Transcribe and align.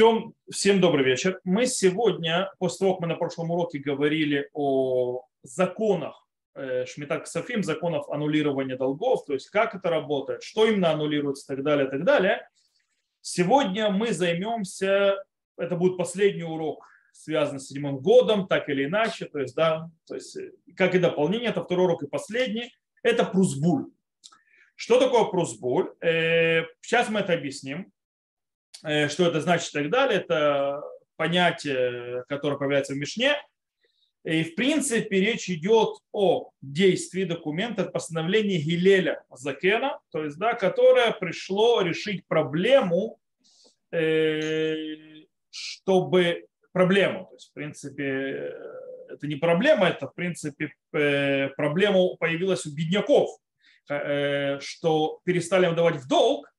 Всем, 0.00 0.34
всем 0.50 0.80
добрый 0.80 1.04
вечер. 1.04 1.40
Мы 1.44 1.66
сегодня, 1.66 2.50
после 2.58 2.78
того, 2.78 2.94
как 2.94 3.02
мы 3.02 3.06
на 3.08 3.16
прошлом 3.16 3.50
уроке 3.50 3.78
говорили 3.78 4.48
о 4.54 5.26
законах 5.42 6.26
э, 6.54 6.86
Шмитак 6.86 7.26
Сафим, 7.26 7.62
законов 7.62 8.08
аннулирования 8.08 8.78
долгов, 8.78 9.26
то 9.26 9.34
есть 9.34 9.50
как 9.50 9.74
это 9.74 9.90
работает, 9.90 10.42
что 10.42 10.64
именно 10.64 10.90
аннулируется 10.92 11.52
и 11.52 11.56
так 11.56 11.62
далее, 11.62 11.86
и 11.86 11.90
так 11.90 12.04
далее. 12.04 12.48
Сегодня 13.20 13.90
мы 13.90 14.14
займемся, 14.14 15.22
это 15.58 15.76
будет 15.76 15.98
последний 15.98 16.44
урок, 16.44 16.82
связанный 17.12 17.60
с 17.60 17.66
седьмым 17.66 17.98
годом, 17.98 18.48
так 18.48 18.70
или 18.70 18.86
иначе, 18.86 19.26
то 19.26 19.38
есть, 19.38 19.54
да, 19.54 19.90
то 20.06 20.14
есть, 20.14 20.34
как 20.78 20.94
и 20.94 20.98
дополнение, 20.98 21.50
это 21.50 21.62
второй 21.62 21.84
урок 21.84 22.04
и 22.04 22.08
последний, 22.08 22.72
это 23.02 23.26
прусбуль. 23.26 23.90
Что 24.76 24.98
такое 24.98 25.24
прусбуль? 25.24 25.92
Э, 26.00 26.62
сейчас 26.80 27.10
мы 27.10 27.20
это 27.20 27.34
объясним. 27.34 27.92
Э, 28.82 29.08
что 29.08 29.26
это 29.26 29.40
значит 29.40 29.70
и 29.70 29.72
так 29.72 29.90
далее. 29.90 30.20
Это 30.20 30.82
понятие, 31.16 32.24
которое 32.28 32.56
появляется 32.56 32.94
в 32.94 32.96
Мишне. 32.96 33.36
И 34.24 34.44
в 34.44 34.54
принципе 34.54 35.20
речь 35.20 35.48
идет 35.48 35.96
о 36.12 36.50
действии 36.60 37.24
документа, 37.24 37.84
постановления 37.84 38.58
Гилеля 38.58 39.22
Закена, 39.30 39.98
то 40.10 40.24
есть, 40.24 40.38
да, 40.38 40.52
которое 40.52 41.10
пришло 41.12 41.80
решить 41.80 42.26
проблему, 42.26 43.18
э, 43.92 45.24
чтобы 45.50 46.46
проблему, 46.72 47.26
то 47.30 47.34
есть, 47.34 47.50
в 47.50 47.52
принципе, 47.54 48.54
это 49.08 49.26
не 49.26 49.36
проблема, 49.36 49.88
это, 49.88 50.06
в 50.06 50.14
принципе, 50.14 50.74
э, 50.92 51.48
проблема 51.56 52.16
появилась 52.16 52.66
у 52.66 52.74
бедняков, 52.74 53.30
что 54.60 55.20
перестали 55.24 55.66
им 55.66 55.74
давать 55.74 55.96
в 55.96 56.06
долг, 56.06 56.49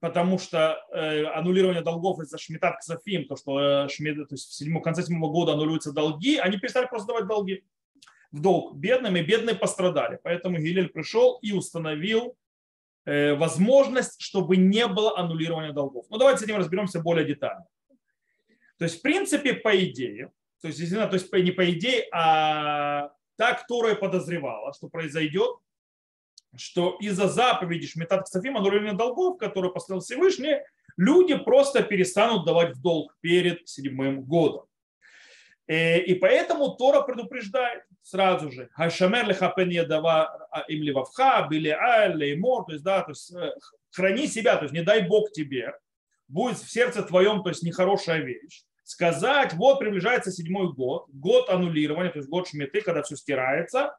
потому 0.00 0.38
что 0.38 0.78
э, 0.92 1.24
аннулирование 1.26 1.82
долгов 1.82 2.20
из-за 2.20 2.38
Шмитат 2.38 2.78
Ксафим, 2.78 3.26
то, 3.26 3.36
что 3.36 3.84
э, 3.84 3.88
шмит, 3.88 4.16
то 4.28 4.34
есть 4.34 4.48
в 4.48 4.54
седьмом, 4.54 4.82
конце 4.82 5.02
седьмого 5.02 5.32
года 5.32 5.52
аннулируются 5.52 5.92
долги, 5.92 6.36
они 6.36 6.58
перестали 6.58 6.86
просто 6.86 7.08
давать 7.08 7.26
долги 7.26 7.64
в 8.32 8.40
долг 8.40 8.76
бедным, 8.76 9.16
и 9.16 9.22
бедные 9.22 9.54
пострадали. 9.54 10.18
Поэтому 10.22 10.58
Гилель 10.58 10.88
пришел 10.88 11.38
и 11.42 11.52
установил 11.52 12.36
э, 13.04 13.34
возможность, 13.34 14.20
чтобы 14.20 14.56
не 14.56 14.86
было 14.86 15.18
аннулирования 15.18 15.72
долгов. 15.72 16.06
Ну, 16.10 16.18
давайте 16.18 16.40
с 16.40 16.42
этим 16.44 16.56
разберемся 16.56 17.00
более 17.00 17.24
детально. 17.24 17.66
То 18.78 18.84
есть, 18.84 18.98
в 18.98 19.02
принципе, 19.02 19.54
по 19.54 19.74
идее, 19.84 20.32
то 20.60 20.68
есть, 20.68 20.90
то 20.90 21.14
есть 21.14 21.32
не 21.32 21.50
по 21.52 21.70
идее, 21.70 22.06
а 22.12 23.12
та, 23.36 23.54
которая 23.54 23.94
подозревала, 23.94 24.72
что 24.74 24.88
произойдет, 24.88 25.56
что 26.58 26.96
из-за 27.00 27.28
заповеди 27.28 27.86
Шмитат 27.86 28.24
Ксафим, 28.24 28.56
аннулирования 28.56 28.96
долгов, 28.96 29.38
которые 29.38 29.72
поставил 29.72 30.00
Всевышний, 30.00 30.56
люди 30.96 31.36
просто 31.36 31.82
перестанут 31.82 32.46
давать 32.46 32.76
в 32.76 32.82
долг 32.82 33.16
перед 33.20 33.68
седьмым 33.68 34.22
годом. 34.22 34.66
Э, 35.68 35.98
и 35.98 36.14
поэтому 36.14 36.76
Тора 36.76 37.02
предупреждает 37.02 37.82
сразу 38.02 38.52
же. 38.52 38.68
Хашамер 38.72 39.26
лехапен 39.26 39.68
ядава 39.68 40.48
а, 40.50 40.60
им 40.68 40.82
ливавха, 40.82 41.46
били 41.50 41.76
леймор, 42.14 42.64
то 42.66 42.72
есть, 42.72 42.84
да, 42.84 43.02
то 43.02 43.10
есть 43.10 43.34
э, 43.34 43.52
храни 43.90 44.28
себя, 44.28 44.56
то 44.56 44.64
есть 44.64 44.74
не 44.74 44.82
дай 44.82 45.06
Бог 45.06 45.32
тебе, 45.32 45.74
будет 46.28 46.58
в 46.58 46.70
сердце 46.70 47.02
твоем, 47.02 47.42
то 47.42 47.48
есть 47.48 47.62
нехорошая 47.62 48.20
вещь. 48.20 48.62
Сказать, 48.84 49.54
вот 49.54 49.80
приближается 49.80 50.30
седьмой 50.30 50.72
год, 50.72 51.06
год 51.08 51.50
аннулирования, 51.50 52.12
то 52.12 52.18
есть 52.18 52.28
год 52.28 52.46
шметы, 52.46 52.80
когда 52.80 53.02
все 53.02 53.16
стирается, 53.16 53.96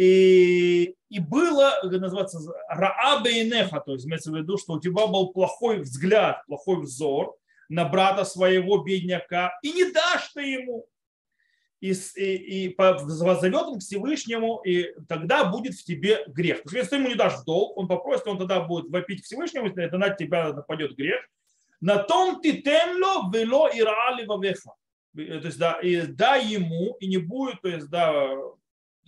и, 0.00 0.96
и 1.10 1.18
было, 1.20 1.74
называется, 1.82 2.38
раабе 2.70 3.42
и 3.42 3.50
неха, 3.50 3.80
то 3.80 3.92
есть 3.92 4.06
имеется 4.06 4.32
в 4.32 4.34
виду, 4.34 4.56
что 4.56 4.72
у 4.72 4.80
тебя 4.80 5.06
был 5.06 5.30
плохой 5.30 5.80
взгляд, 5.80 6.42
плохой 6.46 6.80
взор 6.80 7.36
на 7.68 7.84
брата 7.84 8.24
своего 8.24 8.78
бедняка, 8.78 9.52
и 9.62 9.72
не 9.72 9.92
дашь 9.92 10.30
ты 10.32 10.40
ему. 10.40 10.86
И, 11.82 11.92
и, 12.16 12.64
и 12.64 12.68
позовет 12.70 13.54
он 13.54 13.78
к 13.78 13.82
Всевышнему, 13.82 14.62
и 14.64 14.94
тогда 15.06 15.44
будет 15.44 15.74
в 15.74 15.84
тебе 15.84 16.24
грех. 16.28 16.62
То 16.62 16.70
есть, 16.70 16.76
если 16.76 16.90
ты 16.90 16.96
ему 16.96 17.08
не 17.08 17.14
дашь 17.14 17.44
долг, 17.44 17.76
он 17.76 17.86
попросит, 17.86 18.26
он 18.26 18.38
тогда 18.38 18.60
будет 18.60 18.90
вопить 18.90 19.20
к 19.20 19.24
Всевышнему, 19.26 19.66
если 19.66 19.84
это 19.84 19.98
на 19.98 20.08
тебя 20.08 20.50
нападет 20.54 20.96
грех. 20.96 21.20
На 21.82 21.98
том 21.98 22.40
ты 22.40 22.62
темло 22.62 23.30
вело 23.30 23.68
и 23.68 23.82
раали 23.82 24.24
вавеха. 24.24 24.72
То 25.14 25.22
есть, 25.22 25.58
да, 25.58 25.74
и 25.74 26.06
дай 26.06 26.46
ему, 26.46 26.96
и 27.00 27.06
не 27.06 27.18
будет, 27.18 27.60
то 27.60 27.68
есть, 27.68 27.90
да, 27.90 28.30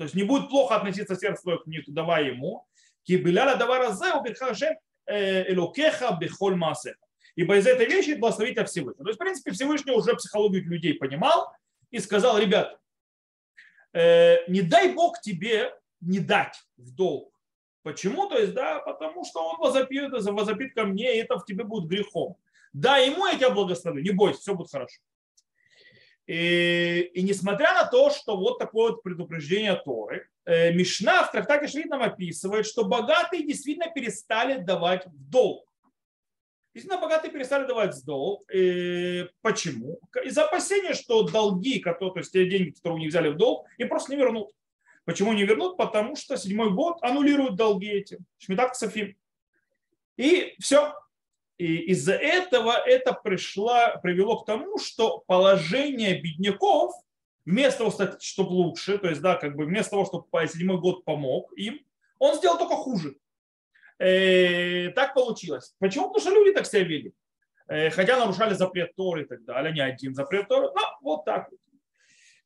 то 0.02 0.04
есть 0.04 0.16
не 0.16 0.24
будет 0.24 0.48
плохо 0.48 0.74
относиться 0.74 1.14
сердце 1.14 1.42
твое 1.42 1.58
к 1.60 1.66
нему, 1.68 1.84
давай 1.86 2.26
ему. 2.26 2.66
Кибиляля 3.04 3.54
давара 3.54 3.92
зе 3.92 4.12
убирхашем 4.14 4.74
э, 5.06 5.52
элокеха 5.52 6.18
бехоль 6.20 6.56
масе. 6.56 6.96
Ибо 7.36 7.56
из 7.56 7.68
этой 7.68 7.86
вещи 7.86 8.14
благословить 8.18 8.58
о 8.58 8.64
Всевышнем. 8.64 9.04
То 9.04 9.10
есть, 9.10 9.20
в 9.20 9.22
принципе, 9.22 9.52
Всевышний 9.52 9.92
уже 9.92 10.16
психологию 10.16 10.64
людей 10.64 10.94
понимал 10.94 11.54
и 11.92 12.00
сказал, 12.00 12.36
ребят, 12.36 12.80
э, 13.92 14.38
не 14.48 14.62
дай 14.62 14.92
Бог 14.92 15.20
тебе 15.20 15.72
не 16.00 16.18
дать 16.18 16.60
в 16.76 16.92
долг. 16.96 17.32
Почему? 17.84 18.28
То 18.28 18.38
есть, 18.38 18.54
да, 18.54 18.80
потому 18.80 19.24
что 19.24 19.50
он 19.50 19.60
возопит, 19.60 20.10
возопит 20.10 20.74
ко 20.74 20.82
мне, 20.82 21.14
и 21.14 21.20
это 21.20 21.38
в 21.38 21.44
тебе 21.44 21.62
будет 21.62 21.88
грехом. 21.88 22.36
Да, 22.72 22.96
ему 22.96 23.24
я 23.28 23.36
тебя 23.36 23.50
благословлю, 23.50 24.02
не 24.02 24.10
бойся, 24.10 24.40
все 24.40 24.56
будет 24.56 24.72
хорошо. 24.72 25.00
И, 26.32 27.10
и 27.12 27.22
несмотря 27.24 27.74
на 27.74 27.84
то, 27.84 28.08
что 28.08 28.38
вот 28.38 28.58
такое 28.58 28.92
вот 28.92 29.02
предупреждение 29.02 29.76
Торы, 29.76 30.30
э, 30.46 30.72
Мишна 30.72 31.24
в 31.24 31.30
трактате 31.30 31.68
Швид 31.68 31.90
нам 31.90 32.00
описывает, 32.00 32.64
что 32.64 32.86
богатые 32.86 33.46
действительно 33.46 33.92
перестали 33.92 34.56
давать 34.56 35.04
в 35.04 35.30
долг. 35.30 35.70
Действительно, 36.72 37.02
богатые 37.02 37.30
перестали 37.30 37.66
давать 37.66 37.94
в 37.94 38.02
долг. 38.06 38.50
И 38.50 39.26
почему? 39.42 40.00
Из-за 40.24 40.46
опасения, 40.46 40.94
что 40.94 41.22
долги, 41.24 41.80
которые, 41.80 42.14
то 42.14 42.20
есть 42.20 42.32
те 42.32 42.48
деньги, 42.48 42.70
которые 42.70 43.00
не 43.00 43.08
взяли 43.08 43.28
в 43.28 43.36
долг, 43.36 43.66
им 43.76 43.90
просто 43.90 44.12
не 44.12 44.18
вернут. 44.18 44.52
Почему 45.04 45.34
не 45.34 45.44
вернут? 45.44 45.76
Потому 45.76 46.16
что 46.16 46.38
седьмой 46.38 46.70
год 46.70 46.96
аннулируют 47.02 47.56
долги 47.56 47.88
эти. 47.88 48.18
Шмитак 48.38 48.74
Софим. 48.74 49.14
И 50.16 50.54
все, 50.58 50.94
и 51.62 51.76
из-за 51.92 52.14
этого 52.14 52.72
это 52.72 53.12
пришло, 53.12 54.00
привело 54.02 54.40
к 54.40 54.46
тому, 54.46 54.78
что 54.78 55.22
положение 55.28 56.20
бедняков, 56.20 56.92
вместо 57.44 57.78
того, 57.90 58.16
чтобы 58.20 58.50
лучше, 58.50 58.98
то 58.98 59.08
есть, 59.08 59.20
да, 59.20 59.36
как 59.36 59.54
бы 59.54 59.66
вместо 59.66 59.92
того, 59.92 60.04
чтобы 60.04 60.26
седьмой 60.48 60.80
год 60.80 61.04
помог 61.04 61.52
им, 61.56 61.78
он 62.18 62.36
сделал 62.36 62.58
только 62.58 62.74
хуже. 62.74 63.16
И 64.00 64.88
э, 64.88 64.90
так 64.90 65.14
получилось. 65.14 65.76
Почему? 65.78 66.08
Потому 66.08 66.20
что 66.20 66.34
люди 66.34 66.52
так 66.52 66.66
себя 66.66 66.82
вели. 66.82 67.14
Э, 67.68 67.90
хотя 67.90 68.18
нарушали 68.18 68.54
запрет 68.54 68.96
Торы 68.96 69.22
и 69.22 69.26
так 69.26 69.44
далее, 69.44 69.72
не 69.72 69.80
один 69.80 70.16
запрет 70.16 70.48
Торы, 70.48 70.68
но 70.74 70.98
вот 71.00 71.24
так 71.24 71.48
вот. 71.48 71.60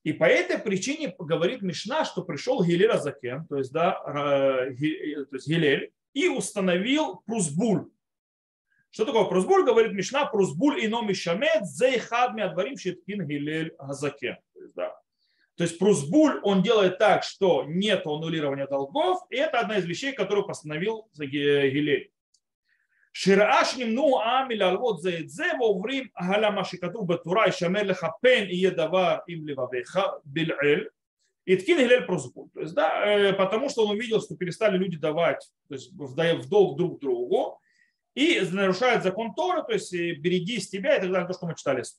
И 0.02 0.12
по 0.12 0.24
этой 0.24 0.58
причине 0.58 1.14
говорит 1.18 1.62
Мишна, 1.62 2.04
что 2.04 2.22
пришел 2.22 2.62
Гилель 2.62 2.90
Азакен, 2.90 3.46
то 3.46 3.56
есть, 3.56 3.72
да, 3.72 3.92
то 4.04 4.66
есть 5.32 5.48
Гилель, 5.48 5.90
и 6.12 6.28
установил 6.28 7.22
Прусбуль, 7.26 7.86
что 8.96 9.04
такое 9.04 9.24
прусбуль? 9.24 9.62
Говорит 9.62 9.92
Мишна, 9.92 10.24
прусбуль 10.24 10.82
и 10.82 10.88
номи 10.88 11.12
шамет, 11.12 11.66
зейхадми 11.66 12.42
отварим 12.42 12.78
щиткин 12.78 13.26
гилель 13.28 13.74
газаке. 13.78 14.38
Да. 14.74 14.98
То 15.56 15.64
есть 15.64 15.78
прусбуль, 15.78 16.40
он 16.42 16.62
делает 16.62 16.96
так, 16.96 17.22
что 17.22 17.64
нет 17.66 18.06
аннулирования 18.06 18.66
долгов, 18.66 19.18
и 19.28 19.36
это 19.36 19.60
одна 19.60 19.76
из 19.76 19.84
вещей, 19.84 20.14
которую 20.14 20.46
постановил 20.46 21.10
Гилель. 21.14 22.10
Ширааш 23.12 23.76
нимну 23.76 24.16
амиль 24.18 24.62
алвот 24.62 25.02
заидзе 25.02 25.58
воврим 25.58 26.10
галама 26.18 26.64
шикату 26.64 27.02
батура 27.02 27.48
и 27.48 27.50
шамер 27.50 27.84
леха 27.84 28.14
пен 28.22 28.48
и 28.48 28.56
едавар 28.56 29.24
им 29.26 29.46
левавеха 29.46 30.22
бильэль. 30.24 30.88
И 31.44 31.56
ткин 31.56 31.80
гилель 31.80 32.06
прозбуль. 32.06 32.48
То 32.54 32.60
есть, 32.60 32.72
да, 32.72 33.04
э, 33.04 33.34
потому 33.34 33.68
что 33.68 33.84
он 33.84 33.90
увидел, 33.94 34.22
что 34.22 34.36
перестали 34.36 34.78
люди 34.78 34.96
давать 34.96 35.46
то 35.68 35.74
есть, 35.74 35.92
в 35.92 36.48
долг 36.48 36.78
друг 36.78 36.98
другу, 36.98 37.60
и 38.16 38.40
нарушает 38.50 39.02
закон 39.02 39.34
Тора, 39.34 39.62
то 39.62 39.74
есть 39.74 39.92
берегись 39.92 40.70
тебя 40.70 40.96
и 40.96 41.00
так 41.00 41.12
далее, 41.12 41.28
то, 41.28 41.34
что 41.34 41.46
мы 41.46 41.54
читали 41.54 41.82
с 41.82 41.94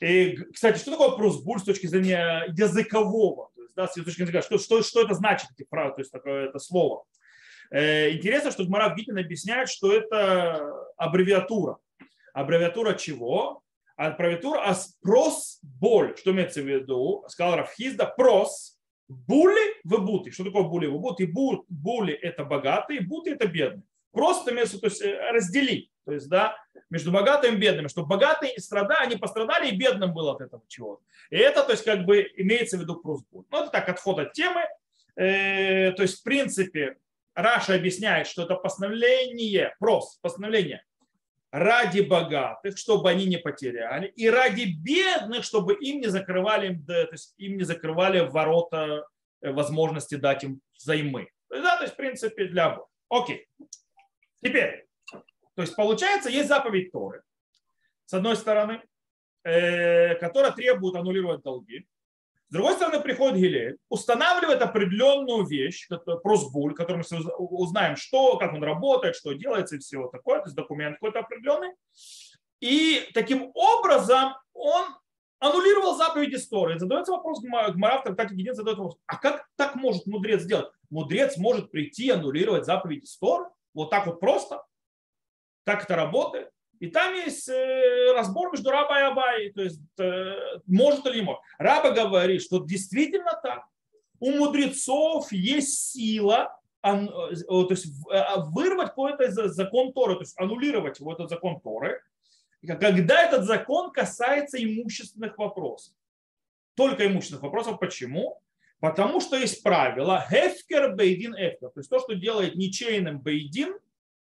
И, 0.00 0.34
кстати, 0.52 0.78
что 0.78 0.92
такое 0.92 1.10
просбуль 1.10 1.60
с 1.60 1.64
точки 1.64 1.86
зрения 1.86 2.46
языкового? 2.48 3.50
То 3.54 3.62
есть, 3.62 3.74
да, 3.76 3.86
с 3.86 3.92
точки 3.92 4.24
зрения 4.24 4.40
что, 4.40 4.56
что, 4.56 4.82
что 4.82 5.02
это 5.02 5.12
значит, 5.12 5.50
эти 5.54 5.68
фразы, 5.68 5.94
то 5.96 6.00
есть 6.00 6.10
такое 6.10 6.48
это 6.48 6.58
слово? 6.58 7.04
Э, 7.70 8.12
интересно, 8.12 8.50
что 8.50 8.64
Гмарав 8.64 8.96
Гитин 8.96 9.18
объясняет, 9.18 9.68
что 9.68 9.92
это 9.92 10.72
аббревиатура. 10.96 11.76
Аббревиатура 12.32 12.94
чего? 12.94 13.62
Аббревиатура 13.96 14.62
а 14.64 14.74
прос 15.02 15.58
боль. 15.62 16.16
Что 16.16 16.30
имеется 16.30 16.62
в 16.62 16.66
виду? 16.66 17.24
Сказал 17.28 17.56
Рафхизда, 17.56 18.06
прос, 18.06 18.78
були 19.06 19.74
в 19.84 19.98
буты. 19.98 20.30
Что 20.30 20.44
такое 20.44 20.62
були 20.62 20.86
в 20.86 20.98
буты? 20.98 21.30
Були 21.68 22.14
это 22.14 22.46
богатые, 22.46 23.02
буты 23.02 23.32
это 23.32 23.46
бедные. 23.46 23.84
Просто 24.12 24.52
между, 24.52 24.78
то 24.78 24.86
есть, 24.86 25.02
э, 25.02 25.30
разделить. 25.32 25.90
То 26.04 26.12
есть, 26.12 26.28
да, 26.28 26.56
между 26.90 27.10
богатыми 27.10 27.54
и 27.54 27.58
бедными, 27.58 27.88
чтобы 27.88 28.08
богатые 28.08 28.58
страдали, 28.58 29.06
они 29.06 29.16
пострадали, 29.16 29.68
и 29.68 29.76
бедным 29.76 30.12
было 30.12 30.32
от 30.32 30.40
этого 30.40 30.62
чего-то. 30.68 31.02
И 31.30 31.36
это, 31.36 31.62
то 31.62 31.72
есть, 31.72 31.84
как 31.84 32.04
бы 32.04 32.30
имеется 32.36 32.76
в 32.76 32.80
виду 32.80 32.96
просьбу. 32.96 33.46
Ну, 33.50 33.58
это 33.62 33.70
так, 33.70 33.88
отход 33.88 34.18
от 34.18 34.32
темы. 34.32 34.62
Э, 35.16 35.92
то 35.92 36.02
есть, 36.02 36.20
в 36.20 36.22
принципе, 36.22 36.96
Раша 37.34 37.74
объясняет, 37.74 38.26
что 38.26 38.42
это 38.42 38.56
постановление, 38.56 39.74
прос, 39.78 40.18
постановление, 40.20 40.84
ради 41.50 42.00
богатых, 42.00 42.78
чтобы 42.78 43.10
они 43.10 43.26
не 43.26 43.36
потеряли, 43.36 44.08
и 44.08 44.28
ради 44.28 44.74
бедных, 44.78 45.44
чтобы 45.44 45.74
им 45.74 46.00
не 46.00 46.08
закрывали, 46.08 46.78
то 46.86 47.08
есть 47.12 47.34
им 47.36 47.58
не 47.58 47.64
закрывали 47.64 48.20
ворота 48.20 49.06
э, 49.40 49.50
возможности 49.50 50.14
дать 50.14 50.44
им 50.44 50.60
займы. 50.76 51.30
То 51.48 51.56
есть, 51.56 51.64
да, 51.64 51.76
то 51.76 51.82
есть 51.84 51.94
в 51.94 51.96
принципе 51.96 52.46
для 52.46 52.66
обоих. 52.66 52.88
Окей. 53.08 53.46
Теперь, 54.42 54.86
то 55.54 55.62
есть 55.62 55.76
получается, 55.76 56.28
есть 56.28 56.48
заповедь 56.48 56.90
Торы, 56.92 57.22
с 58.06 58.12
одной 58.12 58.36
стороны, 58.36 58.82
э, 59.44 60.16
которая 60.16 60.52
требует 60.52 60.96
аннулировать 60.96 61.42
долги. 61.42 61.86
С 62.48 62.52
другой 62.52 62.74
стороны, 62.74 63.00
приходит 63.00 63.38
Гилель, 63.38 63.78
устанавливает 63.88 64.60
определенную 64.60 65.46
вещь, 65.46 65.88
просбуль, 66.22 66.74
которую 66.74 67.02
мы 67.10 67.34
узнаем, 67.38 67.96
что, 67.96 68.36
как 68.36 68.52
он 68.52 68.62
работает, 68.62 69.16
что 69.16 69.32
делается 69.32 69.76
и 69.76 69.78
все 69.78 70.08
такое, 70.08 70.40
то 70.40 70.46
есть 70.46 70.56
документ 70.56 70.96
какой-то 70.96 71.20
определенный. 71.20 71.70
И 72.60 73.08
таким 73.14 73.50
образом 73.54 74.34
он 74.52 74.84
аннулировал 75.38 75.96
заповедь 75.96 76.34
истории. 76.34 76.78
Задается 76.78 77.12
вопрос 77.12 77.40
Гмара, 77.40 78.02
так 78.14 78.32
Гедин 78.32 78.54
задает 78.54 78.78
вопрос, 78.78 78.98
а 79.06 79.16
как 79.16 79.46
так 79.56 79.74
может 79.74 80.06
мудрец 80.06 80.42
сделать? 80.42 80.70
Мудрец 80.90 81.38
может 81.38 81.70
прийти 81.70 82.08
и 82.08 82.10
аннулировать 82.10 82.66
заповедь 82.66 83.04
истории? 83.04 83.48
Вот 83.74 83.90
так 83.90 84.06
вот 84.06 84.20
просто? 84.20 84.62
Так 85.64 85.84
это 85.84 85.96
работает? 85.96 86.50
И 86.80 86.88
там 86.88 87.14
есть 87.14 87.48
э, 87.48 88.12
разбор 88.12 88.50
между 88.50 88.70
Раба 88.70 89.00
и 89.00 89.04
Абай. 89.04 89.52
То 89.52 89.62
есть, 89.62 89.80
э, 90.00 90.34
может 90.66 91.06
или 91.06 91.16
не 91.18 91.22
может. 91.22 91.40
Раба 91.58 91.92
говорит, 91.92 92.42
что 92.42 92.58
действительно 92.58 93.38
так. 93.40 93.64
У 94.18 94.32
мудрецов 94.32 95.30
есть 95.30 95.92
сила 95.92 96.58
э, 96.82 96.88
то 96.88 97.68
есть, 97.70 97.86
вырвать 98.48 98.88
какой-то 98.88 99.48
закон 99.48 99.92
Торы, 99.92 100.14
то 100.14 100.22
есть 100.22 100.38
аннулировать 100.40 100.98
вот 100.98 101.20
этот 101.20 101.30
закон 101.30 101.60
Торы, 101.60 102.02
когда 102.66 103.22
этот 103.22 103.44
закон 103.44 103.92
касается 103.92 104.62
имущественных 104.62 105.38
вопросов. 105.38 105.94
Только 106.74 107.06
имущественных 107.06 107.42
вопросов. 107.42 107.78
Почему? 107.78 108.40
Потому 108.82 109.20
что 109.20 109.36
есть 109.36 109.62
правило 109.62 110.26
Хефкер 110.28 110.96
Бейдин 110.96 111.36
Эфкер. 111.36 111.70
То 111.70 111.78
есть 111.78 111.88
то, 111.88 112.00
что 112.00 112.16
делает 112.16 112.56
ничейным 112.56 113.20
Бейдин, 113.20 113.78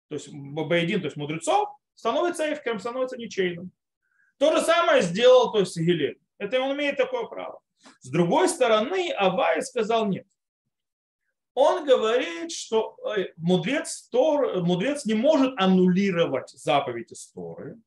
то 0.09 0.17
есть 0.17 0.31
Бейдин, 0.33 0.99
то 0.99 1.07
есть 1.07 1.17
мудрецов, 1.17 1.69
становится 1.95 2.53
эфкером, 2.53 2.81
становится 2.81 3.17
ничейным. 3.17 3.71
То 4.39 4.57
же 4.57 4.61
самое 4.61 5.03
сделал 5.03 5.53
то 5.53 5.61
есть 5.61 5.79
Гилель. 5.79 6.19
Это 6.39 6.61
он 6.61 6.77
имеет 6.77 6.97
такое 6.97 7.27
право. 7.27 7.61
С 8.01 8.11
другой 8.11 8.49
стороны, 8.49 9.13
Авай 9.13 9.63
сказал 9.63 10.09
нет. 10.09 10.27
Он 11.55 11.87
говорит, 11.87 12.51
что 12.51 12.97
э, 13.17 13.27
мудрец, 13.37 14.09
Тор, 14.11 14.61
мудрец 14.65 15.05
не 15.05 15.15
может 15.15 15.55
аннулировать 15.57 16.51
заповедь 16.51 17.13
из 17.13 17.29
Торы. 17.29 17.79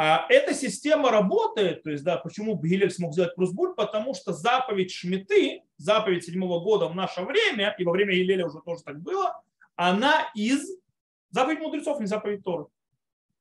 А 0.00 0.26
эта 0.28 0.54
система 0.54 1.10
работает, 1.10 1.82
то 1.82 1.90
есть, 1.90 2.04
да, 2.04 2.18
почему 2.18 2.56
Гилель 2.56 2.92
смог 2.92 3.14
сделать 3.14 3.34
Прусбуль, 3.34 3.74
потому 3.74 4.14
что 4.14 4.32
заповедь 4.32 4.92
Шмиты, 4.92 5.64
заповедь 5.76 6.24
седьмого 6.24 6.60
года 6.60 6.86
в 6.86 6.94
наше 6.94 7.22
время, 7.22 7.74
и 7.76 7.84
во 7.84 7.90
время 7.90 8.14
Гилеля 8.14 8.46
уже 8.46 8.60
тоже 8.60 8.84
так 8.84 9.00
было, 9.00 9.42
она 9.74 10.30
из 10.36 10.70
заповедь 11.30 11.58
мудрецов, 11.58 11.98
не 11.98 12.06
заповедь 12.06 12.44
Торы. 12.44 12.66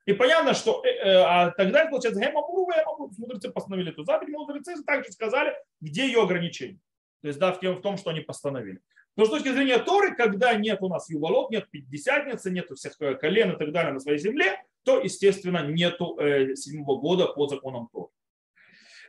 И 0.08 0.14
понятно, 0.14 0.56
что 0.56 0.84
э, 0.84 0.90
э, 0.90 1.22
а 1.22 1.52
тогда 1.52 1.86
получается 1.86 2.20
гемамуру, 2.20 2.66
гемамуру, 2.66 3.12
мудрецы 3.20 3.52
постановили 3.52 3.92
эту 3.92 4.04
заповедь, 4.04 4.34
мудрецы 4.34 4.82
также 4.84 5.12
сказали, 5.12 5.54
где 5.80 6.08
ее 6.08 6.24
ограничения. 6.24 6.80
То 7.22 7.28
есть 7.28 7.40
да, 7.40 7.52
в, 7.52 7.62
в 7.62 7.82
том, 7.82 7.98
что 7.98 8.10
они 8.10 8.22
постановили. 8.22 8.80
Но 9.16 9.26
с 9.26 9.30
точки 9.30 9.50
зрения 9.50 9.78
Торы, 9.78 10.16
когда 10.16 10.56
нет 10.56 10.82
у 10.82 10.90
нас 10.90 11.08
юволот, 11.08 11.52
нет 11.52 11.70
пятидесятницы, 11.70 12.50
нет 12.50 12.68
всех 12.76 12.96
э, 13.00 13.14
колен 13.14 13.52
и 13.52 13.58
так 13.58 13.72
далее 13.72 13.94
на 13.94 14.00
своей 14.00 14.18
земле, 14.18 14.64
то, 14.88 15.02
естественно, 15.02 15.68
нету 15.68 16.18
э, 16.18 16.56
седьмого 16.56 16.98
года 17.02 17.28
по 17.28 17.46
законам 17.48 17.90
Торы. 17.92 18.08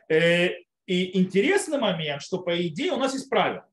Э, 0.09 0.49
и 0.85 1.17
интересный 1.17 1.79
момент, 1.79 2.21
что 2.21 2.39
по 2.39 2.67
идее 2.67 2.91
у 2.91 2.97
нас 2.97 3.13
есть 3.13 3.29
правило. 3.29 3.65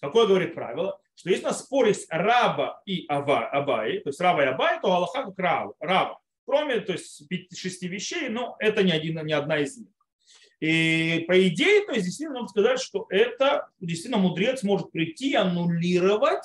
Какое 0.00 0.28
говорит 0.28 0.54
правило? 0.54 1.00
Что 1.16 1.30
если 1.30 1.44
у 1.44 1.48
нас 1.48 1.64
спор 1.64 1.88
есть 1.88 2.06
раба 2.08 2.80
и 2.86 3.04
абай, 3.08 3.98
то 3.98 4.10
есть 4.10 4.20
раба 4.20 4.44
и 4.44 4.46
абай, 4.46 4.80
то 4.80 4.92
Аллаха 4.92 5.32
как 5.32 5.74
раба 5.80 6.20
кроме 6.46 6.80
то 6.80 6.92
есть, 6.92 7.22
шести 7.56 7.88
вещей, 7.88 8.28
но 8.28 8.56
это 8.60 8.84
не, 8.84 8.92
один, 8.92 9.24
не 9.26 9.32
одна 9.32 9.58
из 9.58 9.76
них. 9.76 9.88
И 10.60 11.24
по 11.26 11.48
идее, 11.48 11.84
то 11.86 11.92
есть 11.92 12.04
действительно 12.04 12.40
нужно 12.40 12.48
сказать, 12.48 12.80
что 12.80 13.06
это 13.08 13.68
действительно 13.80 14.18
мудрец 14.18 14.62
может 14.62 14.92
прийти 14.92 15.30
и 15.30 15.34
аннулировать 15.34 16.44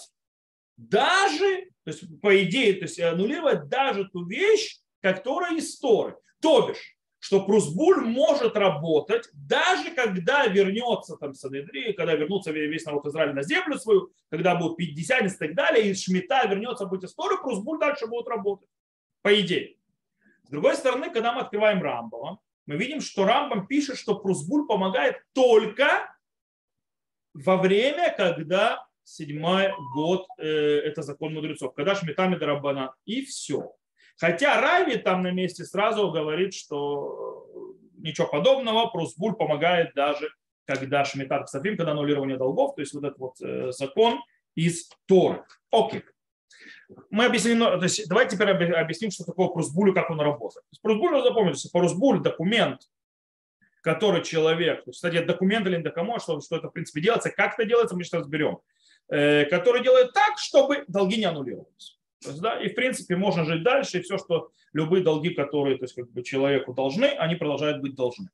даже, 0.78 1.70
то 1.84 1.92
есть 1.92 2.22
по 2.22 2.44
идее, 2.44 2.74
то 2.74 2.86
есть 2.86 3.00
аннулировать 3.00 3.68
даже 3.68 4.08
ту 4.10 4.26
вещь, 4.26 4.80
которая 5.06 5.56
из 5.56 5.78
Торы. 5.78 6.18
То 6.42 6.68
бишь, 6.68 6.98
что 7.20 7.46
Прусбуль 7.46 8.04
может 8.04 8.56
работать, 8.56 9.30
даже 9.34 9.92
когда 9.92 10.48
вернется 10.48 11.16
там 11.16 11.36
Санедри, 11.36 11.94
когда 11.94 12.16
вернутся 12.16 12.52
весь 12.52 12.86
народ 12.86 13.06
Израиля 13.06 13.34
на 13.34 13.44
землю 13.44 13.78
свою, 13.78 14.12
когда 14.32 14.56
будут 14.56 14.78
50 14.78 15.26
и 15.26 15.30
так 15.30 15.54
далее, 15.54 15.92
и 15.92 15.94
Шмита 15.94 16.48
вернется 16.48 16.88
быть 16.88 17.04
историю, 17.04 17.40
Прусбуль 17.40 17.80
дальше 17.80 18.08
будет 18.08 18.28
работать. 18.28 18.68
По 19.22 19.40
идее. 19.40 19.76
С 20.46 20.50
другой 20.50 20.76
стороны, 20.76 21.12
когда 21.12 21.34
мы 21.34 21.42
открываем 21.42 21.84
Рамбова, 21.84 22.40
мы 22.66 22.76
видим, 22.76 23.00
что 23.00 23.26
Рамбам 23.26 23.68
пишет, 23.68 23.98
что 23.98 24.16
Прусбуль 24.16 24.66
помогает 24.66 25.18
только 25.34 26.16
во 27.36 27.58
время, 27.58 28.12
когда 28.18 28.88
седьмой 29.04 29.72
год 29.94 30.26
э, 30.40 30.48
это 30.48 31.04
закон 31.04 31.36
мудрецов, 31.36 31.76
когда 31.76 31.94
Шмитами 31.94 32.38
Дарабана 32.38 32.96
и 33.06 33.24
все. 33.24 33.76
Хотя 34.18 34.62
Рави 34.62 34.98
там 34.98 35.24
на 35.24 35.32
месте 35.32 35.64
сразу 35.66 36.12
говорит, 36.12 36.54
что 36.54 37.48
ничего 37.98 38.28
подобного, 38.28 38.88
Прусбуль 38.88 39.34
помогает 39.34 39.94
даже 39.94 40.30
когда 40.66 41.06
Шмитат 41.06 41.46
Ксафим, 41.46 41.78
когда 41.78 41.92
аннулирование 41.92 42.38
долгов, 42.38 42.76
то 42.76 42.82
есть 42.82 42.94
вот 42.94 43.04
этот 43.04 43.20
вот 43.20 43.42
э, 43.42 43.72
закон 43.72 44.24
из 44.56 44.90
Торы. 45.06 45.44
Окей 45.70 46.02
мы 47.10 47.26
объясним, 47.26 47.60
то 47.60 47.84
есть 47.84 48.08
давайте 48.08 48.36
теперь 48.36 48.50
объясним, 48.50 49.12
что 49.12 49.24
такое 49.24 49.48
прусбуль 49.48 49.92
и 49.92 49.94
как 49.94 50.10
он 50.10 50.20
работает. 50.20 50.66
Прусбуль, 50.82 51.22
запомните, 51.22 51.70
прусбуль– 51.72 52.22
документ, 52.22 52.82
который 53.82 54.24
человек, 54.24 54.84
то 54.84 54.90
есть, 54.90 54.98
кстати, 54.98 55.24
документ 55.24 55.68
или 55.68 55.78
докому, 55.78 56.20
что, 56.20 56.40
что 56.42 56.58
это 56.58 56.70
в 56.70 56.72
принципе 56.72 57.02
делается, 57.02 57.30
как 57.30 57.54
это 57.54 57.66
делается, 57.66 57.96
мы 57.96 58.04
сейчас 58.04 58.22
разберем, 58.22 58.60
э, 59.10 59.46
который 59.46 59.84
делает 59.84 60.14
так, 60.14 60.38
чтобы 60.38 60.86
долги 60.88 61.18
не 61.18 61.26
аннулировались. 61.26 61.95
То 62.26 62.32
есть, 62.32 62.42
да, 62.42 62.60
и 62.60 62.70
в 62.70 62.76
принципе 62.76 63.16
можно 63.16 63.46
жить 63.46 63.64
дальше, 63.64 64.00
и 64.00 64.02
все, 64.02 64.18
что 64.18 64.52
любые 64.74 65.04
долги, 65.04 65.30
которые 65.30 65.78
то 65.78 65.86
есть, 65.86 65.96
как 65.96 66.12
бы 66.12 66.24
человеку 66.24 66.74
должны, 66.74 67.06
они 67.06 67.36
продолжают 67.36 67.82
быть 67.82 67.96
должны. 67.96 68.30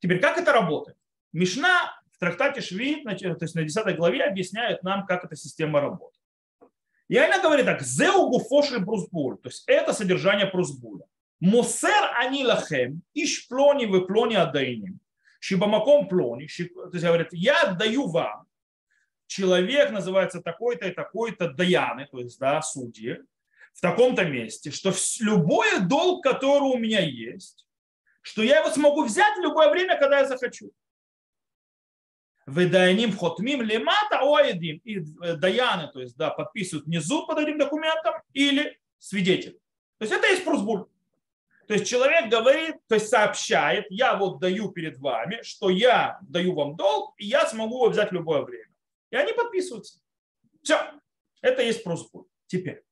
Теперь, 0.00 0.20
как 0.20 0.38
это 0.38 0.52
работает? 0.52 0.96
Мишна 1.32 2.00
в 2.12 2.18
трактате 2.18 2.60
Швид, 2.60 3.04
то 3.04 3.36
есть 3.40 3.54
на 3.54 3.62
10 3.62 3.96
главе, 3.96 4.24
объясняет 4.24 4.82
нам, 4.82 5.06
как 5.06 5.24
эта 5.24 5.36
система 5.36 5.80
работает. 5.80 6.20
И 7.08 7.16
она 7.16 7.42
говорит 7.42 7.66
так, 7.66 7.82
зеу 7.82 8.28
гуфоши 8.30 8.78
брусбуль, 8.78 9.36
то 9.38 9.48
есть 9.48 9.64
это 9.66 9.92
содержание 9.92 10.46
брусбуля. 10.46 11.04
Мосер 11.40 12.10
они 12.16 12.44
лахем, 12.44 13.02
иш 13.14 13.48
плони 13.48 13.86
вы 13.86 14.06
плони 14.06 14.36
отдайним. 14.36 15.00
Шибамаком 15.40 16.06
плони, 16.06 16.46
то 16.46 16.90
есть 16.92 17.04
говорит, 17.04 17.28
я 17.32 17.62
отдаю 17.62 18.06
вам, 18.08 18.46
человек 19.30 19.92
называется 19.92 20.42
такой-то 20.42 20.88
и 20.88 20.92
такой-то 20.92 21.48
даяны, 21.48 22.08
то 22.10 22.18
есть 22.18 22.38
да, 22.40 22.60
судьи, 22.62 23.18
в 23.72 23.80
таком-то 23.80 24.24
месте, 24.24 24.72
что 24.72 24.92
любой 25.20 25.80
долг, 25.82 26.24
который 26.24 26.74
у 26.74 26.76
меня 26.76 27.00
есть, 27.00 27.66
что 28.22 28.42
я 28.42 28.58
его 28.58 28.70
смогу 28.70 29.04
взять 29.04 29.38
в 29.38 29.40
любое 29.40 29.70
время, 29.70 29.96
когда 29.96 30.18
я 30.18 30.26
захочу. 30.26 30.72
Выдаяним 32.46 33.16
хотмим 33.16 33.62
лемата 33.62 34.18
оедим. 34.20 34.78
И 34.78 34.98
э, 34.98 35.36
даяны, 35.36 35.88
то 35.92 36.00
есть 36.00 36.16
да, 36.16 36.30
подписывают 36.30 36.86
внизу 36.86 37.24
под 37.26 37.38
этим 37.38 37.58
документом 37.58 38.14
или 38.32 38.80
свидетель. 38.98 39.60
То 39.98 40.06
есть 40.06 40.12
это 40.12 40.26
есть 40.26 40.44
прусбуль. 40.44 40.86
То 41.68 41.74
есть 41.74 41.86
человек 41.86 42.28
говорит, 42.28 42.76
то 42.88 42.96
есть 42.96 43.08
сообщает, 43.08 43.86
я 43.90 44.16
вот 44.16 44.40
даю 44.40 44.72
перед 44.72 44.98
вами, 44.98 45.40
что 45.42 45.70
я 45.70 46.18
даю 46.22 46.54
вам 46.54 46.74
долг, 46.74 47.14
и 47.18 47.26
я 47.26 47.46
смогу 47.46 47.76
его 47.76 47.90
взять 47.90 48.10
в 48.10 48.14
любое 48.14 48.42
время. 48.42 48.69
И 49.10 49.16
они 49.16 49.32
подписываются. 49.32 50.00
Все. 50.62 50.78
Это 51.40 51.62
есть 51.62 51.82
прусбуль. 51.84 52.26
Теперь. 52.46 52.84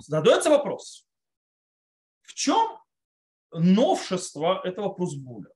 Задается 0.00 0.50
вопрос. 0.50 1.08
В 2.22 2.34
чем 2.34 2.78
новшество 3.52 4.60
этого 4.64 4.90
прусбуля? 4.90 5.50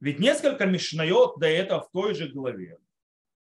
Ведь 0.00 0.18
несколько 0.18 0.64
мишнает 0.64 1.38
до 1.38 1.46
этого 1.46 1.82
в 1.82 1.90
той 1.90 2.14
же 2.14 2.28
главе. 2.28 2.78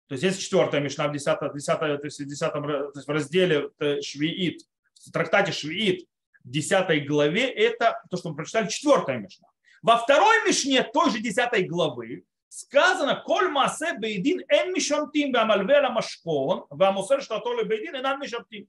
То 0.09 0.15
есть 0.15 0.25
есть 0.25 0.41
четвертая 0.41 0.81
мишна 0.81 1.09
в 1.09 1.13
10, 1.13 1.55
10, 1.55 1.79
то 1.79 2.01
есть 2.03 2.27
10 2.27 2.53
то 2.53 2.93
есть 2.95 3.07
в 3.07 3.11
разделе 3.11 3.71
Швиит, 4.03 4.63
в 4.95 5.13
трактате 5.13 5.53
Швиит, 5.53 6.09
в 6.43 6.51
10 6.51 7.07
главе, 7.07 7.49
это 7.49 8.03
то, 8.11 8.17
что 8.17 8.31
мы 8.31 8.37
прочитали, 8.37 8.69
четвертая 8.69 9.19
мишна. 9.19 9.49
Во 9.83 9.97
второй 9.99 10.45
мишне 10.47 10.83
той 10.83 11.11
же 11.11 11.21
10 11.21 11.69
главы 11.69 12.25
сказано 12.53 13.17
«Коль 13.17 13.49
масе 13.49 13.95
бейдин 13.99 14.43
эн 14.49 14.73
мишамтим 14.73 15.33
вамальвела 15.33 15.89
машкон, 15.89 16.67
вамусер 16.69 17.23
штатоле 17.23 17.65
бейдин 17.65 17.97
энан 17.97 18.21
мишамтим». 18.21 18.69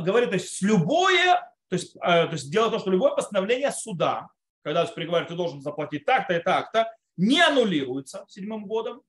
говорит, 0.00 0.30
то 0.30 0.36
есть 0.36 0.60
любое, 0.62 1.36
то 1.68 1.76
есть, 1.76 1.94
то 1.94 2.28
есть 2.32 2.50
дело 2.50 2.68
в 2.68 2.70
том, 2.72 2.80
что 2.80 2.90
любое 2.90 3.14
постановление 3.14 3.70
суда, 3.70 4.28
когда 4.62 4.84
приговаривают, 4.86 5.28
ты 5.28 5.36
должен 5.36 5.60
заплатить 5.60 6.04
так-то 6.04 6.34
и 6.34 6.42
так-то, 6.42 6.92
не 7.16 7.40
аннулируется 7.40 8.24
седьмым 8.28 8.66
годом, 8.66 9.02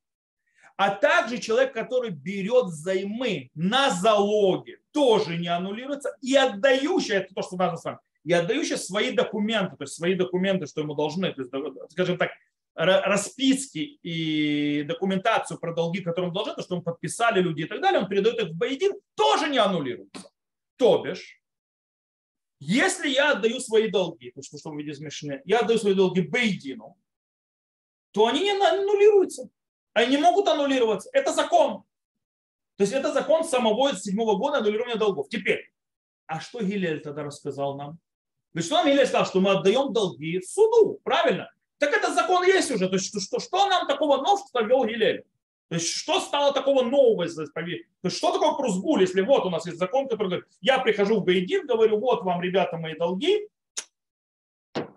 а 0.78 0.92
также 0.92 1.40
человек, 1.40 1.74
который 1.74 2.12
берет 2.12 2.68
займы 2.68 3.50
на 3.56 3.90
залоге, 3.90 4.80
тоже 4.92 5.38
не 5.38 5.48
аннулируется, 5.48 6.16
и 6.22 6.36
отдающий, 6.36 7.16
это 7.16 7.34
то, 7.34 7.42
что 7.42 7.56
надо 7.56 7.78
с 7.78 8.00
и 8.24 8.34
отдающий 8.34 8.78
свои 8.78 9.12
документы, 9.12 9.78
то 9.78 9.84
есть 9.84 9.96
свои 9.96 10.16
документы, 10.16 10.66
что 10.66 10.82
ему 10.82 10.96
должны, 10.96 11.32
то 11.32 11.42
есть, 11.42 11.54
скажем 11.92 12.18
так, 12.18 12.32
расписки 12.76 13.80
и 14.04 14.84
документацию 14.84 15.60
про 15.60 15.74
долги, 15.74 16.02
которые 16.02 16.30
он 16.30 16.34
должен, 16.34 16.56
то, 16.56 16.62
что 16.62 16.76
он 16.76 16.84
подписали 16.84 17.42
люди 17.42 17.62
и 17.62 17.66
так 17.66 17.82
далее, 17.82 18.02
он 18.02 18.10
передает 18.10 18.40
их 18.40 18.50
в 18.50 18.56
Бейдин, 18.56 18.94
тоже 19.16 19.50
не 19.50 19.58
аннулируется. 19.58 20.30
То 20.78 21.02
бишь, 21.02 21.42
если 22.60 23.08
я 23.10 23.32
отдаю 23.32 23.60
свои 23.60 23.90
долги, 23.90 24.32
то 24.32 24.42
что, 24.42 24.58
что 24.58 24.72
вы 24.72 24.82
видите 24.82 24.98
смешные, 24.98 25.42
я 25.46 25.60
отдаю 25.60 25.80
свои 25.80 25.94
долги 25.94 26.22
Бейдину, 26.22 26.98
то 28.12 28.28
они 28.28 28.42
не 28.42 28.52
аннулируются. 28.52 29.50
Они 29.94 30.18
не 30.18 30.22
могут 30.22 30.48
аннулироваться. 30.48 31.10
Это 31.14 31.32
закон. 31.32 31.84
То 32.78 32.82
есть 32.84 32.92
это 32.92 33.14
закон 33.14 33.46
самого 33.46 33.96
седьмого 33.96 34.38
года 34.38 34.58
аннулирования 34.58 34.98
долгов. 34.98 35.30
Теперь, 35.30 35.72
а 36.26 36.42
что 36.42 36.62
Гилель 36.62 37.02
тогда 37.02 37.24
рассказал 37.24 37.78
нам? 37.78 38.00
Ведь 38.54 38.66
что 38.66 38.76
нам 38.76 38.88
Гилель 38.88 39.08
сказал, 39.08 39.26
что 39.26 39.40
мы 39.40 39.52
отдаем 39.52 39.94
долги 39.94 40.42
суду, 40.42 41.00
правильно? 41.04 41.50
Так 41.78 41.94
это 41.94 42.14
закон 42.14 42.44
есть 42.44 42.72
уже. 42.72 42.88
То 42.88 42.96
есть 42.96 43.08
что, 43.08 43.20
что, 43.20 43.40
что 43.40 43.68
нам 43.68 43.88
такого 43.88 44.18
нового 44.18 44.62
ввел 44.62 44.86
Гилель? 44.86 45.26
То 45.70 45.76
есть 45.76 45.90
что 45.90 46.20
стало 46.20 46.54
такого 46.54 46.84
нового 46.84 47.28
заповеди? 47.28 47.88
То 48.02 48.08
есть 48.08 48.18
что 48.18 48.32
такое 48.32 48.54
прузбуль, 48.54 49.02
если 49.02 49.22
вот 49.22 49.46
у 49.46 49.50
нас 49.50 49.66
есть 49.66 49.80
закон, 49.80 50.08
который 50.08 50.28
говорит, 50.28 50.46
я 50.62 50.80
прихожу 50.80 51.20
в 51.20 51.26
Бейдин, 51.26 51.66
говорю, 51.66 52.00
вот 52.00 52.24
вам, 52.24 52.42
ребята, 52.42 52.78
мои 52.78 52.96
долги, 52.96 53.50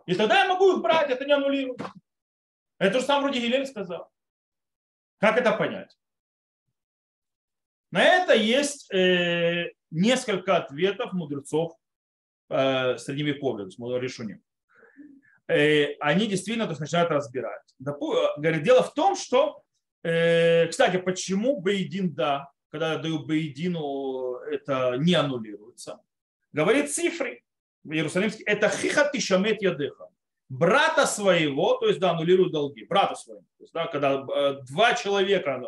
и 0.06 0.14
тогда 0.14 0.42
я 0.42 0.48
могу 0.48 0.74
их 0.74 0.82
брать, 0.82 1.10
это 1.10 1.24
не 1.24 1.32
аннулируется. 1.32 1.92
Это 2.78 3.00
же 3.00 3.04
сам 3.04 3.22
вроде 3.22 3.40
Гилель 3.40 3.66
сказал. 3.66 4.10
Как 5.18 5.36
это 5.36 5.52
понять? 5.52 5.98
На 7.90 8.02
это 8.02 8.34
есть 8.34 8.92
э, 8.92 9.72
несколько 9.90 10.56
ответов 10.56 11.12
мудрецов 11.12 11.72
э, 12.50 12.98
средневековья. 12.98 13.66
Э, 13.66 14.40
они 15.48 16.26
действительно 16.26 16.66
то 16.66 16.72
есть, 16.72 16.80
начинают 16.80 17.10
разбирать. 17.10 17.62
Допу, 17.78 18.14
говорит, 18.36 18.62
дело 18.62 18.82
в 18.82 18.92
том, 18.94 19.16
что, 19.16 19.62
э, 20.02 20.66
кстати, 20.68 20.98
почему 20.98 21.60
Бейдин 21.60 22.14
да, 22.14 22.50
когда 22.70 22.92
я 22.92 22.98
даю 22.98 23.24
Бейдину, 23.24 24.34
это 24.50 24.96
не 24.98 25.14
аннулируется. 25.14 26.00
Говорит 26.52 26.92
цифры 26.92 27.42
иерусалимский, 27.84 28.44
это 28.44 28.68
хихат 28.68 29.14
и 29.14 29.20
шамет 29.20 29.62
ядеха 29.62 30.08
брата 30.48 31.06
своего, 31.06 31.76
то 31.76 31.86
есть 31.86 32.00
да, 32.00 32.10
аннулируют 32.10 32.52
долги, 32.52 32.84
брата 32.84 33.14
своего. 33.14 33.42
То 33.58 33.64
есть, 33.64 33.72
да, 33.72 33.86
когда 33.86 34.24
э, 34.34 34.60
два 34.66 34.94
человека 34.94 35.62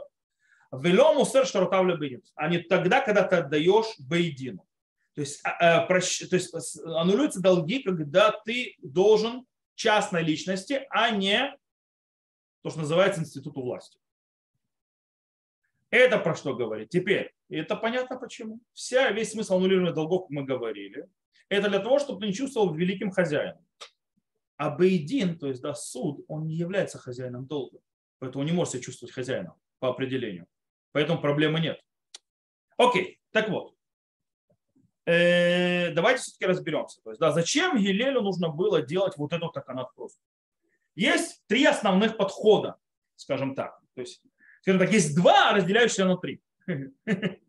Велом 0.72 1.18
усер 1.18 1.46
штартавля 1.46 1.96
бейдин. 1.96 2.22
А 2.36 2.48
не 2.48 2.58
тогда, 2.58 3.00
когда 3.00 3.24
ты 3.24 3.36
отдаешь 3.36 3.98
бейдину. 3.98 4.64
То 5.14 5.22
есть, 5.22 5.40
а, 5.42 5.84
то 5.86 5.96
есть 5.96 6.54
аннулируются 6.84 7.40
долги, 7.40 7.82
когда 7.82 8.30
ты 8.30 8.76
должен 8.78 9.46
частной 9.80 10.22
личности, 10.22 10.86
а 10.90 11.10
не 11.10 11.56
то, 12.62 12.68
что 12.68 12.80
называется 12.80 13.22
институту 13.22 13.62
власти. 13.62 13.98
Это 15.88 16.18
про 16.18 16.34
что 16.34 16.54
говорит? 16.54 16.90
Теперь, 16.90 17.32
это 17.48 17.76
понятно 17.76 18.18
почему. 18.18 18.60
Вся, 18.74 19.10
весь 19.10 19.32
смысл 19.32 19.56
аннулирования 19.56 19.94
долгов, 19.94 20.26
мы 20.28 20.44
говорили, 20.44 21.08
это 21.48 21.70
для 21.70 21.78
того, 21.78 21.98
чтобы 21.98 22.20
ты 22.20 22.26
не 22.26 22.34
чувствовал 22.34 22.74
великим 22.74 23.10
хозяином. 23.10 23.64
А 24.58 24.68
Бейдин, 24.68 25.38
то 25.38 25.48
есть 25.48 25.62
да, 25.62 25.74
суд, 25.74 26.26
он 26.28 26.46
не 26.46 26.56
является 26.56 26.98
хозяином 26.98 27.46
долга. 27.46 27.80
Поэтому 28.18 28.44
не 28.44 28.52
может 28.52 28.74
себя 28.74 28.82
чувствовать 28.82 29.14
хозяином 29.14 29.54
по 29.78 29.88
определению. 29.88 30.46
Поэтому 30.92 31.22
проблемы 31.22 31.58
нет. 31.60 31.80
Окей, 32.76 33.18
так 33.30 33.48
вот. 33.48 33.74
Э, 35.10 35.90
давайте 35.90 36.22
все-таки 36.22 36.46
разберемся. 36.46 37.00
То 37.02 37.10
есть, 37.10 37.20
да, 37.20 37.32
зачем 37.32 37.76
Гилелю 37.76 38.20
нужно 38.20 38.48
было 38.48 38.80
делать 38.80 39.16
вот 39.16 39.32
эту 39.32 39.48
таканат 39.48 39.92
просто? 39.96 40.20
Есть 40.94 41.42
три 41.48 41.64
основных 41.64 42.16
подхода, 42.16 42.76
скажем 43.16 43.56
так. 43.56 43.80
То 43.94 44.02
есть, 44.02 44.22
скажем 44.62 44.78
так, 44.78 44.92
есть 44.92 45.16
два, 45.16 45.52
разделяющиеся 45.52 46.04
на 46.04 46.16
три. 46.16 46.40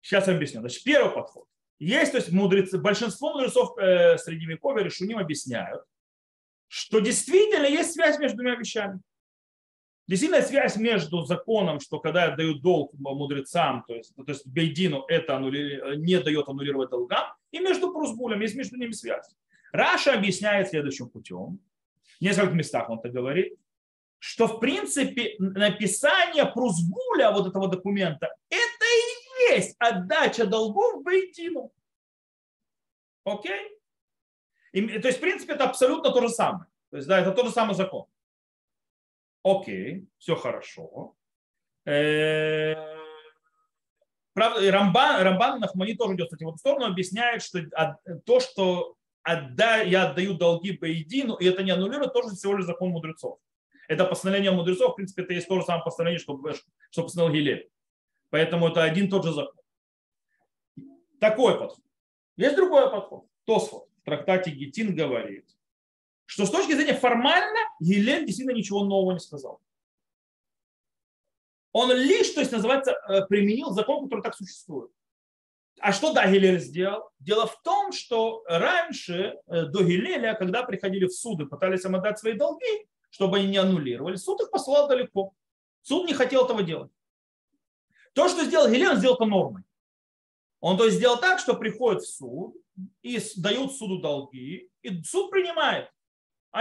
Сейчас 0.00 0.28
объясню. 0.28 0.60
Значит, 0.60 0.84
первый 0.84 1.12
подход. 1.12 1.48
Есть, 1.80 2.12
то 2.12 2.18
есть 2.18 2.30
мудрецы, 2.30 2.78
большинство 2.78 3.32
мудрецов 3.32 3.76
э, 3.78 4.16
средневековья 4.18 4.84
решуним 4.84 5.18
объясняют, 5.18 5.82
что 6.68 7.00
действительно 7.00 7.66
есть 7.66 7.94
связь 7.94 8.20
между 8.20 8.36
двумя 8.36 8.54
вещами. 8.54 9.00
Действительно 10.08 10.40
связь 10.42 10.76
между 10.76 11.22
законом, 11.26 11.80
что 11.80 12.00
когда 12.00 12.34
дают 12.34 12.62
долг 12.62 12.92
мудрецам, 12.94 13.84
то 13.86 13.94
есть, 13.94 14.16
то 14.16 14.24
есть 14.26 14.46
Бейдину 14.46 15.04
это 15.06 15.36
аннули, 15.36 15.96
не 15.98 16.18
дает 16.18 16.48
аннулировать 16.48 16.88
долгам, 16.88 17.34
и 17.50 17.58
между 17.58 17.92
Прусбулем 17.92 18.40
есть 18.40 18.54
между 18.54 18.76
ними 18.78 18.92
связь. 18.92 19.28
Раша 19.70 20.14
объясняет 20.14 20.68
следующим 20.68 21.10
путем. 21.10 21.60
В 22.18 22.22
нескольких 22.22 22.54
местах 22.54 22.88
он 22.88 22.98
это 22.98 23.10
говорит, 23.10 23.58
что 24.18 24.46
в 24.46 24.58
принципе 24.60 25.36
написание 25.38 26.46
Прусбуля 26.46 27.30
вот 27.30 27.46
этого 27.46 27.68
документа 27.68 28.34
это 28.48 28.84
и 28.84 29.52
есть 29.52 29.76
отдача 29.78 30.46
долгов 30.46 31.02
Бейдину. 31.04 31.70
Окей? 33.24 33.78
И, 34.72 34.98
то 34.98 35.08
есть, 35.08 35.18
в 35.18 35.20
принципе, 35.20 35.52
это 35.52 35.64
абсолютно 35.64 36.10
то 36.10 36.20
же 36.22 36.30
самое. 36.30 36.66
То 36.90 36.96
есть, 36.96 37.08
да, 37.08 37.20
это 37.20 37.32
тот 37.32 37.46
же 37.46 37.52
самый 37.52 37.74
закон. 37.74 38.06
Окей, 39.50 40.08
все 40.18 40.34
хорошо. 40.34 41.14
Э, 41.86 42.74
правда, 44.34 44.70
Рамбан, 44.70 45.22
Рамбан 45.22 45.60
Нахмани 45.60 45.94
тоже 45.94 46.14
идет, 46.14 46.26
кстати, 46.26 46.44
в 46.44 46.48
эту 46.48 46.58
сторону, 46.58 46.86
объясняет, 46.86 47.42
что 47.42 47.60
то, 48.26 48.40
что 48.40 48.96
отда, 49.22 49.78
я 49.78 50.10
отдаю 50.10 50.34
долги 50.34 50.72
Бейдину, 50.72 51.34
и 51.36 51.46
это 51.46 51.62
не 51.62 51.70
аннулирует, 51.70 52.12
тоже 52.12 52.34
всего 52.34 52.56
лишь 52.56 52.66
закон 52.66 52.90
мудрецов. 52.90 53.38
Это 53.88 54.04
постановление 54.04 54.50
мудрецов, 54.50 54.92
в 54.92 54.96
принципе, 54.96 55.22
это 55.22 55.32
есть 55.32 55.48
то 55.48 55.58
же 55.58 55.64
самое 55.64 55.84
постановление, 55.84 56.20
что, 56.20 56.38
что 56.90 57.02
постановил 57.02 57.34
Гилель. 57.34 57.70
Поэтому 58.30 58.68
это 58.68 58.82
один 58.82 59.08
тот 59.08 59.24
же 59.24 59.32
закон. 59.32 59.62
Такой 61.20 61.58
подход. 61.58 61.84
Есть 62.36 62.56
другой 62.56 62.90
подход. 62.90 63.24
Тосфот 63.46 63.88
трактате 64.08 64.50
Гетин 64.50 64.94
говорит, 64.94 65.46
что 66.28 66.44
с 66.44 66.50
точки 66.50 66.74
зрения 66.74 66.94
формально 66.94 67.58
Гилель 67.80 68.26
действительно 68.26 68.54
ничего 68.54 68.84
нового 68.84 69.12
не 69.12 69.18
сказал. 69.18 69.62
Он 71.72 71.90
лишь, 71.90 72.30
то 72.30 72.40
есть 72.40 72.52
называется, 72.52 72.92
э, 72.92 73.26
применил 73.26 73.70
закон, 73.70 74.04
который 74.04 74.20
так 74.20 74.36
существует. 74.36 74.90
А 75.80 75.90
что 75.90 76.12
да, 76.12 76.30
Гилель 76.30 76.60
сделал? 76.60 77.08
Дело 77.18 77.46
в 77.46 77.62
том, 77.62 77.92
что 77.92 78.44
раньше, 78.46 79.38
э, 79.46 79.64
до 79.64 79.82
Гилеля, 79.82 80.34
когда 80.34 80.64
приходили 80.64 81.06
в 81.06 81.14
суд 81.14 81.40
и 81.40 81.46
пытались 81.46 81.86
им 81.86 81.96
отдать 81.96 82.18
свои 82.18 82.34
долги, 82.34 82.86
чтобы 83.08 83.38
они 83.38 83.48
не 83.48 83.56
аннулировали, 83.56 84.16
суд 84.16 84.42
их 84.42 84.50
послал 84.50 84.86
далеко. 84.86 85.32
Суд 85.80 86.06
не 86.06 86.12
хотел 86.12 86.44
этого 86.44 86.62
делать. 86.62 86.92
То, 88.12 88.28
что 88.28 88.44
сделал 88.44 88.68
Гилель, 88.68 88.90
он 88.90 88.96
сделал 88.98 89.16
по 89.16 89.24
нормой. 89.24 89.62
Он 90.60 90.76
то 90.76 90.84
есть 90.84 90.98
сделал 90.98 91.18
так, 91.18 91.38
что 91.38 91.54
приходит 91.54 92.02
в 92.02 92.14
суд 92.14 92.54
и 93.00 93.18
дают 93.36 93.72
суду 93.72 94.02
долги, 94.02 94.70
и 94.82 95.02
суд 95.04 95.30
принимает, 95.30 95.90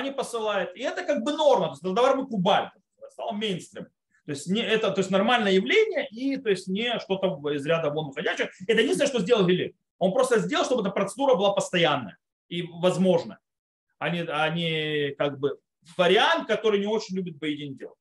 не 0.02 0.12
посылает. 0.12 0.76
И 0.76 0.82
это 0.82 1.04
как 1.04 1.24
бы 1.24 1.34
норма, 1.34 1.68
то 1.68 1.72
есть 1.72 1.84
договор 1.84 2.28
Кубаль, 2.28 2.72
стал 3.12 3.34
мейнстрим. 3.34 3.88
То 4.26 4.32
есть, 4.32 4.48
не, 4.48 4.62
это 4.62 4.92
то 4.92 5.00
есть 5.00 5.10
нормальное 5.10 5.54
явление 5.54 6.08
и 6.10 6.36
то 6.36 6.50
есть 6.50 6.68
не 6.68 7.00
что-то 7.00 7.40
из 7.52 7.66
ряда 7.66 7.90
вон 7.92 8.08
выходящее. 8.08 8.52
Это 8.68 8.82
единственное, 8.82 9.08
что 9.08 9.20
сделал 9.20 9.48
Гилель. 9.48 9.74
Он 10.00 10.12
просто 10.12 10.40
сделал, 10.40 10.66
чтобы 10.66 10.82
эта 10.82 10.92
процедура 10.92 11.36
была 11.36 11.54
постоянная 11.54 12.18
и 12.50 12.64
возможная, 12.64 13.40
а 14.00 14.10
не, 14.10 14.22
а 14.24 14.50
не 14.50 15.12
как 15.16 15.40
бы 15.40 15.60
вариант, 15.96 16.48
который 16.48 16.80
не 16.80 16.88
очень 16.88 17.16
любит 17.16 17.38
Бейдин 17.38 17.78
делать. 17.78 17.98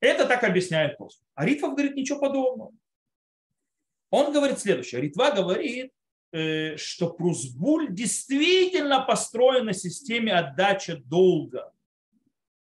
Это 0.00 0.26
так 0.26 0.42
объясняет 0.42 0.98
просто. 0.98 1.24
А 1.34 1.46
Ритвов 1.46 1.74
говорит 1.74 1.94
ничего 1.94 2.18
подобного. 2.18 2.72
Он 4.10 4.32
говорит 4.32 4.58
следующее. 4.58 5.00
Ритва 5.00 5.30
говорит, 5.30 5.92
что 6.32 7.10
Прусбуль 7.10 7.92
действительно 7.92 9.00
построен 9.00 9.66
на 9.66 9.74
системе 9.74 10.32
отдачи 10.32 10.94
долга 10.94 11.72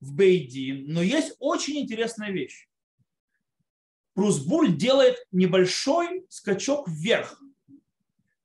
в 0.01 0.15
Бейдин. 0.15 0.87
Но 0.89 1.03
есть 1.03 1.37
очень 1.39 1.79
интересная 1.81 2.31
вещь. 2.31 2.69
Прусбуль 4.15 4.77
делает 4.77 5.17
небольшой 5.33 6.25
скачок 6.29 6.89
вверх. 6.89 7.41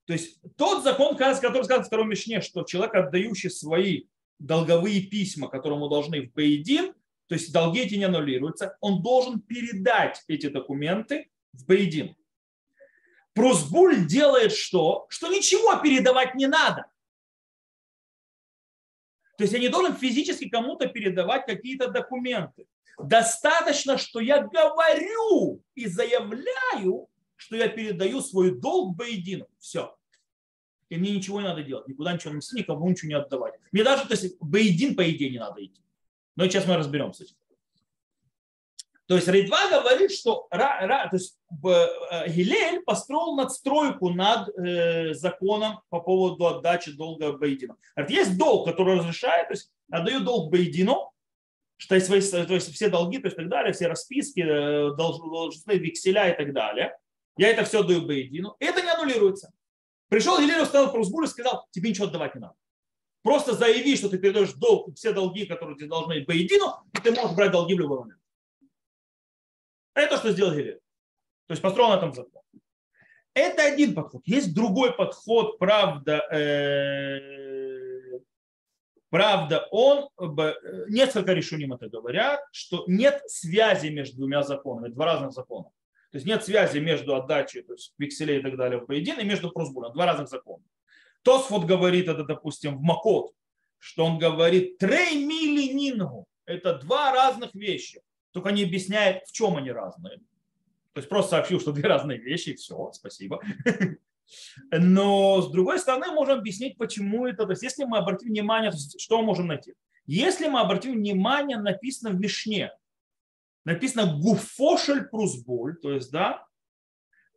То 0.05 0.13
есть 0.13 0.39
тот 0.57 0.83
закон, 0.83 1.15
который 1.15 1.63
сказан 1.63 1.83
в 1.83 1.87
втором 1.87 2.09
Мишне, 2.09 2.41
что 2.41 2.63
человек, 2.63 2.93
отдающий 2.93 3.49
свои 3.49 4.03
долговые 4.39 5.01
письма, 5.03 5.47
которому 5.47 5.87
должны 5.87 6.27
в 6.27 6.33
Бейдин, 6.33 6.93
то 7.27 7.35
есть 7.35 7.53
долги 7.53 7.79
эти 7.79 7.95
не 7.95 8.03
аннулируются, 8.03 8.77
он 8.81 9.01
должен 9.01 9.39
передать 9.39 10.21
эти 10.27 10.49
документы 10.49 11.29
в 11.53 11.65
Бейдин. 11.65 12.15
Прусбуль 13.33 14.05
делает 14.05 14.53
что? 14.53 15.05
Что 15.09 15.27
ничего 15.27 15.75
передавать 15.81 16.35
не 16.35 16.47
надо. 16.47 16.85
То 19.37 19.43
есть 19.43 19.53
я 19.53 19.59
не 19.59 19.69
должен 19.69 19.95
физически 19.95 20.47
кому-то 20.47 20.87
передавать 20.87 21.45
какие-то 21.45 21.89
документы. 21.89 22.67
Достаточно, 22.99 23.97
что 23.97 24.19
я 24.19 24.43
говорю 24.43 25.63
и 25.73 25.87
заявляю, 25.87 27.09
что 27.35 27.55
я 27.55 27.67
передаю 27.67 28.21
свой 28.21 28.59
долг 28.59 28.95
Баедину. 28.95 29.47
Все. 29.59 29.95
И 30.89 30.97
мне 30.97 31.15
ничего 31.15 31.41
не 31.41 31.47
надо 31.47 31.63
делать, 31.63 31.87
никуда 31.87 32.13
ничего 32.13 32.31
не 32.31 32.37
нести, 32.37 32.55
никому 32.55 32.87
ничего 32.87 33.09
не 33.09 33.15
отдавать. 33.15 33.55
Мне 33.71 33.83
даже, 33.83 34.07
то 34.07 34.13
есть, 34.13 34.37
Баедин, 34.39 34.95
по 34.95 35.09
идее, 35.09 35.31
не 35.31 35.39
надо 35.39 35.65
идти. 35.65 35.81
Но 36.35 36.45
сейчас 36.45 36.67
мы 36.67 36.77
разберемся 36.77 37.23
с 37.23 37.27
этим. 37.27 37.35
То 39.07 39.15
есть 39.15 39.27
Рейдва 39.27 39.69
говорит, 39.69 40.11
что 40.11 40.47
то 40.49 41.09
есть, 41.11 41.37
э, 41.51 42.29
Гилель 42.29 42.81
построил 42.83 43.35
надстройку 43.35 44.09
над 44.09 44.49
э, 44.57 45.13
законом 45.13 45.81
по 45.89 45.99
поводу 45.99 46.47
отдачи 46.47 46.91
долга 46.91 47.33
Бейдину. 47.33 47.77
Есть 48.07 48.37
долг, 48.37 48.65
который 48.65 48.99
разрешает, 48.99 49.49
то 49.49 49.53
есть 49.53 49.71
отдаю 49.91 50.21
долг 50.21 50.51
Бейдину, 50.51 51.11
что 51.75 51.95
есть, 51.95 52.09
то 52.09 52.53
есть 52.53 52.73
все 52.73 52.87
долги, 52.87 53.17
то 53.17 53.27
есть 53.27 53.35
так 53.35 53.49
далее, 53.49 53.73
все 53.73 53.87
расписки, 53.87 54.39
э, 54.39 54.95
должностные 54.95 55.79
векселя 55.79 56.29
и 56.29 56.37
так 56.37 56.53
далее. 56.53 56.97
Я 57.35 57.49
это 57.49 57.65
все 57.65 57.83
даю 57.83 58.03
Бейдину, 58.03 58.55
это 58.59 58.81
не 58.81 58.89
аннулируется. 58.89 59.51
Пришел 60.07 60.39
Гилель, 60.39 60.61
установил 60.61 60.93
Прусбур 60.93 61.25
и 61.25 61.27
сказал, 61.27 61.67
тебе 61.71 61.89
ничего 61.89 62.07
отдавать 62.07 62.35
не 62.35 62.41
надо. 62.41 62.55
Просто 63.21 63.53
заяви, 63.53 63.97
что 63.97 64.07
ты 64.09 64.17
передаешь 64.17 64.53
долг, 64.53 64.95
все 64.95 65.11
долги, 65.11 65.45
которые 65.45 65.75
тебе 65.75 65.87
должны 65.87 66.23
Бейдину, 66.23 66.73
и 66.93 67.01
ты 67.01 67.11
можешь 67.11 67.35
брать 67.35 67.51
долги 67.51 67.73
в 67.73 67.79
любой 67.79 67.99
момент. 67.99 68.22
Это 69.93 70.17
что 70.17 70.31
сделал 70.31 70.53
Гилель. 70.53 70.79
То 71.47 71.51
есть 71.51 71.61
построил 71.61 71.89
на 71.89 71.97
этом 71.97 72.13
закон. 72.13 72.41
Это 73.33 73.63
один 73.63 73.95
подход. 73.95 74.21
Есть 74.25 74.53
другой 74.53 74.93
подход, 74.93 75.57
правда, 75.57 76.19
э, 76.31 78.19
правда, 79.09 79.67
он, 79.71 80.09
э, 80.19 80.53
несколько 80.87 81.33
решений 81.33 81.67
это 81.73 81.89
говорят, 81.89 82.41
что 82.51 82.83
нет 82.87 83.21
связи 83.27 83.87
между 83.87 84.17
двумя 84.17 84.43
законами, 84.43 84.89
два 84.89 85.05
разных 85.05 85.31
закона. 85.31 85.69
То 86.11 86.17
есть 86.17 86.27
нет 86.27 86.43
связи 86.45 86.77
между 86.77 87.15
отдачей 87.15 87.63
то 87.63 87.73
есть 87.73 87.95
векселей 87.97 88.39
и 88.39 88.43
так 88.43 88.55
далее 88.55 88.79
в 88.79 88.85
поедин 88.85 89.19
и 89.19 89.23
между 89.23 89.49
прозбулом. 89.49 89.93
Два 89.93 90.05
разных 90.05 90.29
закона. 90.29 90.63
Тосфот 91.23 91.65
говорит 91.65 92.07
это, 92.07 92.23
допустим, 92.23 92.77
в 92.77 92.81
Макот, 92.81 93.33
что 93.79 94.05
он 94.05 94.19
говорит 94.19 94.77
трей 94.77 95.25
мили 95.25 95.73
нингу. 95.73 96.27
Это 96.45 96.77
два 96.77 97.11
разных 97.13 97.55
вещи 97.55 98.01
только 98.33 98.49
не 98.49 98.63
объясняет, 98.63 99.25
в 99.27 99.31
чем 99.31 99.55
они 99.55 99.71
разные. 99.71 100.17
То 100.93 100.99
есть 100.99 101.09
просто 101.09 101.31
сообщил, 101.31 101.59
что 101.59 101.71
две 101.71 101.87
разные 101.87 102.19
вещи, 102.19 102.49
и 102.49 102.55
все, 102.55 102.91
спасибо. 102.91 103.41
Но 104.71 105.41
с 105.41 105.51
другой 105.51 105.79
стороны, 105.79 106.07
можем 106.07 106.39
объяснить, 106.39 106.77
почему 106.77 107.25
это. 107.27 107.45
То 107.45 107.51
есть, 107.51 107.63
если 107.63 107.85
мы 107.85 107.97
обратим 107.97 108.29
внимание, 108.29 108.71
что 108.71 109.21
можем 109.21 109.47
найти? 109.47 109.73
Если 110.05 110.47
мы 110.47 110.59
обратим 110.59 110.93
внимание, 110.93 111.57
написано 111.57 112.11
в 112.11 112.19
Мишне, 112.19 112.71
написано 113.65 114.17
гуфошель 114.19 115.05
прусболь, 115.05 115.77
то 115.79 115.91
есть, 115.91 116.11
да, 116.11 116.45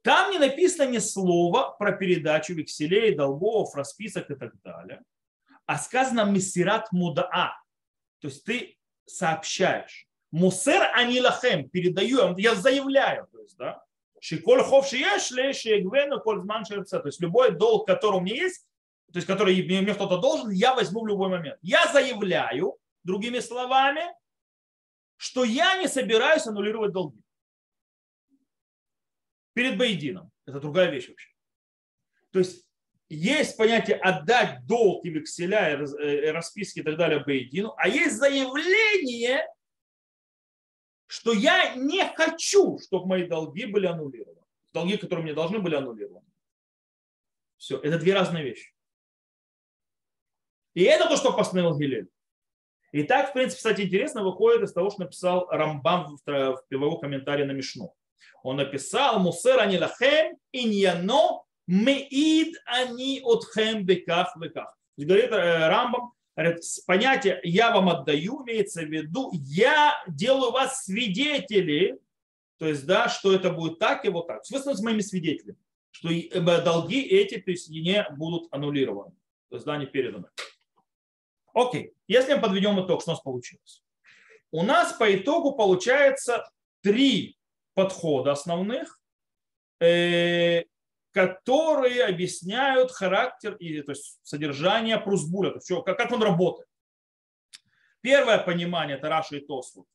там 0.03 0.31
не 0.31 0.39
написано 0.39 0.89
ни 0.89 0.99
слова 0.99 1.71
про 1.71 1.93
передачу 1.93 2.55
векселей, 2.55 3.15
долгов, 3.15 3.75
расписок 3.75 4.31
и 4.31 4.35
так 4.35 4.53
далее, 4.63 5.03
а 5.67 5.79
сказано 5.79 6.25
мессират 6.31 6.91
мудаа, 6.93 7.61
то 8.21 8.29
есть 8.29 8.45
ты 8.45 8.79
сообщаешь. 9.05 10.09
Мусер 10.37 10.83
анилахем, 10.95 11.67
передаю, 11.71 12.37
я 12.37 12.55
заявляю, 12.55 13.27
то 13.33 13.41
есть, 13.41 13.57
да, 13.57 13.83
Шиколь 14.21 14.63
хов 14.63 14.87
шиешли, 14.87 15.53
шиегвену, 15.53 16.21
коль 16.21 16.43
зман 16.43 16.67
шерце. 16.67 17.01
То 17.01 17.09
есть 17.09 17.21
любой 17.23 17.57
долг, 17.57 17.87
который 17.87 18.17
у 18.17 18.21
меня 18.21 18.35
есть, 18.35 18.67
то 19.13 19.17
есть 19.19 19.27
который 19.27 19.63
мне 19.63 19.95
кто-то 19.95 20.19
должен, 20.19 20.51
я 20.51 20.75
возьму 20.75 21.05
в 21.05 21.07
любой 21.07 21.31
момент. 21.31 21.59
Я 21.63 21.91
заявляю, 21.91 22.77
другими 23.03 23.39
словами, 23.39 24.03
что 25.17 25.45
я 25.45 25.81
не 25.81 25.89
собираюсь 25.89 26.47
аннулировать 26.47 26.93
долги. 26.93 27.23
Перед 29.55 29.79
Бейдином. 29.79 30.31
Это 30.45 30.61
другая 30.61 30.91
вещь 30.91 31.09
вообще. 31.09 31.31
То 32.31 32.41
есть 32.41 32.67
есть 33.09 33.57
понятие 33.57 33.97
отдать 33.97 34.67
долг 34.67 35.07
и 35.07 35.09
векселя, 35.09 35.73
и 35.73 36.03
э, 36.03 36.33
расписки 36.33 36.81
и 36.81 36.83
так 36.83 36.99
далее 36.99 37.25
Бейдину, 37.25 37.75
а 37.79 37.89
есть 37.89 38.17
заявление, 38.17 39.47
что 41.07 41.33
я 41.33 41.75
не 41.75 42.05
хочу, 42.15 42.79
чтобы 42.79 43.07
мои 43.07 43.27
долги 43.27 43.67
были 43.67 43.87
аннулированы. 43.87 44.43
Долги, 44.73 44.97
которые 44.97 45.25
мне 45.25 45.35
должны 45.35 45.59
были 45.59 45.75
аннулированы. 45.75 46.27
Все, 47.57 47.79
это 47.79 47.99
две 47.99 48.15
разные 48.15 48.45
вещи. 48.45 48.75
И 50.75 50.83
это 50.83 51.09
то, 51.09 51.17
что 51.17 51.33
постановил 51.33 51.79
Гилель. 51.79 52.09
И 52.93 53.03
так, 53.03 53.31
в 53.31 53.33
принципе, 53.33 53.57
кстати, 53.57 53.81
интересно 53.83 54.23
выходит 54.23 54.63
из 54.63 54.73
того, 54.73 54.91
что 54.91 55.01
написал 55.01 55.49
Рамбам 55.51 56.19
в 56.25 56.65
его 56.71 56.99
комментарии 56.99 57.45
на 57.45 57.53
Мишну. 57.53 57.95
Он 58.43 58.57
написал 58.57 59.19
«Мусер 59.19 59.59
ани 59.59 59.79
лахем 59.79 60.37
иньяно 60.53 61.43
меид 61.67 62.57
ани 62.67 63.21
отхем 63.25 63.85
беках 63.85 64.37
веках». 64.37 64.77
Говорит 64.97 65.31
э, 65.33 65.69
Рамбам, 65.69 66.13
понятие 66.87 67.41
«я 67.43 67.73
вам 67.75 67.89
отдаю» 67.89 68.45
имеется 68.45 68.83
в 68.83 68.91
виду 68.91 69.31
«я 69.33 69.95
делаю 70.07 70.53
вас 70.53 70.85
свидетели», 70.85 71.99
то 72.59 72.67
есть, 72.67 72.87
да, 72.87 73.09
что 73.09 73.35
это 73.35 73.51
будет 73.51 73.79
так 73.79 74.05
и 74.05 74.09
вот 74.09 74.27
так. 74.27 74.43
Вы 74.51 74.59
становитесь 74.59 74.85
моими 74.85 75.01
свидетелями, 75.01 75.59
что 75.91 76.11
э, 76.11 76.41
долги 76.63 77.01
эти 77.01 77.39
то 77.39 77.51
есть, 77.51 77.69
не 77.69 78.07
будут 78.17 78.53
аннулированы. 78.53 79.15
То 79.49 79.57
есть, 79.57 79.67
да, 79.67 79.77
не 79.77 79.87
переданы. 79.87 80.29
Окей, 81.53 81.93
если 82.07 82.35
мы 82.35 82.41
подведем 82.41 82.85
итог, 82.85 83.01
что 83.03 83.13
у 83.13 83.15
нас 83.15 83.23
получилось? 83.23 83.83
У 84.51 84.63
нас 84.63 84.93
по 84.93 85.15
итогу 85.15 85.55
получается 85.55 86.49
три 86.83 87.39
подхода 87.75 88.33
основных, 88.33 89.01
э, 89.81 90.65
которые 91.17 92.05
объясняют 92.05 92.91
характер 92.91 93.55
и 93.55 93.81
то 93.81 93.93
есть 93.93 94.21
содержание 94.23 94.99
прусбуля, 95.01 95.49
то 95.49 95.57
есть 95.57 95.85
как, 95.87 95.97
как 95.97 96.13
он 96.13 96.23
работает. 96.23 96.69
Первое 98.03 98.37
понимание 98.37 98.99
это 98.99 99.09
Раша 99.09 99.37
и 99.37 99.41
Тосфу. 99.41 99.87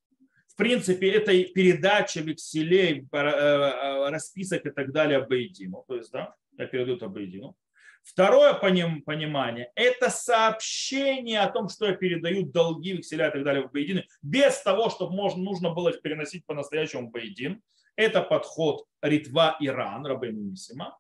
В 0.48 0.56
принципе, 0.56 1.12
это 1.12 1.32
передача 1.54 2.22
векселей, 2.22 3.08
э, 3.12 3.18
э, 3.18 4.10
расписок 4.10 4.66
и 4.66 4.72
так 4.72 4.92
далее 4.92 5.24
Бейдину. 5.24 5.86
То 5.88 5.96
есть, 5.96 6.12
да, 6.12 6.34
я 6.58 6.66
передаю 6.66 6.98
это 6.98 7.08
Бейдину. 7.08 7.56
Второе 8.02 8.56
понимание– 8.56 9.72
это 9.76 10.10
сообщение 10.10 11.42
о 11.42 11.52
том, 11.52 11.70
что 11.70 11.86
я 11.86 11.94
передаю 11.94 12.48
долги, 12.48 12.94
векселя 12.94 13.28
и 13.28 13.32
так 13.32 13.44
далее 13.44 13.68
в 13.68 13.72
Бейдин, 13.72 14.04
без 14.24 14.60
того, 14.64 14.90
чтобы 14.90 15.14
можно, 15.14 15.44
нужно 15.44 15.70
было 15.70 15.90
их 15.90 16.02
переносить 16.02 16.48
по-настоящему 16.48 17.10
в 17.10 17.12
Бейдин. 17.12 17.62
Это 17.96 18.24
подход 18.24 18.88
Ритва 19.04 19.56
Иран, 19.60 20.04
Рабейну 20.08 20.42
Мисима. 20.42 20.98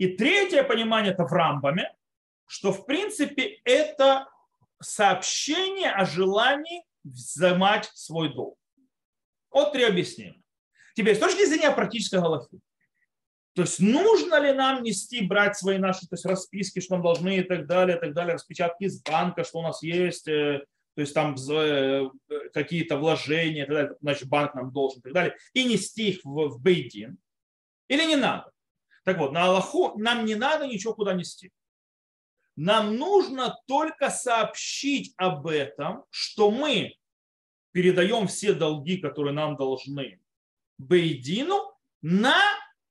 И 0.00 0.08
третье 0.08 0.62
понимание 0.62 1.12
это 1.12 1.26
в 1.26 1.32
Рамбаме, 1.32 1.94
что 2.46 2.72
в 2.72 2.86
принципе 2.86 3.60
это 3.64 4.30
сообщение 4.80 5.90
о 5.90 6.06
желании 6.06 6.82
взимать 7.04 7.90
свой 7.92 8.32
долг. 8.32 8.56
Вот 9.50 9.72
три 9.74 9.84
объяснения. 9.84 10.40
Теперь, 10.94 11.16
с 11.16 11.18
точки 11.18 11.44
зрения 11.44 11.70
практической 11.70 12.18
галахи, 12.18 12.60
то 13.52 13.60
есть 13.60 13.78
нужно 13.78 14.40
ли 14.40 14.54
нам 14.54 14.82
нести, 14.82 15.20
брать 15.20 15.58
свои 15.58 15.76
наши 15.76 16.08
то 16.08 16.14
есть 16.14 16.24
расписки, 16.24 16.80
что 16.80 16.94
нам 16.94 17.02
должны 17.02 17.36
и 17.36 17.42
так 17.42 17.66
далее, 17.66 17.98
и 17.98 18.00
так 18.00 18.14
далее, 18.14 18.36
распечатки 18.36 18.84
из 18.84 19.02
банка, 19.02 19.44
что 19.44 19.58
у 19.58 19.62
нас 19.62 19.82
есть, 19.82 20.28
э, 20.28 20.64
то 20.94 21.00
есть 21.02 21.12
там 21.12 21.34
э, 21.34 22.08
какие-то 22.54 22.96
вложения, 22.96 23.64
и 23.64 23.66
так 23.66 23.74
далее, 23.74 23.96
значит 24.00 24.28
банк 24.30 24.54
нам 24.54 24.72
должен 24.72 25.00
и 25.00 25.02
так 25.02 25.12
далее, 25.12 25.36
и 25.52 25.64
нести 25.64 26.08
их 26.08 26.20
в, 26.24 26.48
в 26.48 26.62
Бейдин, 26.62 27.18
или 27.88 28.04
не 28.06 28.16
надо? 28.16 28.50
Так 29.04 29.18
вот, 29.18 29.32
на 29.32 29.44
Аллаху 29.44 29.98
нам 29.98 30.24
не 30.24 30.34
надо 30.34 30.66
ничего 30.66 30.94
куда 30.94 31.14
нести. 31.14 31.50
Нам 32.56 32.96
нужно 32.96 33.56
только 33.66 34.10
сообщить 34.10 35.14
об 35.16 35.46
этом, 35.46 36.04
что 36.10 36.50
мы 36.50 36.96
передаем 37.72 38.26
все 38.26 38.52
долги, 38.52 38.98
которые 38.98 39.32
нам 39.32 39.56
должны 39.56 40.20
Бейдину, 40.78 41.74
на 42.02 42.38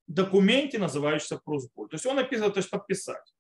документе, 0.07 0.77
называющемся 0.79 1.37
прусболь. 1.37 1.89
То 1.89 1.95
есть 1.95 2.05
он 2.05 2.15
написан, 2.15 2.51
то 2.51 2.59
есть 2.59 2.69
подписать. 2.69 3.33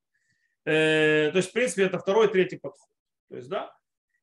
Э, 0.65 1.29
то 1.31 1.37
есть, 1.37 1.49
в 1.49 1.53
принципе, 1.53 1.83
это 1.83 1.99
второй, 1.99 2.27
третий 2.27 2.57
подход. 2.57 2.89
То 3.29 3.37
есть, 3.37 3.49
да? 3.49 3.71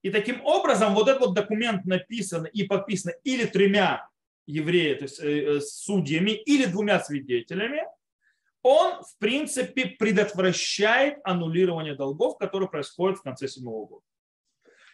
И 0.03 0.11
таким 0.11 0.45
образом 0.45 0.95
вот 0.95 1.09
этот 1.09 1.21
вот 1.21 1.35
документ 1.35 1.85
написан 1.85 2.47
и 2.47 2.65
подписан 2.65 3.15
или 3.25 3.45
тремя 3.45 4.09
евреями, 4.47 4.99
то 4.99 5.05
есть 5.05 5.19
э, 5.21 5.61
судьями, 5.61 6.31
или 6.31 6.67
двумя 6.67 7.01
свидетелями, 7.01 7.83
он, 8.67 9.01
в 9.05 9.17
принципе, 9.19 9.87
предотвращает 9.87 11.19
аннулирование 11.23 11.95
долгов, 11.95 12.37
которые 12.37 12.69
происходят 12.69 13.19
в 13.19 13.23
конце 13.23 13.47
седьмого 13.47 13.87
года. 13.87 14.05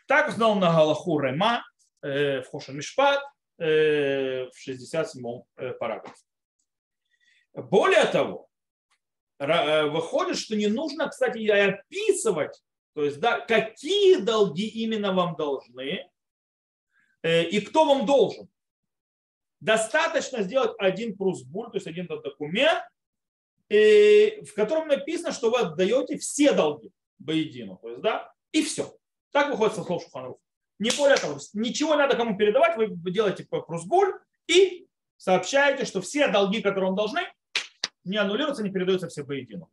Так 0.06 0.28
узнал 0.28 0.56
на 0.56 0.70
Галаху 0.70 1.18
Рема 1.18 1.64
э, 2.02 2.42
в 2.42 2.50
Хошен 2.50 2.76
Мишпат 2.76 3.22
э, 3.58 4.44
в 4.44 4.68
67-м 4.68 5.44
э, 5.56 5.72
параграфе. 5.72 6.14
Более 7.54 8.04
того, 8.04 8.50
э, 9.38 9.87
выходит, 9.87 10.37
что 10.37 10.54
не 10.54 10.66
нужно, 10.66 11.08
кстати, 11.08 11.38
и 11.38 11.48
описывать, 11.48 12.62
то 12.94 13.02
есть, 13.02 13.20
да, 13.20 13.40
какие 13.40 14.16
долги 14.16 14.66
именно 14.66 15.14
вам 15.14 15.35
должны 15.35 16.11
э, 17.22 17.44
и 17.44 17.58
кто 17.62 17.87
вам 17.87 18.04
должен. 18.04 18.50
Достаточно 19.61 20.42
сделать 20.42 20.74
один 20.78 21.16
прусбуль, 21.16 21.70
то 21.70 21.76
есть 21.76 21.87
один 21.87 22.06
документ, 22.06 22.85
в 23.72 24.54
котором 24.54 24.88
написано, 24.88 25.32
что 25.32 25.50
вы 25.50 25.61
отдаете 25.61 26.18
все 26.18 26.52
долги 26.52 26.92
Баедину. 27.18 27.78
То 27.82 27.88
есть, 27.90 28.02
да, 28.02 28.32
и 28.52 28.62
все. 28.62 28.94
Так 29.30 29.50
выходит 29.50 29.74
со 29.74 29.82
слов 29.82 30.02
Шуханрух. 30.02 30.38
Не 30.78 30.90
более 30.90 31.16
того, 31.16 31.38
ничего 31.54 31.94
не 31.94 31.98
надо 31.98 32.16
кому 32.16 32.37
передавать, 32.37 32.76
вы 32.76 32.88
делаете 33.11 33.46
прусбуль 33.48 34.14
и 34.46 34.87
сообщаете, 35.16 35.85
что 35.85 36.00
все 36.00 36.28
долги, 36.28 36.61
которые 36.61 36.87
вам 36.87 36.96
должны, 36.96 37.20
не 38.04 38.16
аннулируются, 38.16 38.62
не 38.62 38.70
передаются 38.70 39.08
все 39.08 39.22
Баедину. 39.22 39.70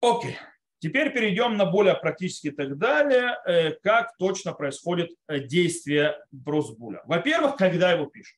Окей. 0.00 0.36
Теперь 0.78 1.12
перейдем 1.12 1.56
на 1.56 1.64
более 1.64 1.94
практически 1.94 2.48
и 2.48 2.50
так 2.50 2.76
далее, 2.76 3.38
э, 3.46 3.72
как 3.82 4.16
точно 4.16 4.52
происходит 4.52 5.10
э, 5.28 5.38
действие 5.38 6.18
брусбуля. 6.32 7.02
Во-первых, 7.04 7.56
когда 7.56 7.92
его 7.92 8.06
пишут. 8.06 8.36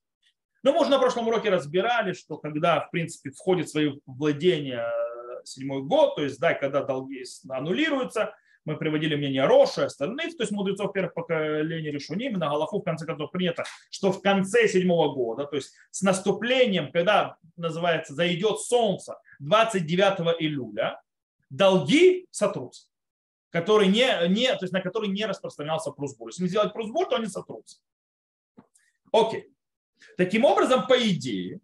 Ну, 0.65 0.73
мы 0.73 0.81
уже 0.81 0.91
на 0.91 0.99
прошлом 0.99 1.29
уроке 1.29 1.51
разбирали, 1.51 2.15
что 2.15 2.39
когда, 2.39 2.81
в 2.81 2.91
принципе, 2.91 3.31
входит 3.31 3.69
в 3.69 3.71
свои 3.71 3.93
владения 4.07 4.81
э, 4.81 5.45
седьмой 5.45 5.83
год, 5.83 6.17
то 6.17 6.23
есть, 6.23 6.41
да, 6.41 6.55
когда 6.55 6.83
долги 6.83 7.23
аннулируются, 7.51 8.35
мы 8.65 8.79
приводили 8.79 9.15
мнение 9.15 9.45
Роши 9.45 9.83
остальных, 9.83 10.39
то 10.39 10.43
есть 10.43 10.53
мудрецов 10.53 10.95
первых 10.95 11.13
поколений 11.13 11.91
Решуним, 11.91 12.39
на 12.39 12.49
Галаху, 12.49 12.81
в 12.81 12.83
конце 12.83 13.05
концов, 13.05 13.31
принято, 13.31 13.65
что 13.91 14.11
в 14.11 14.23
конце 14.23 14.67
седьмого 14.67 15.15
года, 15.15 15.45
то 15.45 15.57
есть 15.57 15.75
с 15.91 16.01
наступлением, 16.01 16.91
когда, 16.91 17.37
называется, 17.59 18.15
зайдет 18.15 18.59
солнце 18.59 19.19
29 19.41 20.41
июля, 20.41 20.99
долги 21.51 22.27
сотрутся, 22.31 22.89
которые 23.51 23.91
не, 23.91 24.29
не, 24.29 24.49
то 24.49 24.61
есть 24.63 24.73
на 24.73 24.81
которые 24.81 25.13
не 25.13 25.27
распространялся 25.27 25.91
прусбур. 25.91 26.29
Если 26.29 26.45
не 26.45 26.49
сделать 26.49 26.73
прусбур, 26.73 27.07
то 27.07 27.17
они 27.17 27.27
сотрутся. 27.27 27.81
Окей. 29.13 29.54
Таким 30.17 30.45
образом, 30.45 30.87
по 30.87 30.95
идее, 30.95 31.61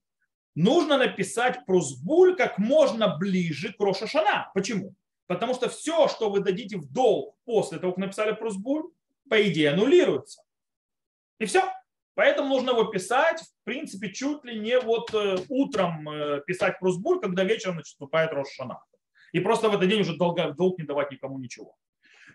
нужно 0.55 0.99
написать 0.99 1.65
прусбуль 1.67 2.37
как 2.37 2.59
можно 2.59 3.17
ближе 3.17 3.73
к 3.73 3.81
Рошашана. 3.81 4.51
Почему? 4.55 4.95
Потому 5.27 5.55
что 5.55 5.69
все, 5.69 6.09
что 6.09 6.31
вы 6.31 6.41
дадите 6.41 6.77
в 6.77 6.91
долг 6.91 7.37
после 7.45 7.79
того, 7.79 7.93
как 7.93 8.01
написали 8.01 8.35
прусбуль, 8.35 8.91
по 9.29 9.41
идее 9.49 9.71
аннулируется. 9.71 10.43
И 11.39 11.45
все. 11.45 11.63
Поэтому 12.15 12.49
нужно 12.49 12.71
его 12.71 12.85
писать, 12.85 13.41
в 13.41 13.65
принципе, 13.65 14.13
чуть 14.13 14.45
ли 14.45 14.59
не 14.59 14.79
вот 14.81 15.15
э, 15.15 15.39
утром 15.49 16.09
э, 16.09 16.43
писать 16.47 16.79
прусбуль, 16.81 17.21
когда 17.21 17.45
вечером 17.45 17.77
наступает 17.77 18.33
Рошашана. 18.33 18.83
И 19.33 19.41
просто 19.41 19.71
в 19.71 19.75
этот 19.75 19.89
день 19.89 20.01
уже 20.01 20.17
долг, 20.17 20.39
долг 20.57 20.79
не 20.79 20.85
давать 20.85 21.13
никому 21.13 21.39
ничего. 21.39 21.77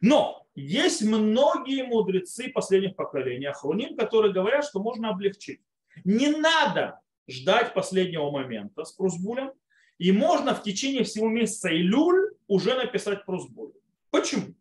Но 0.01 0.47
есть 0.55 1.03
многие 1.03 1.83
мудрецы 1.83 2.49
последних 2.49 2.95
поколений, 2.95 3.45
Ахруним, 3.45 3.97
которые 3.97 4.33
говорят, 4.33 4.65
что 4.65 4.79
можно 4.79 5.09
облегчить. 5.09 5.61
Не 6.03 6.29
надо 6.29 6.99
ждать 7.27 7.73
последнего 7.73 8.29
момента 8.31 8.83
с 8.83 8.91
Прусбулем, 8.91 9.51
и 9.97 10.11
можно 10.11 10.53
в 10.53 10.63
течение 10.63 11.03
всего 11.03 11.29
месяца 11.29 11.69
Илюль 11.69 12.35
уже 12.47 12.75
написать 12.75 13.25
Прусбуль. 13.25 13.71
Почему? 14.11 14.53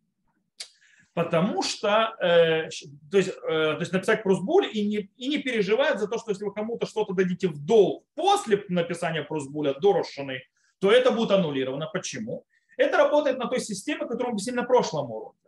Потому 1.12 1.62
что, 1.62 2.16
э, 2.20 2.68
то, 3.10 3.18
есть, 3.18 3.28
э, 3.28 3.32
то 3.42 3.78
есть 3.78 3.92
написать 3.92 4.22
Прусбуль 4.24 4.68
и 4.72 4.86
не, 4.86 5.10
и 5.16 5.28
не 5.28 5.38
переживать 5.38 6.00
за 6.00 6.08
то, 6.08 6.18
что 6.18 6.30
если 6.30 6.44
вы 6.44 6.52
кому-то 6.52 6.86
что-то 6.86 7.14
дадите 7.14 7.46
в 7.46 7.64
долг 7.64 8.04
после 8.14 8.64
написания 8.68 9.22
Прусбуля 9.22 9.74
до 9.74 9.92
Рошаны, 9.92 10.42
то 10.80 10.90
это 10.90 11.12
будет 11.12 11.30
аннулировано. 11.30 11.86
Почему? 11.86 12.44
Это 12.76 12.96
работает 12.96 13.38
на 13.38 13.46
той 13.46 13.60
системе, 13.60 14.00
которую 14.00 14.26
мы 14.26 14.30
объяснили 14.32 14.56
на 14.56 14.64
прошлом 14.64 15.10
уроке. 15.10 15.38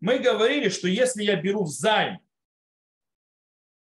Мы 0.00 0.18
говорили, 0.18 0.70
что 0.70 0.88
если 0.88 1.22
я 1.22 1.36
беру 1.36 1.64
в 1.64 1.68
займ 1.68 2.20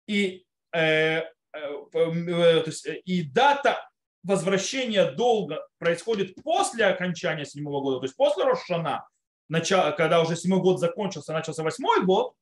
и 0.08 0.44
э, 0.74 1.22
Э, 1.52 1.84
э, 1.92 2.64
э, 2.86 2.94
и 3.04 3.22
дата 3.22 3.90
возвращения 4.22 5.10
долга 5.10 5.66
происходит 5.78 6.36
после 6.42 6.86
окончания 6.86 7.44
седьмого 7.44 7.80
года, 7.80 8.00
то 8.00 8.04
есть 8.04 8.16
после 8.16 8.44
Рошана, 8.44 9.08
когда 9.48 10.20
уже 10.20 10.36
седьмой 10.36 10.60
год 10.60 10.78
закончился, 10.78 11.32
начался 11.32 11.64
восьмой 11.64 12.04
год, 12.04 12.34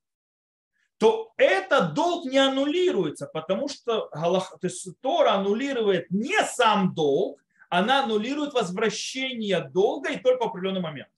то 0.98 1.32
этот 1.36 1.94
долг 1.94 2.26
не 2.26 2.38
аннулируется, 2.38 3.26
потому 3.26 3.68
что 3.68 4.08
то 4.10 4.58
есть 4.62 4.88
Тора 5.00 5.34
аннулирует 5.34 6.10
не 6.10 6.42
сам 6.42 6.92
долг, 6.92 7.40
она 7.70 8.02
аннулирует 8.04 8.52
возвращение 8.52 9.60
долга 9.60 10.10
и 10.10 10.18
только 10.18 10.44
в 10.44 10.48
определенный 10.48 10.80
момент, 10.80 11.10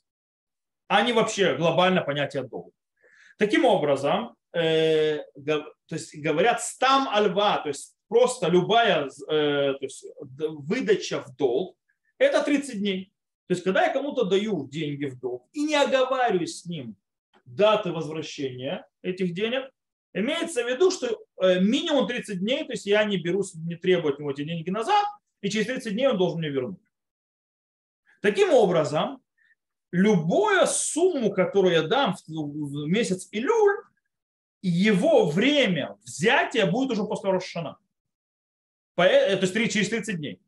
а 0.86 1.02
не 1.02 1.12
вообще 1.12 1.56
глобальное 1.56 2.02
понятие 2.02 2.44
долга. 2.44 2.72
Таким 3.38 3.64
образом, 3.64 4.36
то 5.90 5.96
есть 5.96 6.16
говорят 6.16 6.62
стам 6.62 7.08
альва, 7.08 7.58
то 7.62 7.68
есть 7.68 7.96
просто 8.08 8.48
любая 8.48 9.06
э, 9.06 9.74
то 9.74 9.78
есть, 9.80 10.06
выдача 10.20 11.20
в 11.20 11.36
долг, 11.36 11.76
это 12.16 12.42
30 12.42 12.78
дней. 12.78 13.12
То 13.48 13.54
есть, 13.54 13.64
когда 13.64 13.84
я 13.84 13.92
кому-то 13.92 14.24
даю 14.24 14.68
деньги 14.68 15.06
в 15.06 15.18
долг 15.18 15.48
и 15.52 15.64
не 15.64 15.74
оговариваюсь 15.74 16.60
с 16.60 16.66
ним 16.66 16.94
даты 17.44 17.90
возвращения 17.90 18.86
этих 19.02 19.34
денег, 19.34 19.68
имеется 20.14 20.62
в 20.62 20.68
виду, 20.68 20.92
что 20.92 21.08
э, 21.42 21.58
минимум 21.60 22.06
30 22.06 22.38
дней, 22.38 22.64
то 22.64 22.72
есть 22.72 22.86
я 22.86 23.02
не 23.02 23.16
беру, 23.16 23.42
не 23.54 23.74
требую 23.74 24.14
от 24.14 24.20
него 24.20 24.30
эти 24.30 24.44
деньги 24.44 24.70
назад, 24.70 25.04
и 25.40 25.50
через 25.50 25.66
30 25.66 25.92
дней 25.92 26.06
он 26.06 26.18
должен 26.18 26.38
мне 26.38 26.50
вернуть. 26.50 26.78
Таким 28.22 28.52
образом, 28.52 29.20
любую 29.90 30.64
сумму, 30.68 31.32
которую 31.32 31.74
я 31.74 31.82
дам 31.82 32.14
в 32.28 32.86
месяц 32.86 33.26
Илюль, 33.32 33.89
его 34.68 35.26
время 35.26 35.96
взятия 36.04 36.66
будет 36.66 36.92
уже 36.92 37.04
после 37.04 37.30
Рошана. 37.30 37.78
Э, 38.96 39.36
то 39.36 39.46
есть 39.46 39.72
через 39.72 39.88
30 39.88 40.16
дней. 40.16 40.40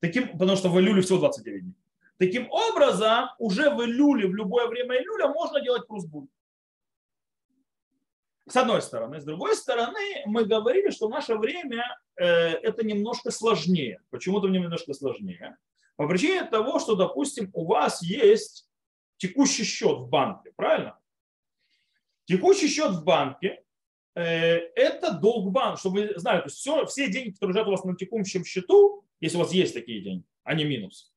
Таким, 0.00 0.38
потому 0.38 0.56
что 0.56 0.68
в 0.68 0.80
Илюле 0.80 1.02
всего 1.02 1.18
29 1.18 1.62
дней. 1.62 1.74
Таким 2.18 2.50
образом, 2.50 3.30
уже 3.38 3.70
в 3.70 3.82
Илюле, 3.82 4.26
в 4.26 4.34
любое 4.34 4.66
время 4.66 4.96
Илюля 4.96 5.28
можно 5.28 5.60
делать 5.60 5.86
прусбуль. 5.86 6.26
С 8.48 8.56
одной 8.56 8.82
стороны. 8.82 9.20
С 9.20 9.24
другой 9.24 9.54
стороны, 9.54 10.22
мы 10.26 10.44
говорили, 10.44 10.90
что 10.90 11.08
наше 11.08 11.36
время 11.36 11.84
э, 12.16 12.24
это 12.24 12.84
немножко 12.84 13.30
сложнее. 13.30 14.00
Почему-то 14.10 14.48
немножко 14.48 14.92
сложнее. 14.92 15.56
По 15.96 16.08
причине 16.08 16.44
того, 16.44 16.78
что, 16.78 16.96
допустим, 16.96 17.50
у 17.52 17.66
вас 17.66 18.02
есть 18.02 18.68
текущий 19.18 19.64
счет 19.64 19.98
в 19.98 20.08
банке, 20.08 20.50
правильно? 20.56 20.98
Текущий 22.30 22.68
счет 22.68 22.92
в 22.92 23.02
банке 23.02 23.60
э,– 24.14 24.22
это 24.76 25.14
долг 25.14 25.50
банка, 25.50 25.80
чтобы 25.80 26.02
вы 26.02 26.14
знали, 26.16 26.38
то 26.38 26.46
есть 26.46 26.58
все, 26.58 26.86
все 26.86 27.10
деньги, 27.10 27.32
которые 27.32 27.54
лежат 27.54 27.66
у 27.66 27.70
вас 27.72 27.82
на 27.82 27.96
текущем 27.96 28.44
счету, 28.44 29.04
если 29.18 29.36
у 29.36 29.40
вас 29.40 29.52
есть 29.52 29.74
такие 29.74 30.00
деньги, 30.00 30.24
а 30.44 30.54
не 30.54 30.62
минус, 30.62 31.12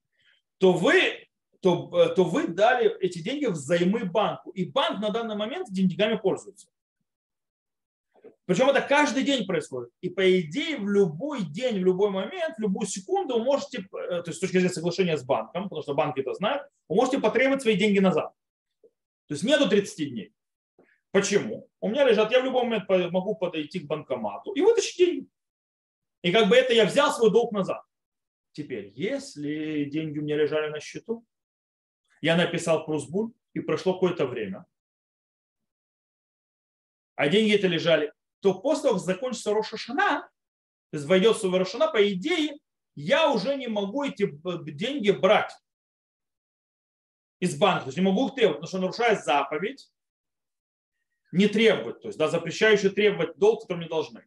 то 0.58 0.74
вы, 0.74 1.28
то, 1.62 1.92
э, 1.94 2.16
то 2.16 2.24
вы 2.24 2.48
дали 2.48 2.98
эти 3.00 3.20
деньги 3.20 3.46
взаймы 3.46 4.06
банку. 4.06 4.50
И 4.50 4.66
банк 4.66 5.02
на 5.02 5.12
данный 5.12 5.36
момент 5.36 5.68
деньгами 5.70 6.18
пользуется. 6.18 6.68
Причем 8.46 8.70
это 8.70 8.82
каждый 8.82 9.24
день 9.24 9.46
происходит. 9.46 9.92
И 10.02 10.10
по 10.10 10.42
идее 10.42 10.78
в 10.78 10.90
любой 10.90 11.44
день, 11.44 11.76
в 11.76 11.86
любой 11.86 12.10
момент, 12.10 12.56
в 12.58 12.60
любую 12.60 12.88
секунду 12.88 13.38
вы 13.38 13.44
можете, 13.44 13.82
э, 13.82 14.24
то 14.24 14.24
есть 14.26 14.38
с 14.38 14.40
точки 14.40 14.54
зрения 14.54 14.74
соглашения 14.74 15.16
с 15.16 15.24
банком, 15.24 15.66
потому 15.66 15.84
что 15.84 15.94
банки 15.94 16.22
это 16.22 16.34
знают, 16.34 16.64
вы 16.90 16.96
можете 16.96 17.20
потребовать 17.20 17.62
свои 17.62 17.76
деньги 17.76 18.00
назад. 18.00 18.34
То 19.28 19.36
есть 19.36 19.44
нету 19.44 19.70
30 19.70 20.10
дней. 20.10 20.34
Почему? 21.14 21.70
У 21.80 21.90
меня 21.90 22.06
лежат, 22.06 22.32
я 22.32 22.42
в 22.42 22.44
любой 22.44 22.64
момент 22.64 22.90
могу 23.12 23.36
подойти 23.36 23.80
к 23.82 23.86
банкомату 23.86 24.52
и 24.54 24.62
вытащить 24.62 24.98
деньги. 24.98 25.30
И 26.24 26.32
как 26.32 26.50
бы 26.50 26.56
это 26.56 26.74
я 26.74 26.86
взял 26.86 27.14
свой 27.14 27.32
долг 27.32 27.52
назад. 27.52 27.84
Теперь, 28.52 28.92
если 28.96 29.86
деньги 29.86 30.18
у 30.18 30.24
меня 30.24 30.38
лежали 30.38 30.72
на 30.72 30.80
счету, 30.80 31.24
я 32.22 32.36
написал 32.36 32.84
просьбу, 32.86 33.32
и 33.54 33.60
прошло 33.60 33.94
какое-то 33.94 34.26
время, 34.26 34.66
а 37.16 37.30
деньги 37.30 37.54
это 37.54 37.68
лежали 37.68 38.12
то 38.40 38.60
после 38.60 38.90
того, 38.90 38.96
как 38.96 39.06
закончится 39.06 39.54
Рошашана, 39.54 40.22
то 40.90 40.98
есть 40.98 41.06
войдет 41.06 41.42
в 41.42 41.56
Рошана, 41.56 41.92
по 41.92 42.12
идее, 42.12 42.58
я 42.96 43.32
уже 43.32 43.56
не 43.56 43.68
могу 43.68 44.04
эти 44.04 44.28
деньги 44.72 45.12
брать 45.12 45.54
из 47.40 47.56
банка. 47.58 47.84
То 47.84 47.88
есть 47.90 47.98
не 47.98 48.04
могу 48.04 48.28
их 48.28 48.36
требовать, 48.36 48.58
потому 48.58 48.68
что 48.68 48.80
нарушает 48.80 49.24
заповедь, 49.24 49.93
не 51.34 51.48
требовать, 51.48 52.02
то 52.02 52.08
есть 52.08 52.18
да, 52.18 52.28
запрещающую 52.28 52.92
требовать 52.92 53.38
долг, 53.38 53.62
который 53.62 53.80
мне 53.80 53.88
должны. 53.88 54.24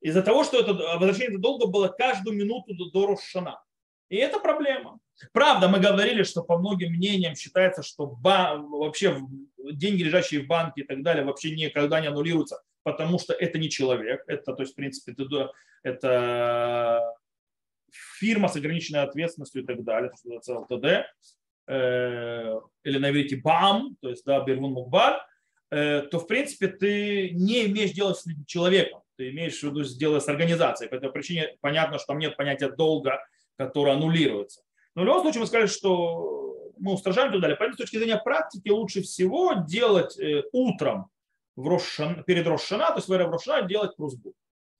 Из-за 0.00 0.22
того, 0.22 0.44
что 0.44 0.58
это, 0.58 0.72
возвращение 0.72 1.28
этого 1.28 1.42
долга 1.42 1.66
было 1.66 1.88
каждую 1.88 2.36
минуту 2.36 2.74
до, 2.74 3.06
Рошана. 3.06 3.62
И 4.08 4.16
это 4.16 4.40
проблема. 4.40 4.98
Правда, 5.32 5.68
мы 5.68 5.78
говорили, 5.78 6.22
что 6.22 6.42
по 6.42 6.58
многим 6.58 6.92
мнениям 6.92 7.36
считается, 7.36 7.82
что 7.82 8.06
ба- 8.06 8.56
вообще 8.56 9.20
деньги, 9.56 10.02
лежащие 10.02 10.42
в 10.42 10.46
банке 10.46 10.82
и 10.82 10.84
так 10.84 11.02
далее, 11.02 11.24
вообще 11.24 11.54
никогда 11.54 12.00
не 12.00 12.08
аннулируются 12.08 12.62
потому 12.82 13.18
что 13.18 13.32
это 13.32 13.58
не 13.58 13.70
человек, 13.70 14.24
это, 14.26 14.54
то 14.54 14.62
есть, 14.62 14.72
в 14.72 14.76
принципе, 14.76 15.12
это, 15.12 15.52
это 15.82 17.14
фирма 17.90 18.48
с 18.48 18.56
ограниченной 18.56 19.02
ответственностью 19.02 19.62
и 19.62 19.66
так 19.66 19.82
далее, 19.84 20.10
ЛТД, 20.24 21.06
э, 21.68 22.60
или 22.84 22.98
на 22.98 23.10
иврите 23.10 23.36
БАМ, 23.36 23.96
то 24.00 24.08
есть 24.08 24.24
да, 24.24 24.42
Бервун 24.44 24.72
Мукбаль, 24.72 25.14
э, 25.14 25.18
то 25.72 26.18
в 26.18 26.26
принципе 26.26 26.68
ты 26.68 27.30
не 27.30 27.64
имеешь 27.66 27.92
делать 27.92 28.18
с 28.18 28.26
человеком, 28.46 29.00
ты 29.16 29.30
имеешь 29.30 29.58
в 29.58 29.62
виду 29.62 29.84
сделать 29.84 30.22
с 30.22 30.28
организацией. 30.28 30.90
По 30.90 30.96
этой 30.96 31.10
причине 31.10 31.56
понятно, 31.60 31.98
что 31.98 32.08
там 32.08 32.18
нет 32.18 32.36
понятия 32.36 32.68
долга, 32.68 33.24
которое 33.56 33.94
аннулируется. 33.94 34.62
Но 34.94 35.02
в 35.02 35.04
любом 35.06 35.22
случае 35.22 35.40
мы 35.40 35.46
сказали, 35.46 35.66
что 35.66 36.70
мы 36.78 36.92
устражаем 36.92 37.30
и 37.30 37.32
так 37.32 37.40
далее. 37.40 37.56
Поэтому 37.56 37.76
с 37.76 37.78
точки 37.80 37.96
зрения 37.96 38.18
практики 38.18 38.68
лучше 38.68 39.02
всего 39.02 39.54
делать 39.66 40.18
э, 40.18 40.42
утром 40.52 41.06
в 41.56 41.68
Рошан, 41.68 42.24
перед 42.24 42.46
Рошана, 42.46 42.88
то 42.88 42.96
есть 42.96 43.08
в 43.08 43.12
Рошана 43.12 43.66
делать 43.66 43.96
прузбу. 43.96 44.34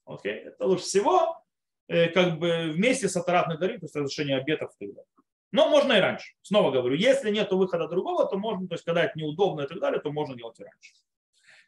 Окей? 0.05 0.35
Это 0.35 0.67
лучше 0.67 0.85
всего 0.85 1.43
э, 1.89 2.09
как 2.09 2.39
бы 2.39 2.73
вместе 2.75 3.09
с 3.09 3.17
Атаратной 3.17 3.59
Дарим, 3.59 3.81
то 3.81 3.87
есть 3.87 3.97
разрешение 3.97 4.37
обетов 4.37 4.73
и 4.79 4.87
так 4.87 4.95
далее. 4.97 5.09
Но 5.53 5.69
можно 5.69 5.93
и 5.93 6.01
раньше. 6.01 6.33
Снова 6.41 6.71
говорю, 6.71 6.97
если 6.97 7.31
нет 7.31 7.53
выхода 7.53 7.87
другого, 7.87 8.27
то 8.27 8.39
можно, 8.39 8.67
то 8.67 8.75
есть 8.75 8.85
когда 8.85 9.05
это 9.05 9.19
неудобно 9.19 9.63
и 9.63 9.67
так 9.67 9.79
далее, 9.79 10.01
то 10.01 10.11
можно 10.11 10.35
делать 10.35 10.59
и 10.59 10.65
раньше. 10.65 10.93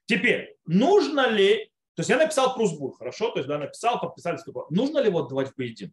Теперь, 0.06 0.56
нужно 0.66 1.28
ли, 1.28 1.66
то 1.94 2.00
есть 2.00 2.10
я 2.10 2.16
написал 2.16 2.54
прузбу, 2.54 2.92
хорошо, 2.92 3.30
то 3.30 3.38
есть 3.38 3.48
да, 3.48 3.58
написал, 3.58 4.00
подписали, 4.00 4.38
нужно 4.70 4.98
ли 4.98 5.10
вот 5.10 5.28
давать 5.28 5.50
в 5.50 5.54
поедин? 5.54 5.92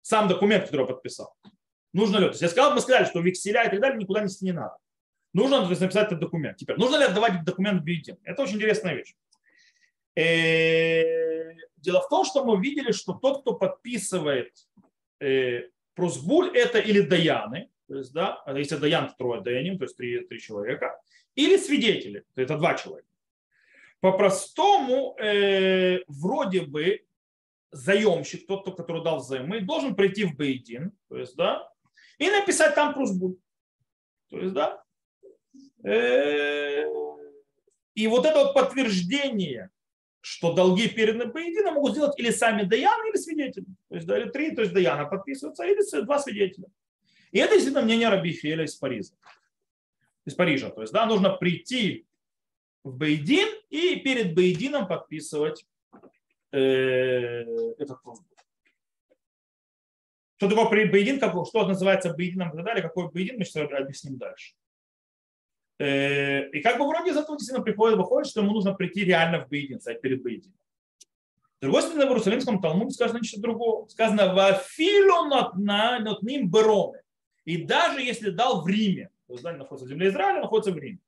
Сам 0.00 0.28
документ, 0.28 0.64
который 0.64 0.82
я 0.82 0.86
подписал. 0.86 1.34
Нужно 1.92 2.18
ли? 2.18 2.24
То 2.24 2.30
есть 2.30 2.42
я 2.42 2.48
сказал, 2.48 2.74
мы 2.74 2.80
сказали, 2.80 3.04
что 3.04 3.20
векселя 3.20 3.64
и 3.64 3.70
так 3.70 3.80
далее 3.80 3.98
никуда 3.98 4.22
нести 4.22 4.44
не 4.44 4.52
надо. 4.52 4.76
Нужно 5.32 5.62
то 5.62 5.68
есть, 5.68 5.82
написать 5.82 6.06
этот 6.06 6.20
документ. 6.20 6.56
Теперь, 6.56 6.76
нужно 6.76 6.96
ли 6.96 7.04
отдавать 7.04 7.44
документ 7.44 7.82
в 7.82 7.84
бюллетень? 7.84 8.18
Это 8.24 8.42
очень 8.42 8.56
интересная 8.56 8.94
вещь. 8.94 9.14
Э, 10.14 11.54
дело 11.76 12.00
в 12.00 12.08
том, 12.08 12.24
что 12.24 12.44
мы 12.44 12.60
видели, 12.60 12.92
что 12.92 13.12
тот, 13.12 13.42
кто 13.42 13.54
подписывает 13.54 14.52
просбуль, 15.96 16.56
это 16.56 16.78
или 16.78 17.00
даяны, 17.00 17.70
то 17.88 17.96
есть, 17.96 18.12
да, 18.12 18.42
если 18.54 18.76
даян, 18.76 19.12
трое 19.18 19.40
даяним, 19.40 19.78
то 19.78 19.84
есть 19.84 19.96
три, 19.96 20.20
три 20.26 20.40
человека, 20.40 21.00
или 21.34 21.56
свидетели, 21.56 22.24
то 22.34 22.42
это 22.42 22.56
два 22.56 22.74
человека. 22.74 23.08
По-простому, 24.00 25.16
э, 25.18 26.00
вроде 26.06 26.62
бы, 26.62 27.04
заемщик, 27.72 28.46
тот, 28.46 28.76
который 28.76 29.02
дал 29.02 29.18
взаймы, 29.18 29.60
должен 29.60 29.96
прийти 29.96 30.24
в 30.24 30.36
Бейдин, 30.36 30.92
то 31.08 31.16
есть, 31.16 31.36
да, 31.36 31.68
и 32.18 32.30
написать 32.30 32.74
там 32.74 32.94
просбуль. 32.94 33.36
То 34.30 34.38
есть, 34.38 34.54
да. 34.54 34.82
Э, 35.84 36.84
и 37.94 38.06
вот 38.08 38.26
это 38.26 38.44
вот 38.44 38.54
подтверждение 38.54 39.70
что 40.20 40.52
долги 40.52 40.88
переданы 40.88 41.30
поедино 41.30 41.72
могут 41.72 41.92
сделать 41.92 42.18
или 42.18 42.30
сами 42.30 42.62
Даяны, 42.62 43.10
или 43.10 43.16
свидетели. 43.16 43.66
То 43.88 43.94
есть, 43.94 44.06
да, 44.06 44.18
или 44.18 44.30
три, 44.30 44.54
то 44.54 44.62
есть 44.62 44.74
Даяна 44.74 45.04
подписываются, 45.04 45.64
или 45.64 46.04
два 46.04 46.18
свидетеля. 46.18 46.68
И 47.32 47.38
это 47.38 47.54
действительно 47.54 47.84
мнение 47.84 48.08
Раби 48.08 48.32
Феля 48.32 48.64
из 48.64 48.74
Парижа. 48.74 49.14
Из 50.24 50.34
Парижа. 50.34 50.70
То 50.70 50.80
есть, 50.80 50.92
да, 50.92 51.06
нужно 51.06 51.30
прийти 51.30 52.06
в 52.82 52.96
Бейдин 52.96 53.48
и 53.70 53.96
перед 53.96 54.34
Бейдином 54.34 54.86
подписывать 54.86 55.66
э, 56.52 56.58
этот 57.78 58.02
просьбу. 58.02 58.26
Что 60.36 60.48
такое 60.50 60.90
Бейдин, 60.90 61.18
как, 61.18 61.34
что 61.46 61.66
называется 61.66 62.12
Бейдином 62.12 62.50
и 62.50 62.56
так 62.56 62.64
далее, 62.64 62.82
какой 62.82 63.10
Бейдин, 63.10 63.38
мы 63.38 63.44
сейчас 63.44 63.70
объясним 63.72 64.18
дальше. 64.18 64.54
Э, 65.78 66.48
и 66.50 66.60
как 66.60 66.78
бы 66.78 66.86
вроде 66.86 67.10
из 67.10 67.16
этого 67.16 67.36
действительно 67.36 67.64
приходит, 67.64 67.98
выходит, 67.98 68.30
что 68.30 68.40
ему 68.40 68.52
нужно 68.52 68.74
прийти 68.74 69.04
реально 69.04 69.44
в 69.44 69.48
Бейдин, 69.48 69.80
стать 69.80 70.00
перед 70.00 70.22
Бейдином. 70.22 70.56
С 71.58 71.60
другой 71.60 71.82
стороны, 71.82 72.06
в 72.06 72.08
Иерусалимском 72.10 72.60
Талмуде 72.60 72.90
сказано 72.90 73.18
нечто 73.18 73.40
другое. 73.40 73.86
Сказано 73.88 74.34
«Вафилу 74.34 75.24
нот 75.26 76.22
ним 76.22 76.50
бероме». 76.50 77.02
И 77.44 77.58
даже 77.62 78.02
если 78.02 78.30
дал 78.30 78.62
в 78.62 78.68
Риме, 78.68 79.10
то 79.26 79.36
здание 79.36 79.60
находится 79.60 79.86
в 79.86 79.88
земле 79.88 80.08
Израиля, 80.08 80.40
находится 80.40 80.72
в 80.72 80.78
Риме. 80.78 80.98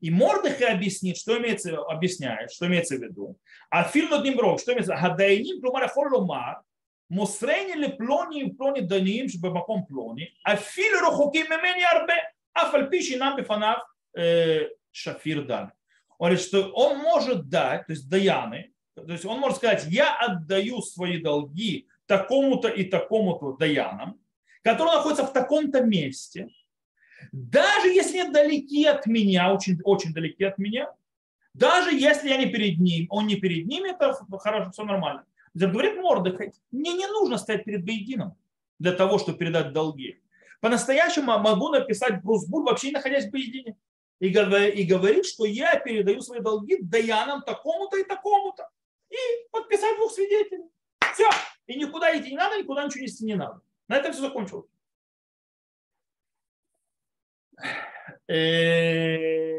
И 0.00 0.10
Мордыхай 0.10 0.74
объяснит, 0.74 1.16
что 1.16 1.36
имеется, 1.38 1.76
объясняет, 1.78 2.52
что 2.52 2.66
имеется 2.66 2.96
в 2.96 3.02
виду. 3.02 3.36
А 3.68 3.84
фильм 3.84 4.10
над 4.10 4.24
ним 4.24 4.36
брок, 4.36 4.60
что 4.60 4.72
имеется? 4.72 4.96
Гадайним, 4.96 5.60
клумара 5.60 5.88
холломар, 5.88 6.62
мусрени 7.08 7.72
ли 7.72 7.88
плони, 7.88 8.50
плони 8.52 8.80
даниим, 8.80 9.28
чтобы 9.28 9.52
плони, 9.86 10.32
а 10.42 10.56
фильм 10.56 11.00
рухуки 11.00 11.38
мемени 11.38 11.82
арбе, 11.82 12.14
а 12.54 12.70
фальпиши 12.70 13.18
нам 13.18 13.36
бифанав 13.36 13.89
Э, 14.14 14.68
Шафир 14.92 15.44
дан. 15.44 15.72
Он 16.18 16.28
говорит, 16.28 16.40
что 16.40 16.70
он 16.72 16.98
может 16.98 17.48
дать, 17.48 17.86
то 17.86 17.92
есть 17.92 18.08
Даяны, 18.08 18.72
то 18.94 19.10
есть 19.10 19.24
он 19.24 19.38
может 19.38 19.58
сказать, 19.58 19.86
я 19.88 20.16
отдаю 20.16 20.82
свои 20.82 21.18
долги 21.18 21.88
такому-то 22.06 22.68
и 22.68 22.84
такому-то 22.84 23.52
Даянам, 23.52 24.20
которые 24.62 24.96
находятся 24.96 25.26
в 25.26 25.32
таком-то 25.32 25.82
месте, 25.82 26.48
даже 27.32 27.88
если 27.88 28.30
далеки 28.30 28.84
от 28.84 29.06
меня, 29.06 29.52
очень, 29.54 29.78
очень 29.84 30.12
далеки 30.12 30.44
от 30.44 30.58
меня, 30.58 30.92
даже 31.54 31.94
если 31.94 32.28
я 32.28 32.36
не 32.36 32.46
перед 32.46 32.78
ним, 32.78 33.06
он 33.10 33.26
не 33.26 33.36
перед 33.36 33.66
ними, 33.66 33.90
это 33.90 34.12
хорошо, 34.38 34.70
все 34.72 34.84
нормально. 34.84 35.24
Говорит 35.54 35.96
Мордыхай, 35.96 36.52
мне 36.70 36.92
не 36.94 37.06
нужно 37.06 37.38
стоять 37.38 37.64
перед 37.64 37.84
Бейдином 37.84 38.36
для 38.78 38.92
того, 38.92 39.18
чтобы 39.18 39.38
передать 39.38 39.72
долги. 39.72 40.20
По-настоящему 40.60 41.38
могу 41.38 41.70
написать 41.70 42.22
Брусбур, 42.22 42.64
вообще 42.64 42.88
не 42.88 42.92
находясь 42.94 43.26
в 43.26 43.30
Бейдине 43.30 43.76
и, 44.20 44.28
и 44.28 44.84
говорит, 44.84 45.26
что 45.26 45.44
я 45.44 45.76
передаю 45.80 46.20
свои 46.20 46.40
долги 46.40 46.78
даянам 46.80 47.42
такому-то 47.42 47.96
и 47.98 48.04
такому-то. 48.04 48.68
И 49.08 49.16
подписать 49.50 49.96
двух 49.96 50.12
свидетелей. 50.12 50.64
Все. 51.14 51.28
И 51.66 51.76
никуда 51.76 52.16
идти 52.16 52.30
не 52.30 52.36
надо, 52.36 52.58
никуда 52.58 52.84
ничего 52.84 53.02
нести 53.02 53.24
не 53.24 53.34
надо. 53.34 53.60
На 53.88 53.96
этом 53.96 54.12
все 54.12 54.20
закончилось. 54.20 54.68
Э, 58.28 59.50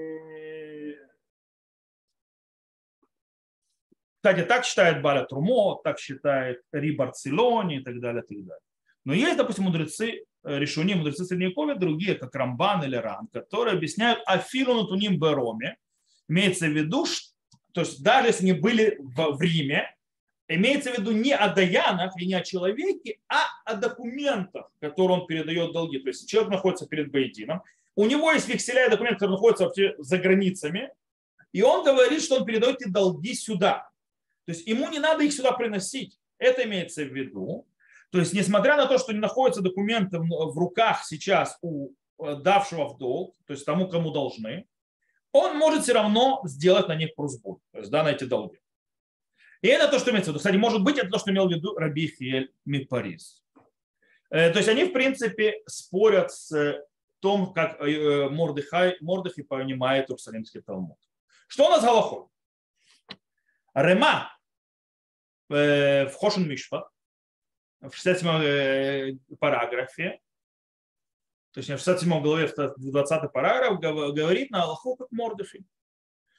кстати, 4.17 4.45
так 4.45 4.63
считает 4.63 5.01
Баля 5.01 5.25
Трумо, 5.25 5.81
так 5.83 5.99
считает 5.99 6.61
Ри 6.71 6.95
Барцелони 6.95 7.77
и 7.77 7.83
так 7.83 7.99
далее, 7.99 8.23
и 8.23 8.27
так 8.27 8.45
далее. 8.45 8.63
Но 9.03 9.13
есть, 9.13 9.37
допустим, 9.37 9.65
мудрецы, 9.65 10.25
решуни, 10.43 10.95
мудрецы 10.95 11.25
Средневековья, 11.25 11.75
другие, 11.75 12.15
как 12.15 12.33
Рамбан 12.35 12.83
или 12.83 12.95
Ран, 12.95 13.27
которые 13.27 13.75
объясняют 13.75 14.19
афилу 14.25 14.81
натуним 14.81 15.19
бероме. 15.19 15.77
Имеется 16.27 16.67
в 16.67 16.71
виду, 16.71 17.05
что, 17.05 17.29
то 17.73 17.81
есть 17.81 18.03
даже 18.03 18.27
если 18.27 18.49
они 18.49 18.59
были 18.59 18.97
в, 18.99 19.37
в 19.37 19.41
Риме, 19.41 19.93
имеется 20.47 20.91
в 20.91 20.97
виду 20.97 21.11
не 21.11 21.33
о 21.33 21.53
даянах 21.53 22.13
и 22.19 22.25
не 22.25 22.33
о 22.33 22.41
человеке, 22.41 23.19
а 23.27 23.43
о 23.65 23.75
документах, 23.75 24.71
которые 24.79 25.19
он 25.19 25.27
передает 25.27 25.73
долги. 25.73 25.99
То 25.99 26.09
есть 26.09 26.29
человек 26.29 26.51
находится 26.51 26.87
перед 26.87 27.11
Бейдином, 27.11 27.61
у 27.95 28.05
него 28.05 28.31
есть 28.31 28.47
векселя 28.47 28.87
и 28.87 28.89
документы, 28.89 29.15
которые 29.15 29.35
находятся 29.35 29.65
вообще 29.65 29.95
за 29.97 30.17
границами, 30.17 30.91
и 31.51 31.61
он 31.61 31.83
говорит, 31.83 32.21
что 32.21 32.37
он 32.37 32.45
передает 32.45 32.81
эти 32.81 32.89
долги 32.89 33.33
сюда. 33.33 33.89
То 34.45 34.53
есть 34.53 34.65
ему 34.67 34.89
не 34.89 34.99
надо 34.99 35.23
их 35.23 35.33
сюда 35.33 35.51
приносить. 35.51 36.17
Это 36.37 36.63
имеется 36.63 37.03
в 37.03 37.13
виду. 37.13 37.67
То 38.11 38.19
есть, 38.19 38.33
несмотря 38.33 38.75
на 38.75 38.87
то, 38.87 38.97
что 38.97 39.13
не 39.13 39.19
находятся 39.19 39.61
документы 39.61 40.19
в 40.19 40.57
руках 40.57 41.05
сейчас 41.05 41.57
у 41.61 41.91
э, 42.19 42.35
давшего 42.35 42.89
в 42.89 42.97
долг, 42.97 43.35
то 43.47 43.53
есть 43.53 43.65
тому, 43.65 43.87
кому 43.87 44.11
должны, 44.11 44.67
он 45.31 45.57
может 45.57 45.83
все 45.83 45.93
равно 45.93 46.41
сделать 46.43 46.89
на 46.89 46.95
них 46.95 47.15
прусбу, 47.15 47.61
то 47.71 47.79
есть 47.79 47.89
да, 47.89 48.03
на 48.03 48.09
эти 48.09 48.25
долги. 48.25 48.59
И 49.61 49.67
это 49.67 49.87
то, 49.87 49.97
что 49.97 50.11
имеется 50.11 50.31
в 50.31 50.33
виду. 50.33 50.39
Кстати, 50.39 50.57
может 50.57 50.83
быть, 50.83 50.97
это 50.97 51.09
то, 51.09 51.19
что 51.19 51.31
имел 51.31 51.47
в 51.47 51.51
виду 51.51 51.73
Раби 51.75 52.07
Хиель 52.07 52.53
Мипарис. 52.65 53.45
Э, 54.29 54.51
то 54.51 54.57
есть 54.57 54.67
они, 54.67 54.83
в 54.83 54.91
принципе, 54.91 55.61
спорят 55.65 56.33
с 56.33 56.83
том, 57.21 57.53
как 57.53 57.79
э, 57.79 58.27
Мордыхай, 58.27 58.97
Мордыхи 58.99 59.43
понимает 59.43 60.09
Иерусалимский 60.09 60.61
Талмуд. 60.61 60.97
Что 61.47 61.67
у 61.67 61.69
нас 61.69 61.81
Галахой? 61.81 62.25
Рема 63.73 64.37
в 65.47 66.11
Хошен 66.19 66.47
Мишпах 66.47 66.90
в 67.81 67.93
67 67.95 68.27
э, 68.27 69.17
параграфе, 69.39 70.19
точнее 71.51 71.77
в 71.77 71.79
67 71.79 72.21
главе, 72.21 72.47
в 72.47 72.91
20 72.91 73.31
параграф 73.31 73.79
говорит 73.79 74.51
на 74.51 74.63
Аллаху 74.63 74.95
как 74.95 75.11
Мордыхи, 75.11 75.65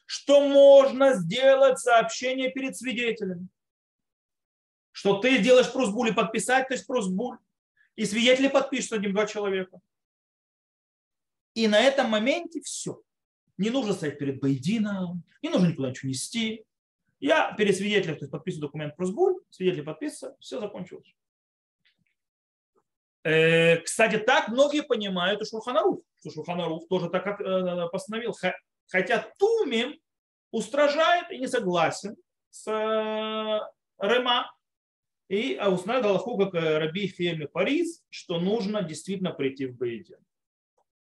что 0.07 0.46
можно 0.46 1.14
сделать 1.14 1.78
сообщение 1.78 2.50
перед 2.50 2.76
свидетелями. 2.76 3.48
Что 4.92 5.18
ты 5.18 5.38
делаешь 5.38 5.72
просьбу 5.72 6.05
или 6.05 6.12
подписать, 6.12 6.68
то 6.68 6.74
есть 6.74 6.87
просьбу, 6.87 7.38
и 7.96 8.05
свидетели 8.05 8.48
подпишут 8.48 8.92
одним 8.92 9.12
два 9.12 9.26
человека. 9.26 9.81
И 11.55 11.66
на 11.66 11.81
этом 11.81 12.11
моменте 12.11 12.61
все. 12.61 13.00
Не 13.57 13.70
нужно 13.70 13.94
стоять 13.94 14.18
перед 14.18 14.40
Байдином, 14.40 15.22
не 15.42 15.48
нужно 15.48 15.68
никуда 15.68 15.90
ничего 15.90 16.11
нести. 16.11 16.64
Я 17.20 17.52
перед 17.55 17.76
свидетелем, 17.76 18.16
то 18.16 18.22
есть 18.22 18.33
подписываю 18.33 18.68
документ 18.68 18.96
про 18.96 19.07
сбуль, 19.07 19.40
свидетель 19.50 19.87
все 20.40 20.61
закончилось. 20.61 21.14
Э, 23.24 23.76
кстати, 23.78 24.18
так 24.18 24.48
многие 24.48 24.82
понимают 24.82 25.40
и 25.40 25.44
Шурханарух, 25.44 26.00
что 26.20 26.30
Шурханарух 26.30 26.88
тоже 26.88 27.08
так 27.08 27.40
э, 27.40 27.88
постановил. 27.90 28.35
Хотя 28.88 29.32
Тумим 29.38 30.00
устражает 30.50 31.30
и 31.30 31.38
не 31.38 31.46
согласен 31.46 32.16
с 32.50 32.66
э, 32.68 33.61
Рема. 33.98 34.52
И 35.28 35.54
а 35.54 35.70
узнали 35.70 36.02
Галаху, 36.02 36.37
как 36.37 36.52
Раби 36.54 37.06
Феми 37.06 37.46
Парис, 37.46 38.04
что 38.11 38.38
нужно 38.38 38.82
действительно 38.82 39.30
прийти 39.30 39.66
в 39.66 39.76
Бейдин. 39.76 40.18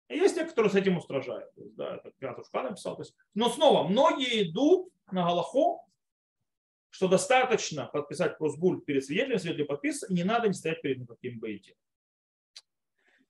Есть 0.09 0.35
те, 0.35 0.45
которые 0.45 0.71
с 0.71 0.75
этим 0.75 0.97
устражают. 0.97 1.51
Да, 1.55 1.97
это 1.97 2.11
Пятушка 2.17 2.63
написал. 2.63 2.99
Но 3.33 3.49
снова, 3.49 3.87
многие 3.87 4.49
идут 4.49 4.91
на 5.11 5.25
Галаху, 5.25 5.85
что 6.89 7.07
достаточно 7.07 7.85
подписать 7.87 8.37
просбуль 8.37 8.81
перед 8.81 9.03
свидетелем, 9.03 9.37
свидетель 9.37 9.65
подписывается, 9.65 10.07
и 10.07 10.15
не 10.15 10.23
надо 10.23 10.47
не 10.47 10.53
стоять 10.53 10.81
перед 10.81 10.99
никаким 10.99 11.39
Бейдином. 11.39 11.77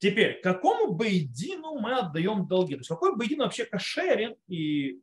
Теперь, 0.06 0.40
какому 0.40 0.94
бейдину 0.94 1.80
мы 1.80 1.98
отдаем 1.98 2.46
долги? 2.48 2.76
То 2.76 2.82
есть 2.82 2.90
какой 2.90 3.16
бейдин 3.16 3.40
вообще 3.40 3.66
кошерен 3.66 4.36
и 4.48 5.00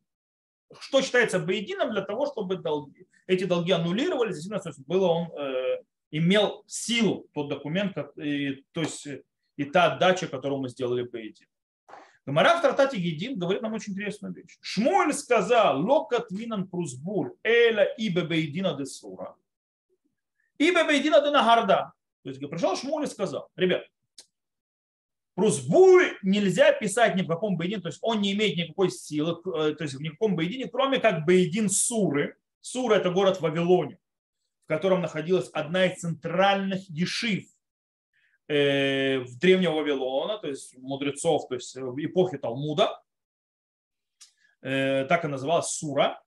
что 0.78 1.02
считается 1.02 1.40
бейдином 1.40 1.90
для 1.90 2.02
того, 2.02 2.26
чтобы 2.26 2.56
долги, 2.56 3.08
эти 3.26 3.42
долги 3.42 3.72
аннулировались, 3.72 4.34
действительно, 4.36 4.62
то 4.62 4.68
есть 4.68 4.86
было 4.86 5.08
он 5.08 5.32
э, 5.36 5.82
имел 6.12 6.62
силу 6.68 7.26
тот 7.34 7.48
документ, 7.48 7.94
как, 7.94 8.16
и, 8.16 8.64
то 8.70 8.82
есть 8.82 9.08
и 9.56 9.64
та 9.64 9.92
отдача, 9.92 10.28
которую 10.28 10.60
мы 10.60 10.68
сделали 10.68 11.02
бейдин. 11.02 11.48
Гамара 12.24 12.58
в 12.58 12.62
Тратате 12.62 12.96
Гедин 12.96 13.40
говорит 13.40 13.60
нам 13.60 13.72
очень 13.72 13.94
интересную 13.94 14.32
вещь. 14.32 14.56
Шмуэль 14.60 15.14
сказал, 15.14 15.84
локат 15.84 16.30
винан 16.30 16.68
прузбуль, 16.68 17.32
эля 17.42 17.92
ибе 17.98 18.22
бейдина 18.22 18.76
де 18.76 18.86
сура, 18.86 19.34
ибе 20.58 20.84
бейдина 20.84 21.20
де 21.22 21.30
нагарда. 21.32 21.92
То 22.22 22.28
есть 22.28 22.40
пришел 22.48 22.76
Шмуэль 22.76 23.06
и 23.06 23.10
сказал, 23.10 23.48
ребят, 23.56 23.82
Прусбуль 25.34 26.18
нельзя 26.22 26.72
писать 26.72 27.16
ни 27.16 27.22
в 27.22 27.26
каком 27.26 27.56
бейдине, 27.56 27.80
то 27.80 27.88
есть 27.88 27.98
он 28.02 28.20
не 28.20 28.32
имеет 28.32 28.56
никакой 28.56 28.90
силы, 28.90 29.40
э, 29.54 29.74
то 29.74 29.84
есть 29.84 29.94
в 29.94 30.02
никаком 30.02 30.36
бейдине, 30.36 30.68
кроме 30.68 30.98
как 30.98 31.24
бейдин 31.24 31.70
Суры. 31.70 32.36
Сура– 32.60 32.94
это 32.96 33.10
город 33.10 33.38
в 33.38 33.40
Вавилоне, 33.40 33.98
в 34.64 34.68
котором 34.68 35.00
находилась 35.00 35.48
одна 35.52 35.86
из 35.86 36.00
центральных 36.00 36.88
ешив 36.90 37.44
э, 38.48 39.20
в 39.20 39.38
древнего 39.38 39.72
Вавилона, 39.76 40.38
то 40.38 40.48
есть 40.48 40.76
мудрецов, 40.78 41.48
то 41.48 41.54
есть 41.54 41.74
в 41.76 41.98
эпохе 42.04 42.38
Талмуда. 42.38 43.02
Э, 44.60 45.06
так 45.06 45.24
и 45.24 45.28
называлась 45.28 45.68
Сура. 45.68 46.22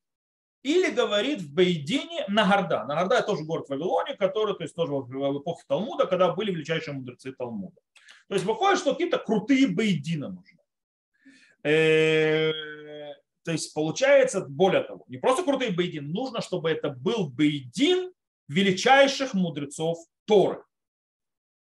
Или 0.64 0.90
говорит 0.90 1.42
в 1.42 1.54
Бейдине 1.54 2.26
Нагарда. 2.28 2.86
Нагарда– 2.86 3.16
это 3.18 3.28
тоже 3.28 3.44
город 3.44 3.68
в 3.68 3.70
Вавилоне, 3.70 4.16
который, 4.16 4.56
то 4.56 4.64
есть 4.64 4.76
тоже 4.76 4.94
в 4.94 5.40
эпохе 5.40 5.64
Талмуда, 5.68 6.08
когда 6.08 6.34
были 6.34 6.52
величайшие 6.52 6.96
мудрецы 6.96 7.34
Талмуда. 7.34 7.80
То 8.28 8.36
есть 8.36 8.46
выходит, 8.46 8.80
что 8.80 8.94
какие-то 8.94 9.18
крутые 9.18 9.68
бейдины 9.68 10.30
нужны. 10.30 10.60
Э, 11.64 12.52
то 13.44 13.52
есть 13.52 13.74
получается, 13.74 14.46
более 14.48 14.84
того, 14.84 15.06
не 15.08 15.18
просто 15.18 15.44
крутые 15.44 15.72
бейдин, 15.72 16.12
нужно, 16.12 16.42
чтобы 16.42 16.70
это 16.70 16.90
был 16.90 17.30
бейдин 17.30 18.12
величайших 18.48 19.34
мудрецов 19.34 19.98
Торы. 20.26 20.64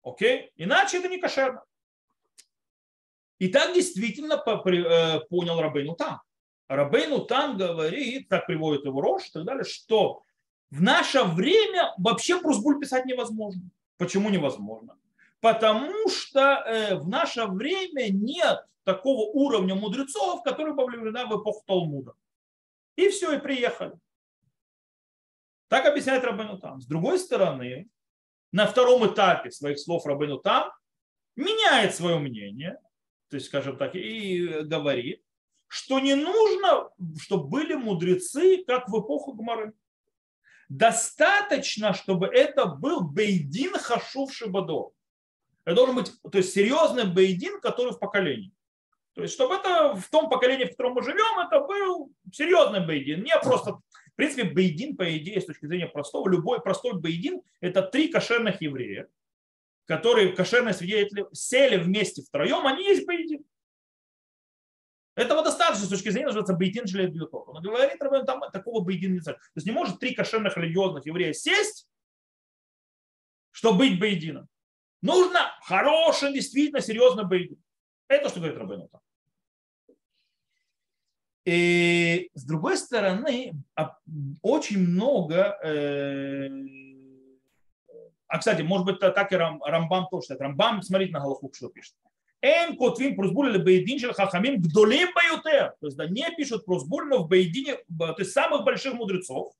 Окей? 0.03 0.51
Иначе 0.55 0.97
это 0.97 1.07
не 1.07 1.19
кошерно. 1.19 1.63
И 3.39 3.47
так 3.47 3.73
действительно 3.73 4.33
э, 4.35 5.19
понял 5.29 5.59
Рабейну 5.59 5.95
там. 5.95 6.21
Рабейну 6.67 7.25
там 7.25 7.57
говорит, 7.57 8.29
так 8.29 8.45
приводит 8.45 8.85
его 8.85 9.01
Рош 9.01 9.27
и 9.27 9.31
так 9.31 9.45
далее, 9.45 9.63
что 9.63 10.21
в 10.69 10.81
наше 10.81 11.23
время 11.23 11.93
вообще 11.97 12.39
прусбуль 12.39 12.79
писать 12.79 13.05
невозможно. 13.05 13.63
Почему 13.97 14.29
невозможно? 14.29 14.97
Потому 15.41 16.07
что 16.07 16.63
э, 16.65 16.95
в 16.95 17.09
наше 17.09 17.45
время 17.47 18.09
нет 18.09 18.65
такого 18.83 19.29
уровня 19.31 19.75
мудрецов, 19.75 20.43
которые 20.43 20.73
были 20.73 20.97
в 20.97 21.41
эпоху 21.41 21.63
Талмуда. 21.67 22.13
И 22.95 23.09
все, 23.09 23.33
и 23.33 23.39
приехали. 23.39 23.93
Так 25.67 25.85
объясняет 25.85 26.23
Рабыну 26.23 26.59
Там. 26.59 26.79
С 26.79 26.85
другой 26.85 27.19
стороны, 27.19 27.89
на 28.51 28.67
втором 28.67 29.05
этапе 29.11 29.51
своих 29.51 29.79
слов 29.79 30.05
Рабыну 30.05 30.37
Там 30.37 30.71
меняет 31.35 31.95
свое 31.95 32.19
мнение, 32.19 32.79
то 33.29 33.35
есть, 33.35 33.47
скажем 33.47 33.77
так, 33.77 33.95
и 33.95 34.63
говорит, 34.63 35.23
что 35.67 35.99
не 35.99 36.15
нужно, 36.15 36.89
чтобы 37.17 37.47
были 37.47 37.75
мудрецы, 37.75 38.63
как 38.65 38.89
в 38.89 38.99
эпоху 38.99 39.33
Гмары. 39.33 39.73
Достаточно, 40.67 41.93
чтобы 41.93 42.27
это 42.27 42.65
был 42.65 43.01
Бейдин 43.01 43.73
Хашув 43.73 44.33
Шибадо. 44.33 44.91
Это 45.65 45.75
должен 45.75 45.95
быть 45.95 46.11
то 46.21 46.37
есть, 46.37 46.53
серьезный 46.53 47.05
бейдин, 47.05 47.61
который 47.61 47.93
в 47.93 47.99
поколении. 47.99 48.53
То 49.13 49.21
есть, 49.21 49.33
чтобы 49.33 49.55
это 49.55 49.95
в 49.95 50.09
том 50.09 50.29
поколении, 50.29 50.65
в 50.65 50.71
котором 50.71 50.93
мы 50.93 51.03
живем, 51.03 51.39
это 51.39 51.59
был 51.59 52.11
серьезный 52.31 52.85
бейдин. 52.85 53.23
Не 53.23 53.37
просто, 53.39 53.73
в 53.73 54.15
принципе, 54.15 54.43
бейдин, 54.43 54.95
по 54.95 55.17
идее, 55.17 55.41
с 55.41 55.45
точки 55.45 55.65
зрения 55.65 55.87
простого, 55.87 56.29
любой 56.29 56.61
простой 56.61 56.99
бейдин– 56.99 57.41
это 57.59 57.81
три 57.81 58.07
кошерных 58.07 58.61
еврея, 58.61 59.09
которые 59.85 60.33
кошерные 60.33 60.73
свидетели 60.73 61.25
сели 61.33 61.77
вместе 61.77 62.21
втроем, 62.21 62.65
они 62.65 62.85
есть 62.85 63.05
бейдин. 63.05 63.43
Этого 65.15 65.43
достаточно 65.43 65.85
с 65.85 65.89
точки 65.89 66.09
зрения, 66.09 66.27
называется 66.27 66.53
бейдин 66.53 66.87
железобетон. 66.87 67.43
Он 67.47 67.61
говорит, 67.61 67.99
там 68.25 68.41
такого 68.51 68.81
бейдина 68.83 69.15
не 69.15 69.19
То 69.19 69.37
есть 69.55 69.67
не 69.67 69.73
может 69.73 69.99
три 69.99 70.15
кошерных 70.15 70.55
религиозных 70.55 71.05
еврея 71.05 71.33
сесть, 71.33 71.87
чтобы 73.51 73.79
быть 73.79 73.99
бейдином. 73.99 74.47
Нужно 75.01 75.39
хороший, 75.63 76.33
действительно 76.33 76.81
серьезный 76.81 77.25
боевик. 77.25 77.59
Это 78.07 78.29
что 78.29 78.39
говорит 78.39 78.57
Рабейнута. 78.57 78.99
И 81.45 82.29
с 82.35 82.43
другой 82.45 82.77
стороны, 82.77 83.53
а, 83.75 83.97
очень 84.43 84.79
много, 84.79 85.57
э, 85.63 86.49
а 88.27 88.37
кстати, 88.37 88.61
может 88.61 88.85
быть, 88.85 88.99
так 88.99 89.31
и 89.31 89.35
Рамбам 89.35 90.07
тоже 90.11 90.23
считает. 90.23 90.41
Рамбам, 90.41 90.83
смотрите 90.83 91.13
на 91.13 91.19
Галахук, 91.19 91.55
что 91.55 91.69
пишет. 91.69 91.95
Эн 92.41 92.75
котвим 92.75 93.15
прозбулили 93.15 93.57
бейдин 93.57 93.99
шел 93.99 94.13
хахамим 94.13 94.61
гдолим 94.61 95.09
баютер. 95.13 95.75
То 95.79 95.87
есть 95.87 95.97
да, 95.97 96.07
не 96.07 96.29
пишут 96.35 96.65
прозбулину 96.65 97.23
в 97.23 97.27
бейдине, 97.27 97.77
то 97.97 98.15
есть 98.17 98.31
самых 98.31 98.63
больших 98.63 98.93
мудрецов. 98.93 99.53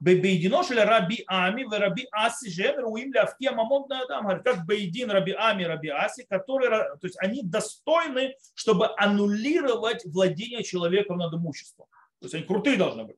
Бейдино 0.00 0.62
шли 0.62 0.80
Раби 0.80 1.24
Ами 1.26 1.64
в 1.64 1.70
Раби 1.70 2.06
Аси 2.12 2.50
Жен 2.50 2.78
Руим 2.80 3.12
Лявки 3.12 3.46
Амамон 3.46 3.90
Адам. 3.90 4.24
Говорит, 4.24 4.44
как 4.44 4.66
Бейдин 4.66 5.10
Раби 5.10 5.32
Ами 5.32 5.64
Раби 5.64 5.88
Аси, 5.88 6.26
которые, 6.28 6.70
то 6.70 7.06
есть 7.06 7.16
они 7.18 7.42
достойны, 7.42 8.34
чтобы 8.54 8.90
аннулировать 8.98 10.04
владение 10.04 10.62
человеком 10.62 11.18
над 11.18 11.32
имуществом. 11.32 11.86
То 12.20 12.26
есть 12.26 12.34
они 12.34 12.44
крутые 12.44 12.76
должны 12.76 13.04
быть. 13.04 13.16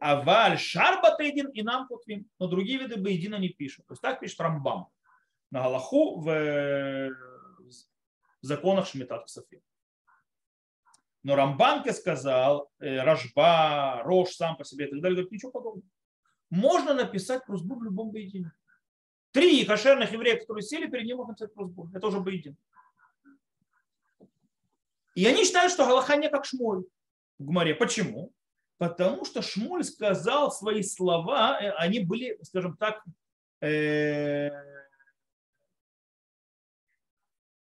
А 0.00 0.20
валь 0.20 0.58
шарба 0.58 1.16
тейдин 1.16 1.48
и 1.50 1.62
нам 1.62 1.86
кутвим. 1.86 2.26
Но 2.38 2.46
другие 2.46 2.78
виды 2.78 2.96
бейдина 2.96 3.36
не 3.36 3.48
пишут. 3.48 3.86
То 3.86 3.92
есть 3.92 4.02
так 4.02 4.20
пишет 4.20 4.40
Рамбам 4.40 4.88
на 5.50 5.62
Галаху 5.62 6.20
в 6.20 7.10
законах 8.40 8.86
Шмитат 8.86 9.26
Ксафим. 9.26 9.60
Но 11.22 11.36
Рамбанке 11.36 11.92
сказал, 11.92 12.68
э, 12.80 13.00
Рашба, 13.00 14.02
Рош 14.04 14.30
сам 14.30 14.56
по 14.56 14.64
себе 14.64 14.86
и 14.86 14.90
так 14.90 15.00
далее, 15.00 15.16
говорит, 15.16 15.30
ничего 15.30 15.52
подобного 15.52 15.86
можно 16.52 16.92
написать 16.92 17.46
просьбу 17.46 17.76
в 17.76 17.82
любом 17.82 18.10
бейдине. 18.10 18.52
Три 19.30 19.64
кошерных 19.64 20.12
еврея, 20.12 20.38
которые 20.38 20.62
сели, 20.62 20.86
перед 20.86 21.06
ним 21.06 21.16
можно 21.16 21.32
написать 21.32 21.54
просьбу. 21.54 21.90
Это 21.94 22.06
уже 22.06 22.20
бейдин. 22.20 22.56
И 25.14 25.24
они 25.26 25.44
считают, 25.44 25.72
что 25.72 25.86
Галаха 25.86 26.16
не 26.16 26.28
как 26.28 26.44
Шмоль 26.44 26.84
в 27.38 27.44
Гмаре. 27.44 27.74
Почему? 27.74 28.34
Потому 28.76 29.24
что 29.24 29.40
Шмуль 29.40 29.82
сказал 29.82 30.52
свои 30.52 30.82
слова, 30.82 31.58
э, 31.58 31.70
они 31.78 32.00
были, 32.00 32.38
скажем 32.42 32.76
так, 32.76 33.02
э, 33.62 34.50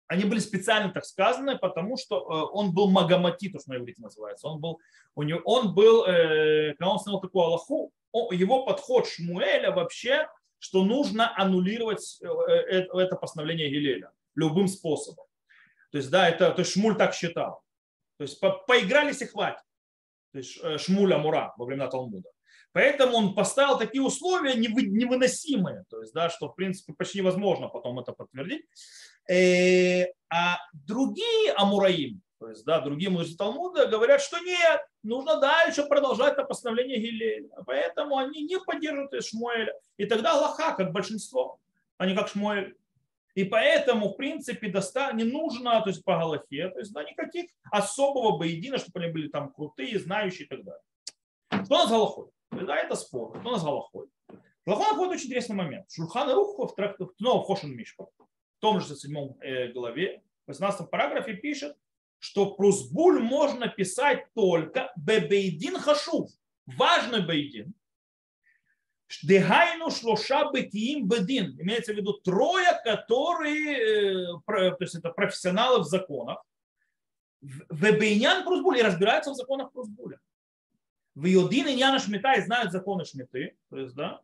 они 0.07 0.25
были 0.25 0.39
специально 0.39 0.91
так 0.91 1.05
сказаны, 1.05 1.57
потому 1.57 1.95
что 1.95 2.17
э, 2.17 2.49
он 2.51 2.73
был 2.73 2.89
магомати, 2.89 3.49
то, 3.49 3.59
что 3.59 3.71
на 3.71 3.77
иврите 3.77 4.01
называется. 4.01 4.47
Он 4.47 4.59
был, 4.59 4.81
у 5.15 5.23
него, 5.23 5.39
он 5.45 5.73
был, 5.73 6.03
когда 6.03 6.89
он 6.89 6.99
снял 6.99 7.21
такую 7.21 7.45
Аллаху, 7.45 7.93
его 8.31 8.65
подход 8.65 9.07
Шмуэля 9.07 9.71
вообще, 9.71 10.27
что 10.59 10.83
нужно 10.83 11.37
аннулировать 11.37 12.19
э, 12.21 12.27
э, 12.27 12.87
это 12.93 13.15
постановление 13.15 13.69
Гилеля 13.69 14.11
любым 14.35 14.67
способом. 14.67 15.25
То 15.91 15.97
есть, 15.99 16.09
да, 16.09 16.27
это, 16.27 16.51
то 16.51 16.61
есть 16.61 16.71
Шмуль 16.73 16.97
так 16.97 17.13
считал. 17.13 17.61
То 18.17 18.23
есть 18.23 18.39
по, 18.39 18.51
поигрались 18.51 19.21
и 19.21 19.25
хватит. 19.25 19.63
То 20.31 20.39
есть 20.39 20.59
э, 20.63 20.77
Шмуль 20.77 21.13
Амура 21.13 21.53
во 21.57 21.65
времена 21.65 21.87
Талмуда. 21.87 22.29
Поэтому 22.71 23.15
он 23.15 23.35
поставил 23.35 23.77
такие 23.77 24.01
условия 24.01 24.55
невыносимые, 24.55 25.85
то 25.89 26.01
есть, 26.01 26.13
да, 26.13 26.29
что 26.29 26.49
в 26.49 26.55
принципе 26.55 26.93
почти 26.93 27.19
невозможно 27.19 27.69
потом 27.69 27.99
это 27.99 28.11
подтвердить. 28.11 28.65
А 30.29 30.57
другие 30.73 31.53
Амураим, 31.55 32.21
то 32.39 32.49
есть, 32.49 32.65
да, 32.65 32.81
другие 32.81 33.09
мудрецы 33.09 33.37
Талмуда 33.37 33.87
говорят, 33.87 34.21
что 34.21 34.39
нет, 34.39 34.81
нужно 35.03 35.39
дальше 35.39 35.83
продолжать 35.83 36.37
на 36.37 36.43
постановление 36.43 36.99
Гилеля. 36.99 37.49
Поэтому 37.65 38.17
они 38.17 38.43
не 38.43 38.59
поддерживают 38.59 39.23
Шмуэля. 39.23 39.73
И 39.97 40.05
тогда 40.05 40.33
Аллаха, 40.33 40.75
как 40.75 40.91
большинство, 40.91 41.59
а 41.97 42.05
не 42.05 42.15
как 42.15 42.27
Шмуэль. 42.27 42.75
И 43.35 43.43
поэтому, 43.43 44.09
в 44.09 44.17
принципе, 44.17 44.69
доста... 44.69 45.11
не 45.13 45.23
нужно, 45.23 45.81
то 45.81 45.89
есть 45.89 46.03
по 46.03 46.17
Галахе, 46.17 46.69
то 46.69 46.79
есть 46.79 46.93
да, 46.93 47.03
никаких 47.03 47.51
особого 47.69 48.37
боедина, 48.37 48.77
чтобы 48.77 49.01
они 49.01 49.11
были 49.11 49.27
там 49.27 49.51
крутые, 49.51 49.99
знающие 49.99 50.45
и 50.45 50.49
так 50.49 50.63
далее. 50.63 51.65
Что 51.65 51.75
у 51.75 51.77
нас 51.77 51.89
Галахой? 51.89 52.25
Да, 52.51 52.77
это 52.77 52.95
спор. 52.95 53.37
Что 53.39 53.49
у 53.49 53.51
нас 53.51 53.63
Галахой? 53.63 54.07
Шулхан 54.67 54.97
вот 54.97 55.09
очень 55.09 55.27
интересный 55.27 55.55
момент. 55.55 55.85
Шульхан 55.91 56.31
Руху 56.31 56.65
в 56.65 56.75
трактове, 56.75 57.11
снова 57.17 57.43
в 57.43 57.45
Хошин 57.45 57.75
Мишпа, 57.75 58.07
в 58.17 58.59
том 58.59 58.79
же 58.81 58.95
седьмом 58.95 59.37
э, 59.41 59.67
главе, 59.71 60.23
в 60.45 60.49
18 60.49 60.89
параграфе 60.89 61.33
пишет, 61.33 61.77
что 62.19 62.55
прусбуль 62.55 63.21
можно 63.21 63.67
писать 63.67 64.25
только 64.33 64.91
бебейдин 64.95 65.77
хашув, 65.77 66.29
важный 66.65 67.25
бейдин, 67.25 67.73
Дегайну 69.23 69.91
шлоша 69.91 70.51
бетиим 70.51 71.07
бедин. 71.07 71.59
Имеется 71.59 71.93
в 71.93 71.95
виду 71.95 72.13
трое, 72.13 72.79
которые, 72.83 73.77
э, 73.77 74.41
то 74.47 74.77
есть 74.79 74.95
это 74.95 75.09
профессионалы 75.11 75.79
в 75.79 75.83
законах. 75.83 76.43
Вебейнян 77.41 78.43
прусбуль 78.43 78.79
и 78.79 78.81
разбираются 78.81 79.31
в 79.31 79.35
законах 79.35 79.71
прусбуля. 79.71 80.19
В 81.13 81.25
Йодин 81.25 81.67
и 81.67 81.73
Яна 81.73 81.99
Шмита 81.99 82.33
и 82.33 82.41
знают 82.41 82.71
законы 82.71 83.05
Шмиты. 83.05 83.55
То 83.69 83.77
есть, 83.77 83.95
да. 83.95 84.21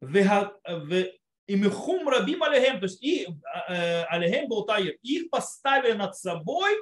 И 0.00 1.56
михум 1.56 2.08
рабим 2.08 2.42
алехем, 2.42 2.78
то 2.78 2.84
есть 2.84 3.02
и 3.02 3.26
э, 3.68 4.02
алехем 4.04 4.48
болтаир, 4.48 4.96
их 5.02 5.30
поставили 5.30 5.92
над 5.92 6.14
собой 6.14 6.72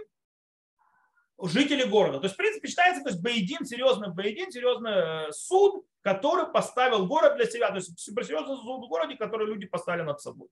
жители 1.43 1.84
города. 1.84 2.18
То 2.18 2.24
есть, 2.24 2.34
в 2.34 2.39
принципе, 2.39 2.68
считается, 2.68 3.03
то 3.03 3.11
есть 3.11 3.22
Бейдин, 3.22 3.64
серьезный 3.64 4.12
Бейдин, 4.12 4.51
серьезный 4.51 5.28
э, 5.28 5.32
суд, 5.32 5.84
который 6.03 6.51
поставил 6.51 7.07
город 7.07 7.37
для 7.37 7.47
себя. 7.47 7.68
То 7.68 7.76
есть, 7.76 7.99
суперсерьезный 7.99 8.57
суд 8.57 8.84
в 8.84 8.89
городе, 8.89 9.16
который 9.16 9.47
люди 9.47 9.66
поставили 9.66 10.03
над 10.03 10.20
собой. 10.20 10.49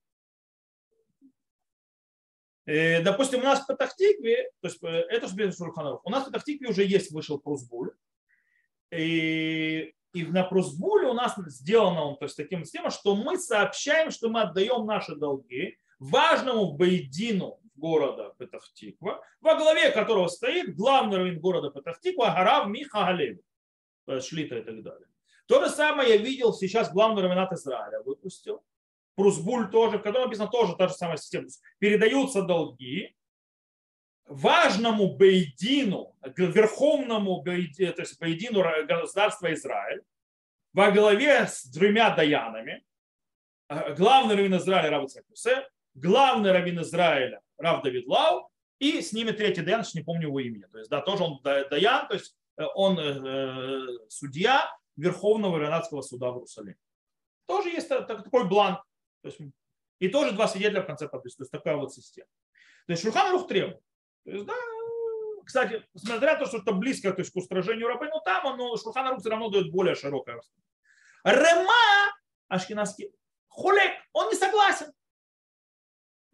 И, 2.67 2.73
э, 2.73 3.03
допустим, 3.03 3.41
у 3.41 3.45
нас 3.45 3.61
в 3.61 3.67
Патахтикве, 3.67 4.51
то 4.61 4.69
есть 4.69 4.83
это 4.83 5.29
же 5.29 5.53
Шурханов, 5.53 6.01
у 6.05 6.11
нас 6.11 6.23
в 6.23 6.27
Патахтикве 6.27 6.69
уже 6.69 6.85
есть 6.85 7.13
вышел 7.13 7.39
Прусбуль. 7.39 7.93
И 8.91 9.95
и 10.15 10.23
на 10.25 10.45
Прусбуле 10.45 11.09
у 11.09 11.13
нас 11.13 11.35
сделано 11.47 12.05
он 12.05 12.17
то 12.17 12.27
есть, 12.27 12.37
таким 12.37 12.65
системой, 12.65 12.91
что 12.91 13.17
мы 13.17 13.37
сообщаем, 13.37 14.13
что 14.13 14.29
мы 14.31 14.43
отдаем 14.43 14.87
наши 14.87 15.17
долги 15.17 15.77
важному 15.99 16.73
Бейдину 16.73 17.59
города 17.77 18.35
Петахтиква, 18.39 19.23
во 19.41 19.55
главе 19.57 19.91
которого 19.91 20.29
стоит 20.29 20.75
главный 20.77 21.19
раввин 21.19 21.41
города 21.41 21.71
Петахтиква 21.71 22.27
Гарав 22.27 22.69
Миха 22.69 23.05
Галев, 23.05 23.39
Шлита 24.23 24.59
и 24.59 24.63
так 24.63 24.83
далее. 24.83 25.09
То 25.47 25.63
же 25.63 25.71
самое 25.71 26.11
я 26.11 26.17
видел 26.17 26.53
сейчас 26.53 26.93
главный 26.93 27.23
раввинат 27.23 27.53
Израиля 27.53 28.01
выпустил. 28.03 28.65
Прусбуль 29.15 29.71
тоже, 29.71 29.99
в 29.99 30.03
котором 30.03 30.25
написано 30.25 30.49
тоже 30.49 30.75
та 30.77 30.89
же 30.89 30.95
самая 30.95 31.17
система. 31.17 31.47
Передаются 31.79 32.43
долги, 32.43 33.15
важному 34.27 35.17
Бейдину, 35.17 36.17
верховному 36.37 37.43
Бейдину, 37.43 37.93
то 37.93 38.03
есть 38.03 38.19
Бейдину 38.19 38.63
государства 38.87 39.53
Израиль, 39.53 40.03
во 40.73 40.91
главе 40.91 41.47
с 41.47 41.65
двумя 41.67 42.11
даянами, 42.11 42.85
э, 43.69 43.95
главный 43.95 44.35
раввин 44.35 44.57
Израиля 44.57 45.07
Цакусе, 45.07 45.69
главный 45.95 46.51
раввин 46.51 46.81
Израиля 46.81 47.41
Рав 47.59 47.83
Давид 47.83 48.07
Лау, 48.07 48.51
и 48.79 49.01
с 49.01 49.13
ними 49.13 49.31
третий 49.31 49.63
даян, 49.63 49.85
не 49.95 50.03
помню 50.03 50.29
его 50.29 50.41
имени. 50.41 50.65
То 50.71 50.79
есть, 50.79 50.91
да, 50.91 51.01
тоже 51.01 51.23
он 51.23 51.41
даян, 51.43 52.09
то 52.09 52.15
есть 52.15 52.37
э, 52.57 52.65
он 52.75 52.99
э, 52.99 53.87
судья 54.09 54.71
Верховного 54.97 55.59
Равенатского 55.59 56.03
суда 56.03 56.31
в 56.31 56.37
Иерусалиме. 56.37 56.77
Тоже 57.47 57.71
есть 57.71 57.89
такой 57.89 58.49
бланк. 58.49 58.81
То 59.23 59.29
есть, 59.29 59.41
и 59.99 60.09
тоже 60.09 60.33
два 60.33 60.49
свидетеля 60.49 60.83
в 60.83 60.87
конце 60.87 61.09
подписи. 61.09 61.37
То 61.37 61.43
есть 61.43 61.53
такая 61.53 61.77
вот 61.77 61.93
система. 61.93 62.29
То 62.87 62.93
есть 62.93 63.03
Шурхан 63.03 63.33
Рух 63.33 63.49
требует. 63.49 63.81
То 64.25 64.31
есть, 64.31 64.45
да, 64.45 64.55
кстати, 65.45 65.85
несмотря 65.95 66.35
на 66.35 66.39
то, 66.41 66.47
что 66.47 66.59
это 66.59 66.73
близко 66.73 67.13
то 67.13 67.21
есть, 67.21 67.33
к 67.33 67.37
устражению 67.37 67.89
рабы, 67.89 68.09
но 68.09 68.21
там 68.21 68.57
но 68.57 68.77
Шурхан 68.77 69.09
Рух 69.09 69.21
все 69.21 69.31
равно 69.31 69.51
дает 69.51 69.71
более 69.71 69.95
широкое 69.95 70.41
Рема 71.25 72.13
Ашкинаски 72.49 73.13
Хулек, 73.49 73.93
он 74.13 74.29
не 74.29 74.37
согласен. 74.37 74.93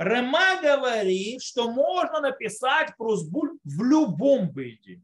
Рема 0.01 0.63
говорит, 0.63 1.43
что 1.43 1.71
можно 1.71 2.21
написать 2.21 2.97
прусбуль 2.97 3.59
в 3.65 3.83
любом 3.83 4.51
бейде. 4.51 5.03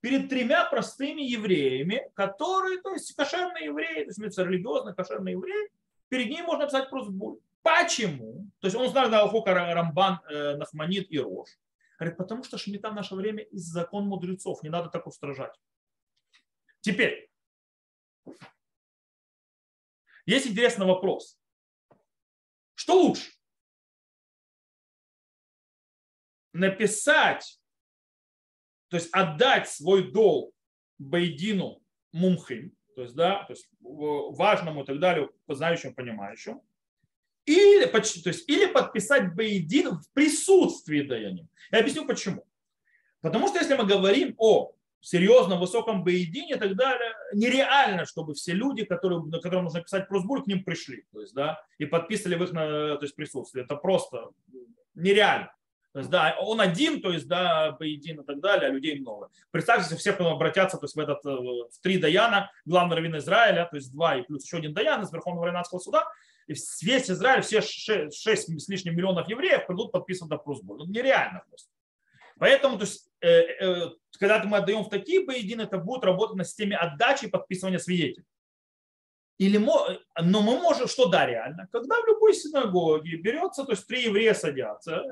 Перед 0.00 0.30
тремя 0.30 0.64
простыми 0.70 1.20
евреями, 1.20 2.10
которые, 2.14 2.80
то 2.80 2.94
есть 2.94 3.14
кошерные 3.14 3.66
евреи, 3.66 4.04
то 4.04 4.22
есть 4.24 4.38
религиозные 4.38 4.94
кошерные 4.94 5.32
евреи, 5.32 5.70
перед 6.08 6.30
ними 6.30 6.46
можно 6.46 6.62
написать 6.62 6.88
прусбуль. 6.88 7.38
Почему? 7.60 8.46
То 8.60 8.68
есть 8.68 8.76
он 8.76 8.88
знает 8.88 9.12
Алхока 9.12 9.52
Рамбан, 9.52 10.20
э, 10.30 10.56
Нахманит 10.56 11.10
и 11.10 11.18
Рош. 11.18 11.50
Говорит, 11.98 12.16
потому 12.16 12.42
что 12.42 12.56
шмита 12.56 12.88
в 12.88 12.94
наше 12.94 13.16
время 13.16 13.42
из 13.42 13.64
закон 13.64 14.06
мудрецов. 14.06 14.62
Не 14.62 14.70
надо 14.70 14.88
так 14.88 15.06
устражать. 15.06 15.52
Теперь, 16.80 17.28
есть 20.24 20.46
интересный 20.46 20.86
вопрос. 20.86 21.38
Что 22.74 22.94
лучше? 22.94 23.37
Написать, 26.52 27.60
то 28.88 28.96
есть 28.96 29.10
отдать 29.12 29.68
свой 29.68 30.10
долг 30.10 30.54
Байдину 30.98 31.82
Мумхим, 32.12 32.76
то 32.96 33.02
есть, 33.02 33.14
да, 33.14 33.44
то 33.44 33.52
есть 33.52 33.68
важному 33.80 34.82
и 34.82 34.86
так 34.86 34.98
далее, 34.98 35.28
знающему, 35.46 35.94
понимающему, 35.94 36.64
или, 37.44 37.86
то 37.86 37.98
есть, 37.98 38.48
или 38.48 38.66
подписать 38.66 39.34
Бейдин 39.34 40.00
в 40.00 40.12
присутствии 40.12 41.02
Даяним. 41.02 41.48
Я 41.70 41.78
объясню 41.78 42.06
почему. 42.06 42.44
Потому 43.20 43.48
что 43.48 43.58
если 43.58 43.74
мы 43.74 43.86
говорим 43.86 44.34
о 44.38 44.74
серьезном 45.00 45.60
высоком 45.60 46.04
Бейдине 46.04 46.54
и 46.54 46.58
так 46.58 46.76
далее, 46.76 47.14
нереально, 47.32 48.04
чтобы 48.04 48.34
все 48.34 48.52
люди, 48.52 48.84
которые, 48.84 49.22
на 49.22 49.40
которым 49.40 49.64
нужно 49.64 49.80
писать 49.80 50.08
просбуль, 50.08 50.42
к 50.42 50.46
ним 50.46 50.64
пришли 50.64 51.06
то 51.12 51.20
есть, 51.20 51.34
да, 51.34 51.62
и 51.78 51.86
подписали 51.86 52.34
в 52.34 52.42
их 52.42 52.50
то 52.50 52.98
есть, 53.00 53.14
присутствие. 53.14 53.64
Это 53.64 53.76
просто 53.76 54.30
нереально. 54.94 55.52
То 55.98 56.00
есть, 56.00 56.10
да, 56.12 56.36
он 56.38 56.60
один, 56.60 57.02
то 57.02 57.10
есть, 57.10 57.26
да, 57.26 57.72
Бейдин 57.72 58.20
и 58.20 58.24
так 58.24 58.38
далее, 58.38 58.70
а 58.70 58.72
людей 58.72 59.00
много. 59.00 59.30
Представьте, 59.50 59.82
если 59.82 59.96
все 59.96 60.12
потом 60.12 60.32
обратятся 60.32 60.78
то 60.78 60.84
есть, 60.84 60.94
в, 60.94 60.98
этот, 61.00 61.26
э, 61.26 61.28
в 61.28 61.80
три 61.82 61.98
Даяна, 61.98 62.52
главный 62.64 62.94
раввин 62.94 63.16
Израиля, 63.16 63.66
то 63.68 63.74
есть 63.74 63.90
два 63.90 64.14
и 64.14 64.22
плюс 64.22 64.44
еще 64.44 64.58
один 64.58 64.72
Даян 64.72 65.02
из 65.02 65.12
Верховного 65.12 65.46
Равенатского 65.46 65.80
суда, 65.80 66.06
и 66.46 66.54
весь 66.82 67.10
Израиль, 67.10 67.42
все 67.42 67.62
6, 67.62 68.14
6 68.14 68.60
с 68.60 68.68
лишним 68.68 68.94
миллионов 68.94 69.28
евреев 69.28 69.66
придут 69.66 69.90
подписывать 69.90 70.40
просьбу. 70.44 70.76
Ну, 70.76 70.86
нереально 70.86 71.42
просто. 71.48 71.68
Поэтому, 72.38 72.78
то 72.78 72.84
есть, 72.84 73.10
э, 73.20 73.28
э, 73.28 73.90
когда 74.20 74.40
мы 74.44 74.58
отдаем 74.58 74.84
в 74.84 74.90
такие 74.90 75.22
поедины, 75.22 75.62
это 75.62 75.78
будет 75.78 76.04
работать 76.04 76.36
на 76.36 76.44
системе 76.44 76.76
отдачи 76.76 77.24
и 77.24 77.28
подписывания 77.28 77.80
свидетелей. 77.80 78.24
Или, 79.38 79.56
но 79.58 80.42
мы 80.42 80.60
можем, 80.60 80.86
что 80.86 81.08
да, 81.08 81.26
реально, 81.26 81.68
когда 81.72 82.00
в 82.00 82.06
любой 82.06 82.34
синагоге 82.34 83.16
берется, 83.16 83.64
то 83.64 83.72
есть 83.72 83.88
три 83.88 84.04
еврея 84.04 84.34
садятся, 84.34 85.02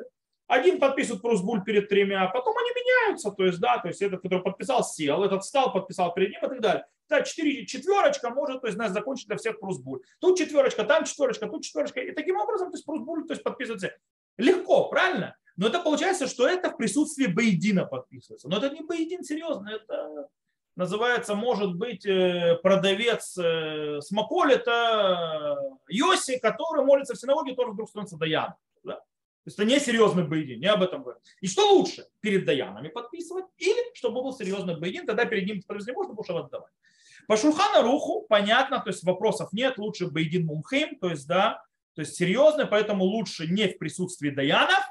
один 0.46 0.78
подписывает 0.78 1.22
прусбуль 1.22 1.64
перед 1.64 1.88
тремя, 1.88 2.24
а 2.24 2.28
потом 2.28 2.56
они 2.56 2.70
меняются, 2.70 3.30
то 3.30 3.44
есть, 3.44 3.58
да, 3.58 3.78
то 3.78 3.88
есть 3.88 4.00
этот, 4.00 4.22
который 4.22 4.42
подписал, 4.42 4.84
сел, 4.84 5.24
этот 5.24 5.42
встал, 5.42 5.72
подписал 5.72 6.14
перед 6.14 6.30
ним 6.30 6.40
и 6.44 6.48
так 6.48 6.60
далее. 6.60 6.86
Да, 7.08 7.22
четыре, 7.22 7.66
четверочка 7.66 8.30
может 8.30 8.60
то 8.60 8.66
есть, 8.66 8.78
нас 8.78 8.92
закончить 8.92 9.28
для 9.28 9.36
всех 9.36 9.60
прусбуль. 9.60 10.00
Тут 10.20 10.38
четверочка, 10.38 10.84
там 10.84 11.04
четверочка, 11.04 11.46
тут 11.46 11.62
четверочка. 11.62 12.00
И 12.00 12.12
таким 12.12 12.36
образом 12.36 12.70
то 12.70 12.76
есть, 12.76 12.84
прусбуль 12.84 13.26
то 13.26 13.32
есть, 13.32 13.42
подписывается 13.44 13.92
легко, 14.38 14.88
правильно? 14.88 15.36
Но 15.56 15.68
это 15.68 15.80
получается, 15.80 16.26
что 16.26 16.46
это 16.46 16.70
в 16.70 16.76
присутствии 16.76 17.26
Бейдина 17.26 17.86
подписывается. 17.86 18.48
Но 18.48 18.58
это 18.58 18.70
не 18.70 18.82
Бейдин, 18.82 19.24
серьезно, 19.24 19.68
это 19.70 20.28
называется, 20.76 21.34
может 21.34 21.74
быть, 21.74 22.04
э, 22.04 22.58
продавец 22.62 23.38
э, 23.38 24.00
смоколита 24.02 25.58
Йоси, 25.88 26.38
который 26.38 26.84
молится 26.84 27.14
в 27.14 27.18
синагоге, 27.18 27.54
тоже 27.54 27.72
вдруг 27.72 27.88
становится 27.88 28.18
Даян. 28.18 28.54
Есть 29.46 29.58
это 29.58 29.66
не 29.66 29.78
серьезный 29.78 30.24
бейдин, 30.24 30.58
не 30.58 30.66
об 30.66 30.82
этом 30.82 31.02
говорим. 31.02 31.22
И 31.40 31.46
что 31.46 31.72
лучше, 31.72 32.06
перед 32.20 32.44
Даянами 32.44 32.88
подписывать 32.88 33.46
или 33.58 33.94
чтобы 33.94 34.22
был 34.22 34.32
серьезный 34.32 34.78
бейдин, 34.78 35.06
тогда 35.06 35.24
перед 35.24 35.46
ним 35.46 35.56
не 35.56 35.92
можно 35.92 36.14
больше 36.14 36.32
отдавать. 36.32 36.72
По 37.28 37.36
Шурхана 37.36 37.82
Руху 37.82 38.26
понятно, 38.28 38.80
то 38.80 38.90
есть 38.90 39.04
вопросов 39.04 39.52
нет, 39.52 39.78
лучше 39.78 40.08
бейдин 40.08 40.46
мумхим, 40.46 40.98
то 40.98 41.10
есть 41.10 41.28
да, 41.28 41.64
то 41.94 42.00
есть 42.00 42.16
серьезный, 42.16 42.66
поэтому 42.66 43.04
лучше 43.04 43.46
не 43.46 43.68
в 43.68 43.78
присутствии 43.78 44.30
Даянов, 44.30 44.84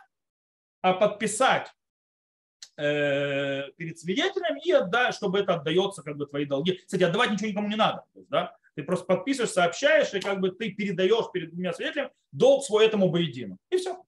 а 0.82 0.94
подписать 0.94 1.74
э, 2.78 3.72
перед 3.76 4.00
свидетелем 4.00 4.58
и 4.64 4.72
отдать, 4.72 5.16
чтобы 5.16 5.40
это 5.40 5.56
отдается 5.56 6.02
как 6.02 6.16
бы 6.16 6.28
твои 6.28 6.46
долги. 6.46 6.80
Кстати, 6.86 7.04
отдавать 7.04 7.32
ничего 7.32 7.50
никому 7.50 7.68
не 7.68 7.76
надо. 7.76 8.06
То 8.14 8.20
есть, 8.20 8.30
да, 8.30 8.56
ты 8.76 8.84
просто 8.84 9.06
подписываешь, 9.06 9.52
сообщаешь, 9.52 10.14
и 10.14 10.22
как 10.22 10.40
бы 10.40 10.52
ты 10.52 10.72
передаешь 10.72 11.26
перед 11.34 11.52
двумя 11.52 11.74
свидетелями 11.74 12.12
долг 12.32 12.64
свой 12.64 12.86
этому 12.86 13.10
боедину. 13.10 13.58
И 13.70 13.78
все 13.78 14.05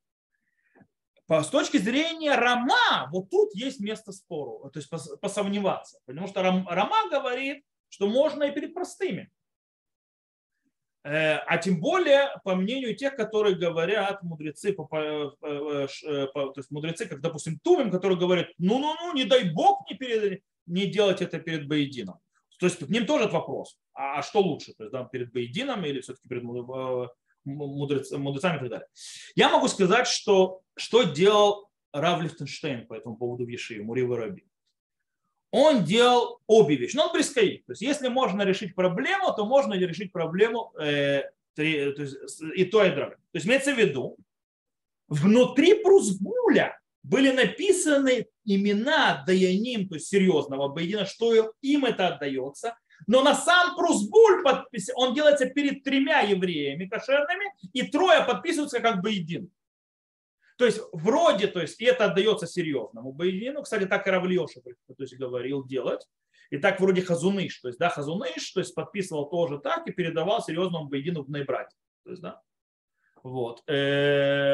с 1.30 1.48
точки 1.50 1.78
зрения 1.78 2.36
Рама, 2.36 3.10
вот 3.12 3.30
тут 3.30 3.54
есть 3.54 3.80
место 3.80 4.12
спору, 4.12 4.70
то 4.72 4.80
есть 4.80 4.90
посомневаться. 5.20 6.00
Потому 6.06 6.28
что 6.28 6.42
Рама 6.42 7.10
говорит, 7.10 7.64
что 7.90 8.08
можно 8.08 8.44
и 8.44 8.52
перед 8.52 8.74
простыми. 8.74 9.30
Э, 11.04 11.38
а 11.38 11.58
тем 11.58 11.80
более, 11.80 12.30
по 12.44 12.56
мнению 12.56 12.96
тех, 12.96 13.16
которые 13.16 13.56
говорят 13.56 14.24
мудрецы, 14.24 14.72
э, 14.72 14.74
э, 14.74 16.28
то 16.34 16.54
есть 16.56 16.72
мудрецы, 16.72 17.06
как, 17.06 17.22
допустим, 17.22 17.60
Тумим, 17.60 17.92
которые 17.92 18.20
говорят, 18.20 18.48
ну-ну-ну, 18.58 19.14
не 19.14 19.24
дай 19.24 19.50
Бог 19.50 19.90
не, 19.90 19.96
перед, 19.96 20.42
не 20.66 20.88
делать 20.88 21.22
это 21.22 21.40
перед 21.40 21.68
Баедином. 21.68 22.20
То 22.60 22.66
есть 22.66 22.80
к 22.86 22.90
ним 22.90 23.06
тоже 23.06 23.26
этот 23.26 23.34
вопрос. 23.34 23.78
А 23.94 24.22
что 24.22 24.42
лучше? 24.42 24.74
То 24.74 24.84
есть 24.84 24.92
да, 24.92 25.04
перед 25.04 25.32
Бейдином 25.32 25.86
или 25.86 26.02
все-таки 26.02 26.28
перед 26.28 26.44
э, 26.44 27.08
мудрец, 27.46 28.12
мудрецами 28.12 28.58
и 28.58 28.60
так 28.60 28.70
далее. 28.70 28.88
Я 29.36 29.50
могу 29.50 29.68
сказать, 29.68 30.08
что, 30.08 30.62
что 30.78 31.04
делал 31.04 31.70
Рав 31.92 32.22
Лихтенштейн 32.22 32.88
по 32.88 32.94
этому 32.94 33.18
поводу 33.18 33.46
в 33.46 33.50
Ешиве, 33.50 33.84
Мурива 33.84 34.18
Раби. 34.18 34.46
Он 35.52 35.84
делал 35.84 36.42
обе 36.46 36.76
вещи. 36.76 36.96
Но 36.96 37.08
он 37.08 37.14
близкоит. 37.14 37.66
То 37.66 37.72
есть 37.72 37.82
если 37.82 38.10
можно 38.10 38.44
решить 38.44 38.76
проблему, 38.76 39.34
то 39.36 39.46
можно 39.46 39.74
решить 39.74 40.12
проблему 40.12 40.74
э, 40.80 41.24
три, 41.56 41.94
то 41.94 42.02
есть, 42.02 42.16
и 42.56 42.66
то, 42.66 42.84
и 42.84 42.90
другое. 42.90 43.16
То 43.16 43.36
есть 43.36 43.48
имеется 43.48 43.74
в 43.74 43.78
виду, 43.78 44.18
внутри 45.08 45.76
Прусбуля 45.82 46.80
были 47.04 47.32
написаны 47.32 48.28
имена 48.44 49.24
Даяним, 49.26 49.88
то 49.88 49.96
есть 49.96 50.08
серьезного 50.08 50.68
Бейдина, 50.68 51.06
что 51.06 51.54
им 51.62 51.86
это 51.86 52.10
отдается, 52.10 52.78
но 53.06 53.22
на 53.24 53.34
сам 53.34 53.76
Прусбуль 53.76 54.44
подпис... 54.44 54.90
он 54.96 55.14
делается 55.14 55.46
перед 55.46 55.84
тремя 55.84 56.22
евреями 56.22 56.88
кошерными, 56.88 57.46
и 57.74 57.84
трое 57.84 58.24
подписываются 58.26 58.80
как 58.80 59.02
Бейдин. 59.02 59.50
То 60.58 60.66
есть 60.66 60.82
вроде, 60.92 61.48
то 61.48 61.62
есть 61.62 61.80
и 61.80 61.86
это 61.86 62.06
отдается 62.06 62.48
серьезному 62.48 63.14
Бейдину. 63.14 63.62
Кстати, 63.62 63.86
так 63.86 64.08
и 64.08 64.10
Равлиоша 64.10 64.62
то 64.62 64.72
есть, 64.98 65.16
говорил 65.18 65.66
делать. 65.66 66.06
И 66.50 66.58
так 66.58 66.80
вроде 66.80 67.02
Хазуныш, 67.02 67.60
то 67.60 67.68
есть, 67.68 67.78
да, 67.78 67.90
Хазуныш, 67.90 68.52
то 68.52 68.62
есть 68.62 68.74
подписывал 68.74 69.30
тоже 69.30 69.60
так 69.60 69.86
и 69.88 69.92
передавал 69.92 70.42
серьезному 70.42 70.88
Бейдину 70.88 71.24
в 71.24 71.28
братья. 71.28 71.78
То 72.04 72.12
есть, 72.12 72.22
да. 72.22 72.42
Вот. 73.22 73.62
Э, 73.70 74.54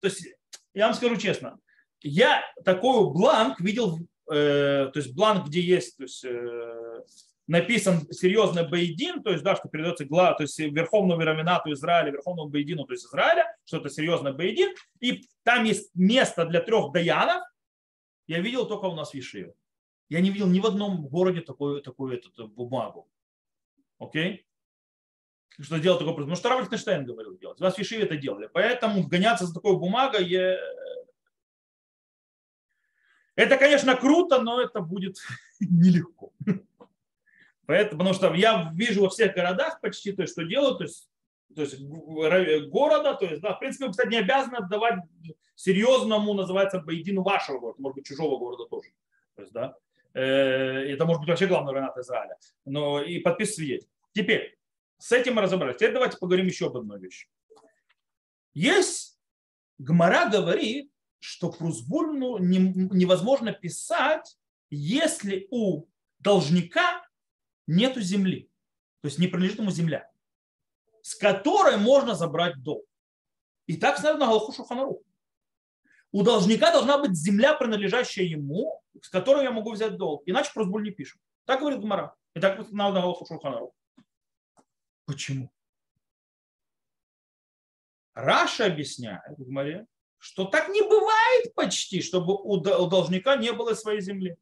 то 0.00 0.08
есть, 0.08 0.26
я 0.74 0.86
вам 0.86 0.94
скажу 0.94 1.16
честно, 1.16 1.58
я 2.02 2.42
такой 2.64 3.12
бланк 3.12 3.60
видел, 3.60 3.98
э, 4.30 4.90
то 4.92 4.96
есть 4.96 5.14
бланк, 5.14 5.46
где 5.46 5.60
есть, 5.60 5.96
то 5.96 6.02
есть, 6.02 6.24
э, 6.24 7.04
написан 7.46 8.10
серьезный 8.10 8.68
Бейдин, 8.68 9.22
то 9.22 9.30
есть, 9.30 9.44
да, 9.44 9.54
что 9.56 9.68
передается 9.68 10.04
гла, 10.04 10.34
то 10.34 10.42
есть 10.42 10.58
Верховному 10.58 11.20
Вераминату 11.20 11.72
Израиля, 11.72 12.10
Верховному 12.12 12.48
Бейдину, 12.48 12.84
то 12.84 12.92
есть 12.92 13.04
Израиля, 13.06 13.54
что 13.64 13.78
это 13.78 13.90
серьезный 13.90 14.32
Бейдин, 14.32 14.74
и 15.00 15.28
там 15.42 15.64
есть 15.64 15.90
место 15.94 16.46
для 16.46 16.60
трех 16.60 16.92
даянов, 16.92 17.42
я 18.26 18.40
видел 18.40 18.66
только 18.66 18.86
у 18.86 18.94
нас 18.94 19.12
в 19.12 19.14
Ишиве. 19.14 19.54
Я 20.08 20.20
не 20.20 20.30
видел 20.30 20.46
ни 20.46 20.60
в 20.60 20.66
одном 20.66 21.06
городе 21.06 21.40
такую, 21.40 21.82
такую 21.82 22.18
эту, 22.18 22.48
бумагу. 22.48 23.10
Окей? 23.98 24.46
Что 25.60 25.78
делать 25.78 26.00
такое? 26.00 26.14
Потому 26.14 26.36
что 26.36 26.48
Рав 26.48 26.60
Лихтенштейн 26.62 27.04
говорил 27.04 27.38
делать. 27.38 27.60
Вас 27.60 27.76
в 27.76 27.78
Ишиве 27.78 28.04
это 28.04 28.16
делали. 28.16 28.48
Поэтому 28.52 29.06
гоняться 29.06 29.46
за 29.46 29.54
такой 29.54 29.76
бумагой 29.76 30.24
я... 30.26 30.58
Это, 33.36 33.56
конечно, 33.56 33.96
круто, 33.96 34.40
но 34.40 34.60
это 34.60 34.80
будет 34.80 35.16
нелегко. 35.60 36.32
Поэтому, 37.66 38.00
потому 38.00 38.14
что 38.14 38.34
я 38.34 38.70
вижу 38.74 39.02
во 39.02 39.08
всех 39.08 39.34
городах 39.34 39.80
почти 39.80 40.12
то, 40.12 40.26
что 40.26 40.44
делают, 40.44 40.78
то 40.78 40.84
есть, 40.84 41.10
то 41.54 41.62
есть 41.62 41.80
города, 41.80 43.14
то 43.14 43.26
есть, 43.26 43.40
да, 43.40 43.54
в 43.54 43.58
принципе, 43.58 43.90
кстати, 43.90 44.08
не 44.08 44.18
обязаны 44.18 44.56
отдавать 44.56 45.00
серьезному, 45.54 46.34
называется, 46.34 46.80
поедину 46.80 47.22
вашего 47.22 47.58
города, 47.58 47.80
может 47.80 47.96
быть, 47.96 48.06
чужого 48.06 48.38
города 48.38 48.66
тоже. 48.68 48.90
То 49.36 49.42
есть, 49.42 49.52
да, 49.52 49.76
э, 50.14 50.20
это 50.22 51.04
может 51.06 51.20
быть 51.20 51.28
вообще 51.28 51.46
главный 51.46 51.72
район 51.72 51.90
Израиля. 51.96 52.36
Но 52.64 53.02
и 53.02 53.18
подпис 53.20 53.54
свидетель. 53.54 53.88
Теперь, 54.12 54.58
с 54.98 55.12
этим 55.12 55.34
мы 55.34 55.42
разобрались. 55.42 55.76
Теперь 55.76 55.92
давайте 55.92 56.18
поговорим 56.18 56.46
еще 56.46 56.66
об 56.66 56.76
одной 56.76 57.00
вещи. 57.00 57.28
Есть, 58.52 59.18
Гмара 59.78 60.28
говорит, 60.28 60.90
что 61.18 61.50
Прузбульну 61.50 62.38
невозможно 62.38 63.52
писать, 63.52 64.36
если 64.70 65.46
у 65.50 65.86
должника 66.18 67.03
нету 67.66 68.00
земли, 68.00 68.50
то 69.00 69.08
есть 69.08 69.18
не 69.18 69.26
принадлежит 69.26 69.58
ему 69.58 69.70
земля, 69.70 70.10
с 71.02 71.14
которой 71.14 71.76
можно 71.76 72.14
забрать 72.14 72.62
долг. 72.62 72.86
И 73.66 73.76
так 73.76 73.98
сказано 73.98 74.20
на 74.20 74.26
Галаху 74.26 74.52
Шуханару. 74.52 75.02
У 76.12 76.22
должника 76.22 76.70
должна 76.70 76.98
быть 76.98 77.16
земля, 77.16 77.54
принадлежащая 77.54 78.24
ему, 78.24 78.80
с 79.00 79.08
которой 79.08 79.44
я 79.44 79.50
могу 79.50 79.72
взять 79.72 79.96
долг. 79.96 80.22
Иначе 80.26 80.52
Прозбуль 80.54 80.84
не 80.84 80.90
пишет. 80.90 81.20
Так 81.44 81.60
говорит 81.60 81.80
Гмара. 81.80 82.14
И 82.34 82.40
так 82.40 82.58
надо 82.70 82.94
на 82.96 83.00
Галаху 83.02 83.26
Шуханару. 83.26 83.74
Почему? 85.06 85.50
Раша 88.14 88.66
объясняет 88.66 89.36
в 89.36 89.44
Гмаре, 89.44 89.86
что 90.18 90.44
так 90.44 90.68
не 90.68 90.82
бывает 90.82 91.52
почти, 91.54 92.00
чтобы 92.00 92.34
у 92.34 92.58
должника 92.58 93.36
не 93.36 93.52
было 93.52 93.74
своей 93.74 94.00
земли. 94.00 94.36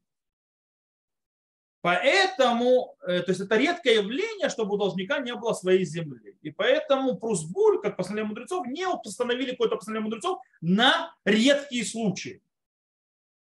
Поэтому, 1.83 2.95
э, 3.01 3.23
то 3.23 3.31
есть 3.31 3.41
это 3.41 3.57
редкое 3.57 3.95
явление, 3.95 4.47
чтобы 4.47 4.75
у 4.75 4.77
должника 4.77 5.19
не 5.19 5.35
было 5.35 5.51
своей 5.51 5.83
земли. 5.83 6.37
И 6.41 6.49
поэтому 6.49 7.17
Прусбуль, 7.17 7.81
как 7.81 7.97
постановление 7.97 8.29
мудрецов, 8.29 8.65
не 8.67 8.87
постановили 9.03 9.51
какое-то 9.51 9.75
постановление 9.75 10.05
мудрецов 10.05 10.39
на 10.61 11.13
редкие 11.25 11.83
случаи. 11.83 12.41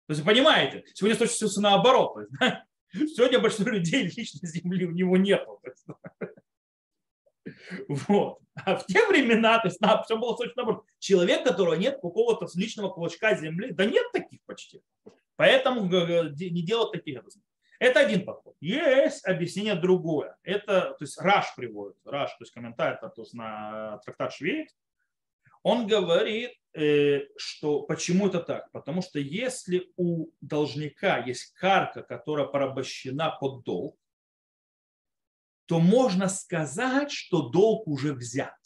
То 0.09 0.15
есть, 0.15 0.25
понимаете, 0.25 0.85
сегодня 0.95 1.17
случится 1.17 1.61
наоборот. 1.61 2.17
есть, 2.19 2.33
да? 2.41 2.65
Сегодня 3.15 3.39
большинство 3.39 3.71
людей 3.71 4.03
личной 4.03 4.49
земли 4.49 4.87
у 4.87 4.91
него 4.91 5.17
нет. 5.17 5.47
Вот. 7.89 8.41
А 8.55 8.77
в 8.77 8.87
те 8.87 9.07
времена, 9.07 9.61
то 9.61 9.69
есть, 9.69 9.81
на, 9.81 10.03
все 10.03 10.19
было 10.19 10.37
точно 10.37 10.55
наоборот. 10.57 10.85
Человек, 10.99 11.45
которого 11.45 11.75
нет 11.75 12.01
какого-то 12.03 12.49
личного 12.57 12.91
клочка 12.91 13.37
земли, 13.37 13.71
да 13.71 13.85
нет 13.85 14.05
таких 14.13 14.41
почти. 14.47 14.83
Поэтому 15.37 15.83
не 15.85 16.63
делать 16.63 16.91
таких. 16.91 17.23
Это 17.79 18.01
один 18.01 18.25
подход. 18.25 18.57
Есть 18.61 19.27
объяснение 19.27 19.75
другое. 19.75 20.37
Это, 20.43 20.95
то 20.99 21.03
есть 21.05 21.19
Раш 21.21 21.55
приводит, 21.55 21.97
Раш, 22.05 22.31
то 22.31 22.43
есть 22.43 22.53
комментатор 22.53 23.11
то 23.11 23.23
есть 23.23 23.35
на 23.35 23.99
трактат 24.05 24.33
Швейт, 24.33 24.69
он 25.63 25.87
говорит, 25.87 26.53
э, 26.75 27.23
что 27.37 27.83
почему 27.83 28.29
это 28.29 28.41
так? 28.41 28.71
Потому 28.71 29.03
что 29.03 29.19
если 29.19 29.91
у 29.97 30.29
должника 30.41 31.19
есть 31.19 31.53
карка, 31.55 32.03
которая 32.03 32.47
порабощена 32.47 33.37
под 33.41 33.65
долг, 33.65 33.99
то 35.67 35.81
можно 35.81 36.29
сказать, 36.29 37.11
что 37.11 37.49
долг 37.49 37.89
уже 37.89 38.15
взят. 38.15 38.57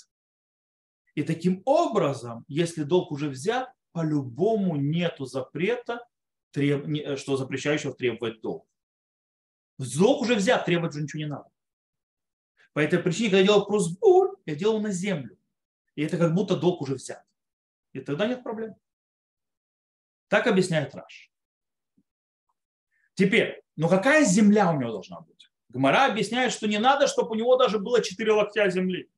И 1.15 1.23
таким 1.23 1.63
образом, 1.65 2.45
если 2.49 2.83
долг 2.83 3.11
уже 3.11 3.29
взят, 3.29 3.73
по-любому 3.93 4.77
нету 4.77 5.25
запрета, 5.25 6.07
что 6.53 7.37
запрещающего 7.37 7.95
требовать 7.95 8.41
долг. 8.41 8.67
Долг 9.81 10.23
уже 10.23 10.35
взят, 10.35 10.67
требовать 10.67 10.95
уже 10.95 11.03
ничего 11.03 11.21
не 11.21 11.27
надо. 11.27 11.51
По 12.75 12.81
этой 12.81 12.99
причине, 12.99 13.31
когда 13.31 13.39
я 13.39 13.45
делал 13.47 13.67
просбор, 13.67 14.37
я 14.45 14.55
делал 14.55 14.81
на 14.81 14.91
землю. 14.91 15.39
И 15.95 16.03
это 16.03 16.19
как 16.19 16.35
будто 16.35 16.57
долг 16.57 16.83
уже 16.83 16.95
взят. 16.95 17.25
И 17.93 18.01
тогда 18.01 18.27
нет 18.27 18.43
проблем. 18.43 18.75
Так 20.29 20.47
объясняет 20.47 20.95
Раш. 20.95 21.33
Теперь, 23.15 23.63
ну 23.77 23.89
какая 23.89 24.25
земля 24.25 24.71
у 24.71 24.79
него 24.79 24.93
должна 24.93 25.21
быть? 25.21 25.51
Гмара 25.71 26.07
объясняет, 26.07 26.53
что 26.53 26.69
не 26.69 26.79
надо, 26.79 27.07
чтобы 27.07 27.31
у 27.31 27.35
него 27.35 27.57
даже 27.57 27.79
было 27.79 28.03
4 28.03 28.33
локтя 28.33 28.69
земли. 28.71 29.11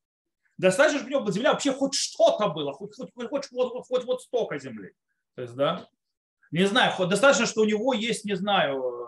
Достаточно, 0.58 1.00
чтобы 1.00 1.16
у 1.16 1.20
него 1.20 1.30
земля, 1.30 1.52
вообще 1.52 1.72
хоть 1.72 1.94
что-то 1.94 2.48
было, 2.48 2.72
хоть, 2.72 2.94
хоть, 2.94 3.12
хоть, 3.12 3.28
хоть, 3.28 3.48
хоть, 3.48 3.86
хоть 3.86 4.04
вот 4.04 4.22
столько 4.22 4.58
земли. 4.58 4.94
То 5.34 5.42
есть, 5.42 5.54
да, 5.54 5.88
не 6.50 6.66
знаю, 6.66 6.94
достаточно, 7.08 7.46
что 7.46 7.62
у 7.62 7.64
него 7.64 7.94
есть, 7.94 8.24
не 8.24 8.34
знаю, 8.34 9.01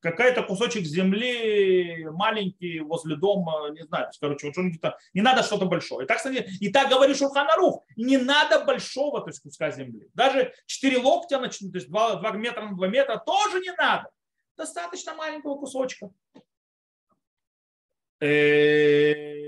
какая-то 0.00 0.42
кусочек 0.42 0.84
земли 0.84 2.06
маленький 2.12 2.80
возле 2.80 3.16
дома, 3.16 3.70
не 3.70 3.84
знаю, 3.84 4.10
короче, 4.20 4.46
вот 4.46 4.54
что-нибудь 4.54 4.80
не 5.14 5.22
надо 5.22 5.42
что-то 5.42 5.66
большое. 5.66 6.04
И 6.04 6.08
так, 6.08 6.18
кстати, 6.18 6.48
и 6.60 6.70
так 6.70 6.88
говорит 6.88 7.16
Шурханарух, 7.16 7.84
не 7.96 8.16
надо 8.16 8.64
большого, 8.64 9.20
то 9.20 9.28
есть 9.28 9.40
куска 9.40 9.70
земли. 9.70 10.08
Даже 10.14 10.52
4 10.66 10.98
локтя, 10.98 11.38
то 11.38 11.44
есть 11.46 11.88
2, 11.88 12.16
2 12.16 12.30
метра 12.32 12.62
на 12.62 12.76
2 12.76 12.88
метра 12.88 13.16
тоже 13.18 13.60
не 13.60 13.72
надо. 13.72 14.10
Достаточно 14.56 15.14
маленького 15.14 15.58
кусочка. 15.58 16.10
Э, 18.20 19.45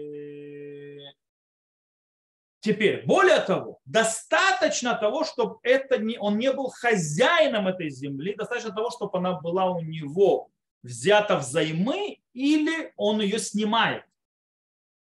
теперь, 2.68 3.06
более 3.06 3.40
того, 3.40 3.80
достаточно 3.86 4.94
того, 4.94 5.24
чтобы 5.24 5.56
это 5.62 5.96
не, 5.96 6.18
он 6.18 6.36
не 6.36 6.52
был 6.52 6.68
хозяином 6.68 7.66
этой 7.66 7.88
земли, 7.88 8.34
достаточно 8.34 8.74
того, 8.74 8.90
чтобы 8.90 9.16
она 9.16 9.40
была 9.40 9.70
у 9.70 9.80
него 9.80 10.50
взята 10.82 11.38
взаймы 11.38 12.18
или 12.34 12.92
он 12.96 13.22
ее 13.22 13.38
снимает. 13.38 14.04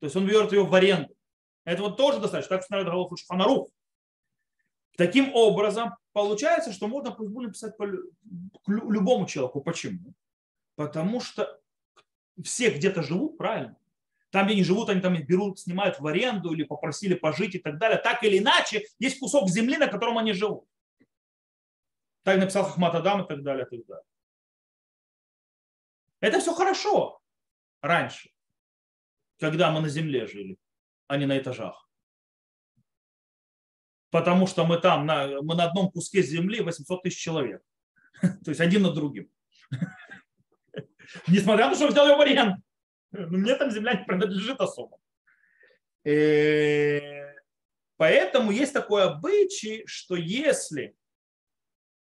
То 0.01 0.07
есть 0.07 0.17
он 0.17 0.27
берет 0.27 0.51
ее 0.51 0.65
в 0.65 0.75
аренду. 0.75 1.15
Это 1.65 1.83
вот 1.83 1.97
тоже 1.97 2.19
достаточно. 2.19 2.57
Так 2.57 2.63
устанавливает 2.63 2.95
Галаху 2.95 3.17
Шафанарух. 3.17 3.69
Таким 4.97 5.33
образом, 5.33 5.95
получается, 6.13 6.73
что 6.73 6.89
можно 6.89 7.17
написать 7.17 7.77
по 7.77 7.87
любому 8.67 9.27
человеку. 9.27 9.61
Почему? 9.61 10.15
Потому 10.75 11.21
что 11.21 11.61
все 12.43 12.71
где-то 12.71 13.05
живут, 13.05 13.39
правильно? 13.39 13.77
Там, 14.33 14.47
где 14.47 14.55
они 14.55 14.65
живут, 14.65 14.89
они 14.89 15.03
там 15.03 15.15
их 15.15 15.27
берут, 15.27 15.61
снимают 15.61 16.01
в 16.01 16.07
аренду 16.07 16.55
или 16.55 16.65
попросили 16.65 17.13
пожить 17.13 17.55
и 17.55 17.59
так 17.59 17.79
далее. 17.79 17.99
Так 17.99 18.25
или 18.25 18.39
иначе, 18.39 18.87
есть 18.99 19.19
кусок 19.19 19.51
земли, 19.51 19.77
на 19.77 19.89
котором 19.89 20.17
они 20.17 20.33
живут. 20.33 20.67
Так 22.23 22.39
написал 22.39 22.65
Хахмат 22.65 22.95
Адам 22.95 23.25
и 23.25 23.29
так 23.29 23.43
далее, 23.43 23.67
и 23.71 23.77
так 23.77 23.87
далее. 23.87 24.05
Это 26.21 26.41
все 26.41 26.55
хорошо 26.55 27.21
раньше, 27.83 28.31
когда 29.39 29.71
мы 29.71 29.81
на 29.81 29.91
земле 29.91 30.27
жили, 30.27 30.57
а 31.09 31.19
не 31.19 31.27
на 31.27 31.37
этажах. 31.39 31.87
Потому 34.09 34.47
что 34.47 34.65
мы 34.65 34.79
там, 34.79 35.05
на, 35.05 35.43
мы 35.43 35.57
на 35.57 35.65
одном 35.65 35.91
куске 35.91 36.23
земли 36.23 36.63
800 36.63 37.03
тысяч 37.03 37.19
человек. 37.19 37.63
То 38.23 38.51
есть 38.51 38.63
один 38.63 38.81
над 38.81 38.95
другим. 38.95 39.31
Несмотря 41.27 41.67
на 41.67 41.73
то, 41.73 41.77
что 41.77 41.89
взял 41.89 42.07
его 42.07 42.17
в 42.17 42.21
аренду. 42.23 42.63
Но 43.31 43.39
мне 43.39 43.55
там 43.55 43.71
земля 43.71 43.95
не 43.95 44.05
принадлежит 44.05 44.61
особо. 44.61 44.99
Э, 46.05 47.35
поэтому 47.97 48.51
есть 48.51 48.73
такой 48.73 49.05
обычай, 49.05 49.85
что 49.87 50.17
если 50.17 50.97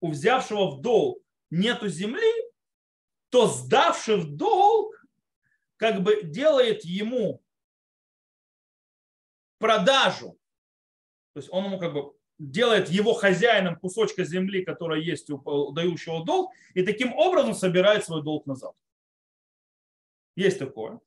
у 0.01 0.11
взявшего 0.11 0.71
в 0.71 0.81
долг 0.81 1.23
нету 1.49 1.87
земли, 1.87 2.31
то 3.29 3.47
сдавший 3.47 4.17
в 4.17 4.35
долг 4.35 4.95
как 5.77 6.03
бы 6.03 6.23
делает 6.23 6.83
ему 6.83 7.41
продажу. 9.57 10.37
То 11.33 11.39
есть 11.39 11.49
он 11.51 11.65
ему 11.65 11.79
как 11.79 11.93
бы 11.93 12.13
делает 12.37 12.89
его 12.89 13.13
хозяином 13.13 13.77
кусочка 13.77 14.23
земли, 14.23 14.63
которая 14.63 14.99
есть 14.99 15.29
у 15.29 15.71
дающего 15.71 16.25
долг, 16.25 16.51
и 16.73 16.83
таким 16.83 17.13
образом 17.13 17.53
собирает 17.53 18.05
свой 18.05 18.23
долг 18.23 18.45
назад. 18.45 18.73
Есть 20.39 20.57
такое. 20.57 21.01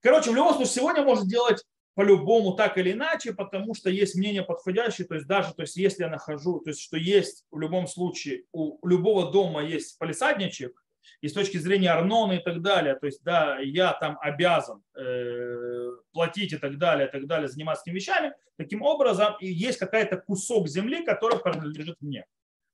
Короче, 0.00 0.30
в 0.30 0.34
любом 0.36 0.54
случае, 0.54 0.74
сегодня 0.74 1.02
можно 1.02 1.24
сделать 1.24 1.64
по-любому 1.94 2.52
так 2.52 2.78
или 2.78 2.92
иначе, 2.92 3.34
потому 3.34 3.74
что 3.74 3.90
есть 3.90 4.14
мнение 4.14 4.44
подходящее, 4.44 5.08
то 5.08 5.16
есть 5.16 5.26
даже, 5.26 5.52
то 5.52 5.62
есть 5.62 5.76
если 5.76 6.04
я 6.04 6.08
нахожу, 6.08 6.60
то 6.60 6.70
есть 6.70 6.80
что 6.80 6.96
есть 6.96 7.44
в 7.50 7.58
любом 7.58 7.88
случае, 7.88 8.44
у 8.52 8.86
любого 8.86 9.32
дома 9.32 9.64
есть 9.64 9.98
полисадничек, 9.98 10.80
и 11.20 11.26
с 11.26 11.32
точки 11.32 11.56
зрения 11.56 11.90
Арнона 11.90 12.34
и 12.34 12.38
так 12.38 12.62
далее, 12.62 12.94
то 12.94 13.06
есть 13.06 13.24
да, 13.24 13.58
я 13.58 13.92
там 13.92 14.18
обязан 14.20 14.80
э, 14.94 15.90
платить 16.12 16.52
и 16.52 16.58
так 16.58 16.78
далее, 16.78 17.08
и 17.08 17.10
так 17.10 17.26
далее, 17.26 17.48
заниматься 17.48 17.82
этими 17.84 17.96
вещами, 17.96 18.34
таким 18.56 18.82
образом 18.82 19.34
и 19.40 19.48
есть 19.48 19.80
какая-то 19.80 20.16
кусок 20.16 20.68
земли, 20.68 21.04
который 21.04 21.40
принадлежит 21.40 21.96
мне. 22.00 22.24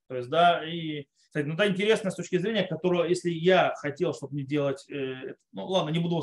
То 0.08 0.16
есть, 0.16 0.30
да, 0.30 0.64
и, 0.66 1.06
кстати, 1.26 1.46
ну, 1.46 1.54
да, 1.54 1.68
интересно 1.68 2.10
с 2.10 2.16
точки 2.16 2.38
зрения, 2.38 2.66
которого, 2.66 3.04
если 3.04 3.30
я 3.30 3.74
хотел, 3.76 4.14
чтобы 4.14 4.34
не 4.34 4.42
делать, 4.42 4.88
э, 4.90 5.34
ну, 5.52 5.66
ладно, 5.66 5.90
не 5.90 5.98
буду, 5.98 6.22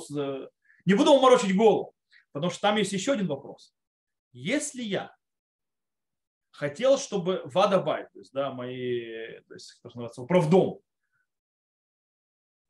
не 0.86 0.96
буду 0.96 1.12
уморочить 1.12 1.56
голову, 1.56 1.96
потому 2.32 2.52
что 2.52 2.62
там 2.62 2.78
есть 2.78 2.92
еще 2.92 3.14
один 3.14 3.28
вопрос. 3.28 3.76
Если 4.34 4.82
я 4.82 5.16
хотел, 6.50 6.98
чтобы 6.98 7.44
Вадабай, 7.46 8.06
то 8.12 8.20
есть, 8.20 8.34
да, 8.34 8.52
мои, 8.52 9.40
то 9.48 9.54
есть, 9.54 9.74
как 9.84 9.94
называется, 9.94 10.24
управдом, 10.24 10.80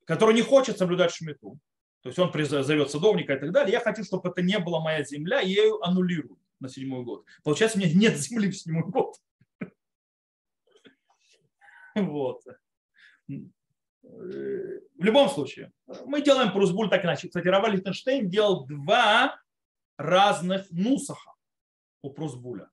который 0.06 0.36
не 0.36 0.42
хочет 0.42 0.78
соблюдать 0.78 1.12
шмиту, 1.12 1.58
то 2.02 2.10
есть 2.10 2.20
он 2.20 2.32
зовет 2.64 2.92
садовника 2.92 3.34
и 3.34 3.40
так 3.40 3.52
далее, 3.52 3.72
я 3.72 3.80
хочу, 3.80 4.04
чтобы 4.04 4.30
это 4.30 4.42
не 4.42 4.60
была 4.60 4.82
моя 4.82 5.04
земля, 5.04 5.40
я 5.40 5.64
ее 5.64 5.80
аннулирую 5.82 6.38
на 6.60 6.70
седьмой 6.70 7.04
год. 7.04 7.26
Получается, 7.44 7.78
у 7.78 7.82
меня 7.82 7.92
нет 7.94 8.18
земли 8.18 8.52
в 8.52 8.58
седьмой 8.58 8.84
год. 8.84 9.16
Вот. 12.02 12.44
В 14.04 15.04
любом 15.04 15.30
случае, 15.30 15.72
мы 16.06 16.22
делаем 16.22 16.52
прусбуль 16.52 16.90
так 16.90 17.04
иначе. 17.04 17.28
Кстати, 17.28 17.48
Раваль 17.48 17.74
Лихтенштейн 17.74 18.30
делал 18.30 18.68
два 18.68 19.40
разных 19.98 20.70
нусаха 20.70 21.34
у 22.04 22.12
прусбуля. 22.12 22.70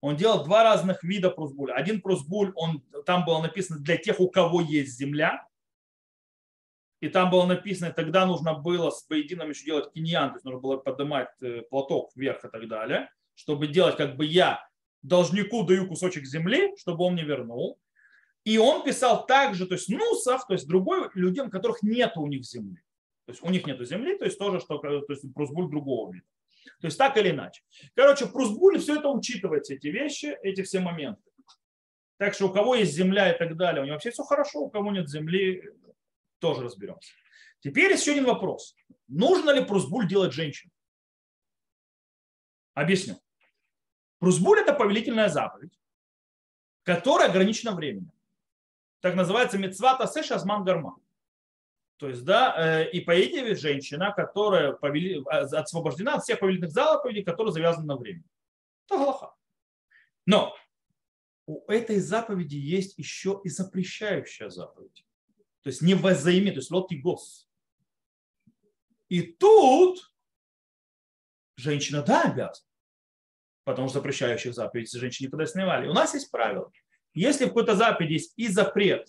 Он 0.00 0.16
делал 0.16 0.44
два 0.44 0.64
разных 0.64 1.04
вида 1.04 1.30
прусбуля. 1.30 1.74
Один 1.74 2.00
прусбуль, 2.00 2.52
он, 2.56 2.82
там 3.04 3.24
было 3.24 3.42
написано 3.42 3.78
для 3.78 3.96
тех, 3.96 4.18
у 4.18 4.28
кого 4.28 4.60
есть 4.60 4.96
земля, 4.96 5.46
и 7.00 7.08
там 7.08 7.30
было 7.30 7.46
написано, 7.46 7.92
тогда 7.92 8.26
нужно 8.26 8.54
было 8.54 8.90
с 8.90 9.02
поедином 9.02 9.50
еще 9.50 9.64
делать 9.66 9.92
киньян, 9.92 10.30
то 10.30 10.36
есть 10.36 10.44
нужно 10.44 10.60
было 10.60 10.76
поднимать 10.78 11.30
э, 11.42 11.62
платок 11.62 12.10
вверх 12.14 12.44
и 12.44 12.48
так 12.48 12.66
далее, 12.68 13.10
чтобы 13.34 13.68
делать, 13.68 13.96
как 13.96 14.16
бы 14.16 14.24
я 14.24 14.66
должнику 15.02 15.64
даю 15.64 15.86
кусочек 15.86 16.24
земли, 16.24 16.74
чтобы 16.76 17.04
он 17.04 17.14
мне 17.14 17.24
вернул. 17.24 17.78
И 18.44 18.58
он 18.58 18.84
писал 18.84 19.26
также, 19.26 19.66
то 19.66 19.74
есть 19.74 19.88
нусах, 19.88 20.46
то 20.46 20.54
есть 20.54 20.66
другой 20.66 21.10
людям, 21.14 21.50
которых 21.50 21.82
нет 21.82 22.16
у 22.16 22.26
них 22.26 22.44
земли. 22.44 22.82
То 23.26 23.32
есть 23.32 23.42
у 23.42 23.50
них 23.50 23.66
нет 23.66 23.86
земли, 23.86 24.16
то 24.16 24.24
есть 24.24 24.38
тоже, 24.38 24.60
что, 24.60 24.78
то 24.78 25.04
есть 25.08 25.34
прусбуль 25.34 25.70
другого 25.70 26.12
вида. 26.12 26.26
То 26.80 26.86
есть 26.86 26.98
так 26.98 27.16
или 27.16 27.30
иначе. 27.30 27.62
Короче, 27.94 28.26
прусбуль 28.26 28.78
все 28.78 28.96
это 28.96 29.08
учитывается, 29.08 29.74
эти 29.74 29.88
вещи, 29.88 30.36
эти 30.42 30.62
все 30.62 30.80
моменты. 30.80 31.22
Так 32.16 32.34
что 32.34 32.48
у 32.48 32.52
кого 32.52 32.74
есть 32.74 32.92
земля 32.92 33.34
и 33.34 33.38
так 33.38 33.56
далее, 33.56 33.82
у 33.82 33.84
него 33.84 33.94
вообще 33.94 34.10
все 34.10 34.24
хорошо, 34.24 34.60
у 34.60 34.70
кого 34.70 34.90
нет 34.92 35.08
земли, 35.08 35.62
тоже 36.38 36.62
разберемся. 36.62 37.12
Теперь 37.60 37.92
еще 37.92 38.12
один 38.12 38.24
вопрос. 38.24 38.74
Нужно 39.08 39.50
ли 39.50 39.64
прусбуль 39.64 40.08
делать 40.08 40.32
женщине? 40.32 40.72
Объясню. 42.74 43.16
Прусбуль– 44.20 44.60
это 44.60 44.74
повелительная 44.74 45.28
заповедь, 45.28 45.80
которая 46.82 47.30
ограничена 47.30 47.72
временем. 47.72 48.12
Так 49.00 49.14
называется 49.14 49.58
мецвата 49.58 50.06
сэш 50.06 50.30
азман 50.30 50.62
гарма. 50.62 50.98
То 51.96 52.08
есть, 52.08 52.24
да, 52.24 52.54
э, 52.56 52.90
и 52.90 53.00
по 53.00 53.18
идее 53.18 53.54
женщина, 53.54 54.12
которая 54.12 54.72
повели, 54.72 55.22
а, 55.26 55.40
освобождена 55.40 56.14
от 56.14 56.22
всех 56.22 56.40
повелительных 56.40 56.70
заповедей, 56.70 57.24
которые 57.24 57.52
завязаны 57.52 57.86
на 57.86 57.96
время. 57.96 58.24
Это 58.86 58.98
галаха. 58.98 59.34
Но 60.26 60.54
у 61.46 61.70
этой 61.70 61.98
заповеди 61.98 62.56
есть 62.56 62.96
еще 62.98 63.40
и 63.42 63.48
запрещающая 63.48 64.50
заповедь. 64.50 65.04
То 65.62 65.68
есть 65.68 65.82
не 65.82 65.94
воззаими, 65.94 66.50
то 66.50 66.56
есть 66.56 66.70
лоти 66.70 66.94
гос. 66.94 67.48
И 69.08 69.22
тут 69.22 70.12
женщина, 71.56 72.02
да, 72.02 72.22
обязана. 72.22 72.69
Потому 73.70 73.88
что 73.88 73.98
запрещающих 73.98 74.54
заповедей 74.54 74.98
женщины 74.98 75.26
не 75.26 75.30
подразумевали. 75.30 75.88
У 75.88 75.92
нас 75.92 76.14
есть 76.14 76.30
правило. 76.30 76.70
Если 77.14 77.44
в 77.44 77.48
какой-то 77.48 77.74
заповеди 77.74 78.14
есть 78.14 78.34
и 78.36 78.48
запрет, 78.48 79.08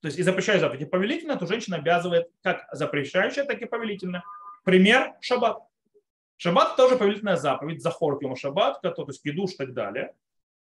то 0.00 0.06
есть 0.06 0.18
и 0.18 0.22
запрещающая 0.22 0.62
заповедь 0.62 0.82
и 0.82 0.90
повелительная, 0.90 1.36
то 1.36 1.46
женщина 1.46 1.76
обязывает 1.76 2.28
как 2.42 2.66
запрещающая, 2.72 3.44
так 3.44 3.60
и 3.60 3.66
повелительная. 3.66 4.24
Пример– 4.64 5.14
шаббат. 5.20 5.58
Шаббат 6.36 6.76
тоже 6.76 6.96
повелительная 6.96 7.36
заповедь, 7.36 7.82
захор 7.82 8.18
к 8.18 8.36
шаббат, 8.36 8.80
то 8.82 9.04
есть 9.06 9.22
кидуш 9.22 9.52
и 9.52 9.56
так 9.56 9.74
далее. 9.74 10.14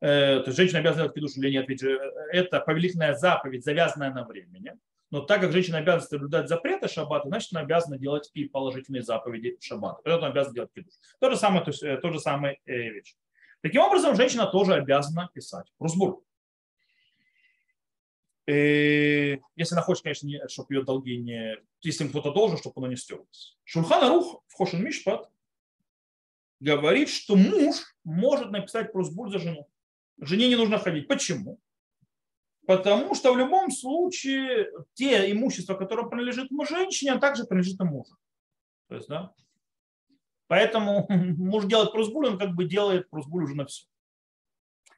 Э, 0.01 0.39
то 0.39 0.45
есть 0.47 0.57
женщина 0.57 0.79
обязана 0.79 1.03
делать 1.03 1.15
кидуш 1.15 1.37
или 1.37 1.51
нет, 1.51 1.67
ведь 1.67 1.83
э, 1.83 1.97
это 2.31 2.59
повелительная 2.59 3.13
заповедь, 3.13 3.63
завязанная 3.63 4.11
на 4.11 4.25
времени. 4.25 4.73
Но 5.09 5.21
так 5.21 5.41
как 5.41 5.51
женщина 5.53 5.77
обязана 5.77 6.05
соблюдать 6.05 6.49
запреты 6.49 6.87
шаббата, 6.87 7.29
значит, 7.29 7.53
она 7.53 7.61
обязана 7.61 7.97
делать 7.97 8.29
и 8.33 8.45
положительные 8.45 9.03
заповеди 9.03 9.57
шаббата. 9.61 10.01
Поэтому 10.03 10.25
она 10.25 10.31
обязана 10.31 10.55
делать 10.55 10.71
кидуш. 10.73 10.93
То 11.19 11.29
же 11.29 11.37
самое, 11.37 11.63
то 11.63 11.71
есть, 11.71 11.83
э, 11.83 11.97
то 11.97 12.11
же 12.11 12.19
самое 12.19 12.59
вещь. 12.65 13.15
Таким 13.61 13.81
образом, 13.81 14.15
женщина 14.15 14.45
тоже 14.47 14.73
обязана 14.73 15.29
писать. 15.33 15.67
Русбур. 15.79 16.23
Если 18.45 19.41
она 19.73 19.81
хочет, 19.81 20.03
конечно, 20.03 20.25
не, 20.25 20.47
чтобы 20.47 20.73
ее 20.73 20.83
долги 20.83 21.17
не... 21.17 21.57
Если 21.81 22.07
кто-то 22.07 22.31
должен, 22.31 22.57
чтобы 22.57 22.75
оно 22.77 22.87
не 22.87 22.95
стерлось. 22.95 23.57
Шульхан 23.65 24.09
Рух 24.09 24.43
в 24.47 24.53
Хошин 24.53 24.83
Мишпат 24.83 25.29
говорит, 26.59 27.09
что 27.09 27.35
муж 27.35 27.95
может 28.03 28.51
написать 28.51 28.93
просбуль 28.93 29.31
за 29.31 29.39
жену. 29.39 29.69
Жене 30.19 30.47
не 30.47 30.55
нужно 30.55 30.79
ходить. 30.79 31.07
Почему? 31.07 31.59
Потому 32.67 33.15
что 33.15 33.33
в 33.33 33.37
любом 33.37 33.71
случае 33.71 34.69
те 34.93 35.31
имущества, 35.31 35.75
которые 35.75 36.09
принадлежит 36.09 36.49
женщине, 36.69 37.17
также 37.17 37.45
принадлежит 37.45 37.79
мужу. 37.79 38.17
То 38.89 38.95
есть, 38.95 39.07
да? 39.07 39.33
Поэтому 40.47 41.05
муж 41.09 41.63
делает 41.63 41.93
прусбуль, 41.93 42.27
он 42.27 42.37
как 42.37 42.55
бы 42.55 42.65
делает 42.65 43.09
прусбуль 43.09 43.45
уже 43.45 43.55
на 43.55 43.65
все. 43.65 43.87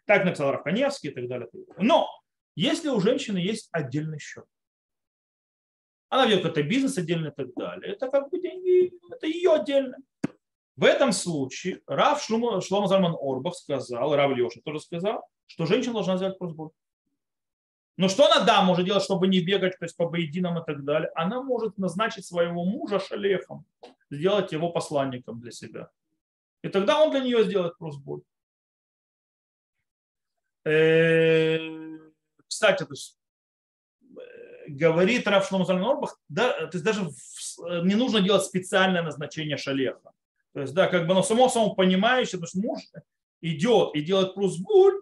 Так 0.05 0.25
написал 0.25 0.51
Равканевский 0.51 1.11
и 1.11 1.13
так 1.13 1.27
далее. 1.27 1.47
Но 1.77 2.09
если 2.55 2.89
у 2.89 2.99
женщины 2.99 3.37
есть 3.37 3.69
отдельный 3.71 4.17
счет, 4.17 4.45
она 6.09 6.25
ведет 6.25 6.41
какой-то 6.41 6.63
бизнес 6.63 6.97
отдельно 6.97 7.27
и 7.27 7.31
так 7.35 7.53
далее, 7.53 7.93
это 7.93 8.09
как 8.09 8.31
бы 8.31 8.41
деньги, 8.41 8.91
это 9.11 9.27
ее 9.27 9.53
отдельно. 9.53 9.95
В 10.75 10.85
этом 10.85 11.11
случае 11.11 11.81
Рав 11.85 12.19
Шломо 12.23 12.87
Зальман 12.87 13.15
Орбах 13.21 13.53
сказал, 13.53 14.15
Рав 14.15 14.35
Леша 14.35 14.59
тоже 14.65 14.79
сказал, 14.79 15.23
что 15.45 15.67
женщина 15.67 15.93
должна 15.93 16.17
сделать 16.17 16.39
просбор. 16.39 16.71
Но 17.99 18.07
что 18.07 18.31
она, 18.31 18.45
да, 18.45 18.61
может 18.61 18.85
делать, 18.85 19.03
чтобы 19.03 19.27
не 19.27 19.41
бегать 19.41 19.77
то 19.77 19.83
есть 19.83 19.97
по 19.97 20.09
поединам 20.09 20.57
и 20.57 20.65
так 20.65 20.85
далее? 20.85 21.11
Она 21.15 21.43
может 21.43 21.77
назначить 21.77 22.25
своего 22.25 22.63
мужа 22.63 22.97
шалехом, 22.97 23.65
сделать 24.09 24.53
его 24.53 24.71
посланником 24.71 25.41
для 25.41 25.51
себя. 25.51 25.89
И 26.61 26.69
тогда 26.69 27.03
он 27.03 27.11
для 27.11 27.19
нее 27.19 27.43
сделает 27.43 27.77
просбор. 27.77 28.21
Э, 30.63 31.57
кстати, 32.47 32.85
то 32.85 32.93
есть, 32.93 33.19
э, 34.01 34.69
говорит 34.69 35.27
Рав 35.27 35.45
Шломо 35.45 35.65
Зальман 35.65 35.89
Орбах, 35.89 36.21
да, 36.29 36.53
то 36.67 36.77
есть 36.77 36.85
даже 36.85 37.01
не 37.83 37.95
нужно 37.95 38.21
делать 38.21 38.45
специальное 38.45 39.03
назначение 39.03 39.57
шалеха. 39.57 40.13
То 40.53 40.61
есть, 40.61 40.73
да, 40.73 40.87
как 40.87 41.05
бы, 41.05 41.13
но 41.13 41.21
само 41.21 41.49
само 41.49 41.75
понимающее, 41.75 42.39
то 42.39 42.45
есть 42.45 42.55
муж 42.55 42.79
идет 43.41 43.93
и 43.93 43.99
делает 43.99 44.35
прусбуль 44.35 45.01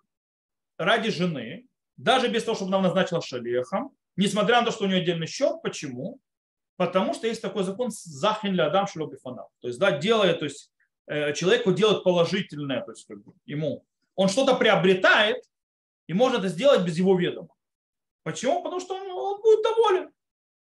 ради 0.79 1.11
жены, 1.11 1.67
даже 1.97 2.29
без 2.29 2.43
того, 2.43 2.55
чтобы 2.55 2.71
нам 2.71 2.83
назначила 2.83 3.21
шалехом, 3.21 3.95
Несмотря 4.17 4.59
на 4.59 4.65
то, 4.65 4.71
что 4.71 4.83
у 4.83 4.87
него 4.87 4.99
отдельный 4.99 5.27
счет. 5.27 5.61
Почему? 5.61 6.19
Потому 6.75 7.13
что 7.13 7.27
есть 7.27 7.41
такой 7.41 7.63
закон 7.63 7.91
захин 7.91 8.53
для 8.53 8.65
адам 8.65 8.87
шелобифанав. 8.87 9.47
То 9.61 9.67
есть, 9.67 9.79
да, 9.79 9.97
делает, 9.97 10.39
то 10.39 10.45
есть 10.45 10.71
э, 11.05 11.33
человеку 11.33 11.71
делает 11.71 12.03
положительное, 12.03 12.81
то 12.81 12.91
есть 12.91 13.05
как 13.05 13.23
бы, 13.23 13.33
ему. 13.45 13.85
Он 14.15 14.27
что-то 14.27 14.55
приобретает, 14.55 15.43
и 16.07 16.13
может 16.13 16.39
это 16.39 16.47
сделать 16.47 16.83
без 16.83 16.97
его 16.97 17.17
ведома. 17.17 17.49
Почему? 18.23 18.63
Потому 18.63 18.81
что 18.81 18.95
он, 18.95 19.09
он 19.11 19.41
будет 19.41 19.63
доволен. 19.63 20.11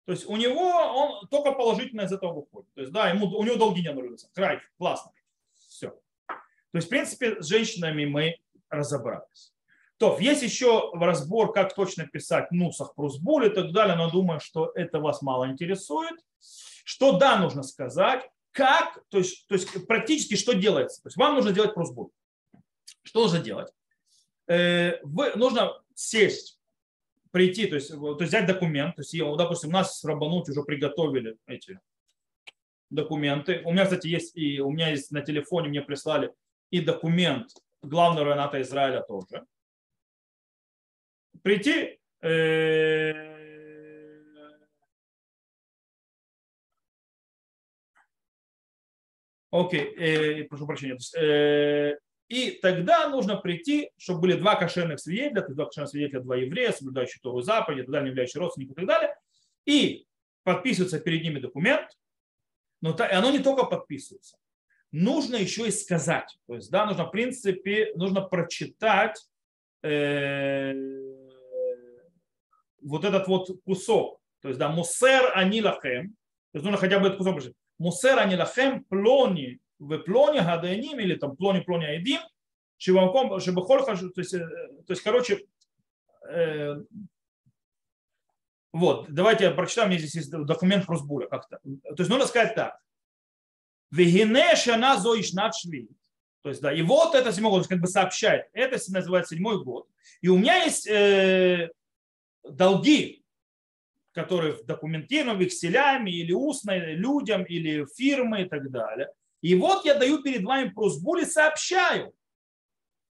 То 0.05 0.13
есть 0.13 0.27
у 0.27 0.37
него 0.37 0.61
он 0.61 1.29
только 1.29 1.53
положительно 1.53 2.03
из 2.03 2.13
этого 2.13 2.33
выходит. 2.33 2.69
То 2.75 2.81
есть, 2.81 2.93
да, 2.93 3.09
ему, 3.09 3.27
у 3.27 3.45
него 3.45 3.57
долги 3.57 3.83
не 3.83 3.89
аннулируются. 3.89 4.29
Край, 4.35 4.61
классно. 4.79 5.13
Все. 5.69 5.91
То 6.27 6.77
есть, 6.79 6.89
в 6.89 6.91
принципе, 6.91 7.41
с 7.41 7.47
женщинами 7.47 8.05
мы 8.05 8.37
разобрались. 8.69 9.54
То, 10.11 10.19
есть 10.21 10.43
еще 10.43 10.91
разбор, 10.95 11.53
как 11.53 11.75
точно 11.75 12.07
писать 12.07 12.51
нусах, 12.51 12.95
прусбуль 12.95 13.47
и 13.47 13.51
так 13.51 13.73
далее, 13.73 13.97
но 13.97 14.11
думаю, 14.11 14.41
что 14.41 14.73
это 14.75 15.01
вас 15.01 15.23
мало 15.23 15.51
интересует. 15.51 16.19
Что 16.85 17.19
да, 17.19 17.39
нужно 17.39 17.63
сказать, 17.63 18.29
как, 18.53 19.03
то 19.09 19.19
есть, 19.19 19.47
то 19.49 19.55
есть 19.55 19.87
практически 19.87 20.37
что 20.37 20.55
делается. 20.55 21.03
То 21.03 21.09
есть 21.09 21.17
вам 21.17 21.35
нужно 21.35 21.53
делать 21.53 21.75
прусбуль. 21.75 22.09
Что 23.03 23.23
нужно 23.23 23.41
делать? 23.41 23.73
Э, 24.47 25.01
вы, 25.03 25.35
нужно 25.35 25.81
сесть, 25.95 26.59
прийти, 27.35 27.67
то 27.67 27.75
есть, 27.75 27.89
то 27.89 28.17
есть 28.21 28.29
взять 28.29 28.47
документ, 28.47 28.95
то 28.95 29.03
есть, 29.03 29.19
допустим, 29.19 29.71
у 29.71 29.73
нас 29.73 29.99
с 29.99 30.05
Рабануть 30.05 30.49
уже 30.49 30.63
приготовили 30.63 31.37
эти 31.47 31.81
документы. 32.91 33.61
У 33.65 33.73
меня, 33.73 33.85
кстати, 33.85 34.07
есть 34.07 34.37
и 34.37 34.61
у 34.61 34.71
меня 34.71 34.91
есть 34.91 35.11
на 35.11 35.21
телефоне, 35.21 35.69
мне 35.69 35.83
прислали 35.83 36.33
и 36.71 36.81
документ 36.81 37.51
главного 37.83 38.33
Рената 38.33 38.63
Израиля 38.63 39.03
тоже. 39.03 39.45
Прийти 41.45 42.01
Окей, 49.51 49.95
э, 49.99 50.45
прошу 50.45 50.67
прощения. 50.67 50.97
И 52.29 52.51
тогда 52.63 53.11
нужно 53.11 53.37
прийти, 53.37 53.91
чтобы 53.99 54.23
были 54.23 54.33
два 54.33 54.57
кошерных 54.57 54.99
свидетеля, 54.99 55.43
то 55.43 55.49
есть 55.49 55.57
два 55.57 55.67
кошерных 55.67 55.91
свидетеля, 55.91 56.21
два 56.21 56.37
еврея, 56.37 56.73
соблюдающие 56.73 57.21
Тору 57.23 57.43
так 57.83 57.91
далее, 57.91 58.05
не 58.05 58.09
являющие 58.11 58.41
родственников 58.41 58.79
и 58.79 58.81
так 58.81 58.87
далее. 58.87 59.17
И 59.67 60.07
подписывается 60.45 60.99
перед 60.99 61.23
ними 61.23 61.41
документ, 61.41 61.91
но 62.81 62.97
оно 62.99 63.31
не 63.31 63.41
только 63.41 63.65
подписывается. 63.65 64.39
Нужно 64.93 65.37
еще 65.37 65.69
и 65.69 65.71
сказать. 65.71 66.39
То 66.47 66.55
есть, 66.55 66.71
да, 66.71 66.87
нужно, 66.87 67.05
в 67.05 67.11
принципе, 67.11 67.93
нужно 67.97 68.23
прочитать 68.23 69.23
э, 69.83 70.73
вот 72.85 73.05
этот 73.05 73.27
вот 73.27 73.51
кусок. 73.65 74.21
То 74.41 74.49
есть, 74.49 74.59
да, 74.59 74.69
мусер 74.69 75.33
анилахем. 75.35 76.11
То 76.53 76.59
есть, 76.59 76.65
нужно 76.65 76.79
хотя 76.79 76.99
бы 76.99 77.07
этот 77.07 77.19
кусок 77.19 77.35
прочитать. 77.35 77.57
Мусер 77.79 78.19
анилахем 78.19 78.85
плони 78.85 79.59
в 79.79 79.99
плоне 79.99 80.43
гадаяним 80.43 81.01
или 81.01 81.17
там 81.17 81.37
плоне 81.37 81.63
плоне 81.63 81.89
айдим, 81.89 82.21
шибамком, 82.79 83.41
шибахор, 83.41 83.85
то 83.85 83.93
есть, 84.17 84.35
э, 84.35 84.47
то 84.87 84.93
есть, 84.93 85.03
короче, 85.03 85.45
э, 86.29 86.77
вот, 88.73 89.07
давайте 89.09 89.45
я 89.45 89.51
прочитаю, 89.53 89.89
меня 89.89 89.99
здесь 89.99 90.17
есть 90.17 90.31
документ 90.31 90.87
Росбуля 90.89 91.29
как-то. 91.29 91.61
То 91.63 91.97
есть 91.97 92.11
нужно 92.11 92.27
сказать 92.27 92.57
так. 92.57 92.77
Вегине 93.93 94.57
шана 94.57 94.97
зоишнат 94.99 95.55
шви. 95.55 95.89
То 96.43 96.49
есть, 96.49 96.61
да, 96.61 96.73
и 96.73 96.83
вот 96.83 97.15
это 97.15 97.33
седьмой 97.33 97.53
год, 97.53 97.69
как 97.69 97.81
бы 97.81 97.87
сообщает. 97.87 98.47
Это 98.53 98.79
называется 98.89 99.37
седьмой 99.37 99.63
год. 99.63 99.89
И 100.21 100.29
у 100.29 100.37
меня 100.37 100.65
есть 100.65 100.89
э, 100.89 101.71
долги, 102.45 103.25
которые 104.13 104.63
документированы 104.65 105.43
векселями 105.43 106.11
или 106.11 106.33
устно 106.33 106.77
людям, 106.77 107.45
или 107.45 107.87
фирмы 107.97 108.43
и 108.43 108.49
так 108.49 108.71
далее. 108.71 109.09
И 109.41 109.55
вот 109.57 109.85
я 109.85 109.95
даю 109.95 110.23
перед 110.23 110.45
вами 110.45 110.71
просьбу 110.71 111.17
и 111.17 111.25
сообщаю. 111.25 112.15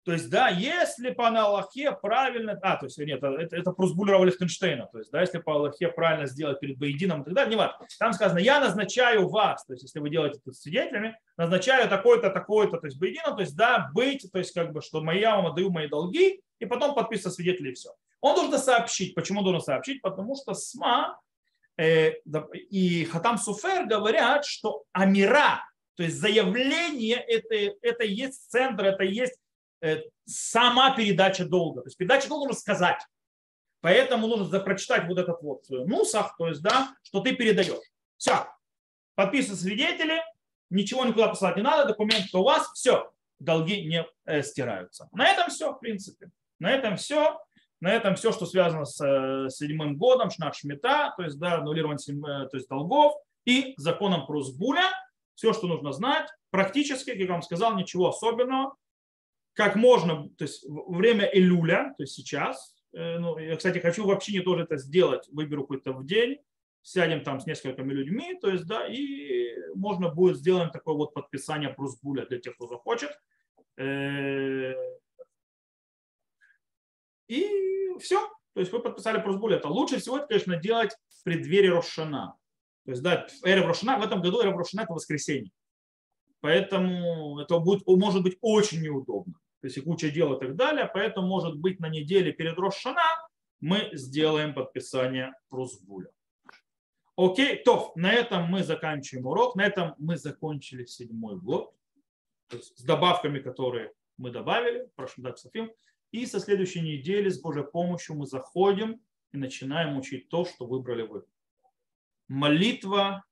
То 0.05 0.13
есть, 0.13 0.29
да, 0.29 0.51
если 0.51 1.11
по 1.11 1.29
Аллахе 1.29 1.93
правильно, 1.93 2.59
а, 2.63 2.77
то 2.77 2.87
есть, 2.87 2.99
нет, 2.99 3.23
это, 3.23 3.57
это 3.57 3.73
просьбу 3.73 4.05
Лихтенштейна, 4.05 4.87
то 4.93 4.99
есть, 4.99 5.11
да, 5.11 5.23
если 5.23 5.39
по 5.39 5.55
Аллахе 5.55 5.89
правильно 5.89 6.27
сделать 6.27 6.61
перед 6.61 6.79
Боедином 6.79 7.23
и 7.23 7.25
так 7.25 7.33
далее, 7.33 7.51
не 7.51 7.57
важно. 7.57 7.79
Там 7.99 8.13
сказано, 8.13 8.39
я 8.39 8.61
назначаю 8.61 9.29
вас, 9.29 9.65
то 9.65 9.73
есть, 9.73 9.83
если 9.83 10.01
вы 10.01 10.11
делаете 10.11 10.41
это 10.45 10.53
свидетелями, 10.53 11.19
назначаю 11.39 11.89
такой-то, 11.89 12.29
такой-то, 12.29 12.77
то 12.77 12.87
есть, 12.87 12.99
Боедином, 12.99 13.37
то 13.37 13.41
есть, 13.41 13.57
да, 13.57 13.91
быть, 13.95 14.31
то 14.31 14.39
есть, 14.39 14.53
как 14.53 14.73
бы, 14.73 14.83
что 14.83 15.03
я 15.13 15.37
вам 15.37 15.47
отдаю 15.47 15.71
мои 15.71 15.89
долги, 15.89 16.43
и 16.59 16.67
потом 16.67 16.95
подписывать 16.95 17.37
свидетели 17.37 17.71
и 17.71 17.75
все. 17.75 17.95
Он 18.25 18.35
должен 18.35 18.59
сообщить. 18.59 19.15
Почему 19.15 19.43
должен 19.43 19.61
сообщить? 19.61 20.01
Потому 20.01 20.35
что 20.35 20.55
СМА 20.55 21.21
э, 21.77 22.13
и 22.71 23.05
Хатам 23.05 23.37
Суфер 23.37 23.85
говорят, 23.85 24.47
что 24.47 24.85
Амира, 24.93 25.63
то 25.95 26.05
есть 26.05 26.17
заявление 26.17 27.17
это, 27.17 27.77
это 27.83 28.05
есть 28.05 28.51
центр, 28.51 28.87
это 28.87 29.05
есть 29.05 29.39
э, 29.83 29.99
сама 30.25 30.97
передача 30.97 31.45
долга. 31.45 31.83
То 31.83 31.89
есть 31.89 31.99
передача 31.99 32.27
долга 32.29 32.47
нужно 32.47 32.61
сказать. 32.61 33.03
Поэтому 33.83 34.27
нужно 34.27 34.59
прочитать 34.61 35.07
вот 35.07 35.19
этот 35.19 35.43
вот 35.43 35.69
нусах, 35.69 36.35
то 36.39 36.49
есть, 36.49 36.63
да, 36.63 36.97
что 37.03 37.21
ты 37.21 37.37
передаешь. 37.37 37.85
Все. 38.17 38.47
Подписывают 39.17 39.61
свидетели, 39.61 40.23
ничего 40.71 41.05
никуда 41.05 41.29
послать 41.29 41.57
не 41.57 41.63
надо, 41.63 41.89
документы 41.89 42.39
у 42.39 42.43
вас, 42.43 42.73
все, 42.73 43.13
долги 43.39 43.85
не 43.85 44.07
э, 44.25 44.43
стираются. 44.43 45.11
На 45.13 45.29
этом 45.29 45.51
все, 45.51 45.75
в 45.75 45.79
принципе. 45.79 46.31
На 46.59 46.71
этом 46.71 46.97
все. 46.97 47.39
На 47.85 47.93
этом 47.93 48.15
все, 48.15 48.33
что 48.33 48.47
связано 48.47 48.87
с 48.87 48.99
э, 49.05 49.51
седьмым 49.51 49.99
годом, 49.99 50.31
шнат 50.31 50.57
шмита, 50.57 51.13
то 51.19 51.23
есть 51.23 51.39
да, 51.39 51.59
аннулирование 51.59 51.99
то 52.49 52.57
есть 52.57 52.67
долгов 52.67 53.13
и 53.45 53.75
законом 53.77 54.25
Прусбуля– 54.25 54.91
все, 55.35 55.53
что 55.53 55.67
нужно 55.67 55.93
знать. 55.93 56.27
Практически, 56.51 57.11
как 57.11 57.19
я 57.19 57.27
вам 57.27 57.43
сказал, 57.43 57.77
ничего 57.77 58.09
особенного. 58.09 58.75
Как 59.53 59.77
можно, 59.77 60.31
то 60.31 60.45
есть 60.45 60.65
время 60.67 61.27
Илюля, 61.27 61.93
то 61.99 62.05
есть 62.05 62.15
сейчас, 62.15 62.75
э, 62.95 63.19
ну, 63.19 63.37
я, 63.37 63.55
кстати, 63.55 63.81
хочу 63.81 64.07
в 64.07 64.11
общине 64.11 64.41
тоже 64.41 64.63
это 64.63 64.79
сделать, 64.79 65.29
выберу 65.31 65.65
какой-то 65.65 65.93
в 65.93 66.07
день, 66.07 66.39
сядем 66.81 67.23
там 67.23 67.39
с 67.39 67.45
несколькими 67.45 67.93
людьми, 67.93 68.39
то 68.41 68.49
есть, 68.49 68.65
да, 68.65 68.87
и 68.87 69.59
можно 69.75 70.09
будет 70.09 70.39
сделать 70.39 70.73
такое 70.73 70.95
вот 70.95 71.13
подписание 71.13 71.69
прусбуля 71.69 72.25
для 72.25 72.39
тех, 72.39 72.55
кто 72.55 72.67
захочет. 72.67 73.11
И 77.29 77.49
все. 78.01 78.29
То 78.55 78.61
есть 78.61 78.73
вы 78.73 78.81
подписали 78.81 79.21
прусбуля. 79.21 79.57
Это 79.57 79.69
лучше 79.69 79.99
всего, 79.99 80.19
это, 80.19 80.29
конечно, 80.29 80.57
делать 80.57 80.97
в 81.09 81.25
преддверии 81.25 81.69
Рошана. 81.69 82.37
То 82.85 82.91
есть, 82.93 83.03
да, 83.03 83.27
Эрев 83.45 83.67
Рошана, 83.67 83.99
в 83.99 84.05
этом 84.05 84.21
году 84.21 84.43
Эрев 84.43 84.57
Рошана 84.57 84.83
это 84.83 84.93
воскресенье. 84.93 85.51
Поэтому 86.41 87.41
это 87.41 87.59
будет, 87.59 87.87
может 87.87 88.23
быть 88.23 88.37
очень 88.41 88.83
неудобно. 88.83 89.35
То 89.61 89.67
есть 89.67 89.79
и 89.79 89.81
куча 89.81 90.11
дел 90.11 90.35
и 90.35 90.39
так 90.41 90.57
далее. 90.57 90.91
Поэтому, 90.93 91.27
может 91.27 91.57
быть, 91.57 91.81
на 91.81 91.89
неделе 91.89 92.33
перед 92.33 92.59
Рошана 92.59 93.03
мы 93.61 93.89
сделаем 93.95 94.55
подписание 94.55 95.33
Прусбуля. 95.49 96.11
Окей, 97.17 97.63
то 97.63 97.93
на 97.97 98.13
этом 98.13 98.45
мы 98.45 98.63
заканчиваем 98.63 99.27
урок. 99.27 99.57
На 99.57 99.65
этом 99.65 99.95
мы 99.99 100.17
закончили 100.17 100.85
седьмой 100.85 101.41
есть 102.51 102.79
с 102.79 102.83
добавками, 102.83 103.39
которые 103.39 103.93
мы 104.17 104.31
добавили, 104.31 104.89
прошу 104.97 105.23
дать 105.23 105.39
Софим. 105.39 105.73
И 106.15 106.27
со 106.27 106.39
следующей 106.39 106.81
недели 106.81 107.29
с 107.29 107.41
Божьей 107.41 107.65
помощью 107.65 108.15
мы 108.15 108.29
заходим 108.29 109.01
и 109.33 109.37
начинаем 109.37 109.97
учить 109.97 110.29
то, 110.29 110.45
что 110.45 110.65
выбрали 110.65 111.03
вы 111.03 111.25
молитва 112.29 113.25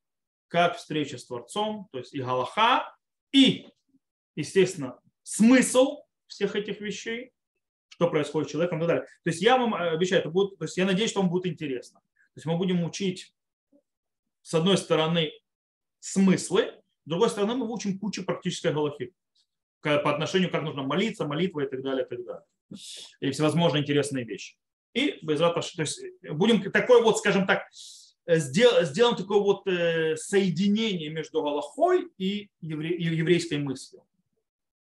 как 0.48 0.76
встреча 0.76 1.16
с 1.16 1.24
Творцом, 1.24 1.86
то 1.92 1.98
есть 1.98 2.12
и 2.12 2.20
Галаха, 2.20 2.92
и, 3.30 3.68
естественно, 4.34 4.98
смысл 5.22 6.02
всех 6.26 6.56
этих 6.56 6.80
вещей, 6.80 7.30
что 7.88 8.10
происходит 8.10 8.48
с 8.48 8.52
человеком 8.52 8.78
и 8.78 8.80
так 8.80 8.88
далее. 8.88 9.04
То 9.04 9.30
есть 9.30 9.40
я 9.40 9.58
вам 9.58 9.74
обещаю, 9.74 10.20
это 10.20 10.30
будет, 10.30 10.58
то 10.58 10.64
есть 10.64 10.76
я 10.76 10.84
надеюсь, 10.84 11.10
что 11.10 11.20
вам 11.20 11.30
будет 11.30 11.46
интересно. 11.46 12.00
То 12.00 12.38
есть 12.38 12.46
мы 12.46 12.58
будем 12.58 12.82
учить, 12.82 13.32
с 14.40 14.54
одной 14.54 14.76
стороны, 14.76 15.30
смыслы, 16.00 16.82
с 17.04 17.08
другой 17.08 17.30
стороны, 17.30 17.54
мы 17.54 17.72
учим 17.72 17.96
кучу 18.00 18.24
практической 18.24 18.72
галахи 18.72 19.14
по 19.82 20.12
отношению, 20.12 20.50
как 20.50 20.64
нужно 20.64 20.82
молиться, 20.82 21.28
молитва 21.28 21.60
и 21.60 21.68
так 21.68 21.80
далее, 21.80 22.04
и 22.04 22.08
так 22.08 22.24
далее. 22.24 22.44
И 23.20 23.30
всевозможные 23.30 23.82
интересные 23.82 24.24
вещи. 24.24 24.56
И 24.94 25.12
то 25.22 25.32
есть 25.78 26.00
будем 26.30 26.70
такой 26.70 27.02
вот, 27.02 27.18
скажем 27.18 27.46
так, 27.46 27.62
Э, 28.24 28.38
сделаем 28.38 29.16
такое 29.16 29.40
вот 29.40 29.66
э, 29.66 30.16
соединение 30.16 31.10
между 31.10 31.42
Галахой 31.42 32.08
и 32.18 32.50
еврейской 32.60 33.58
мыслью. 33.58 34.04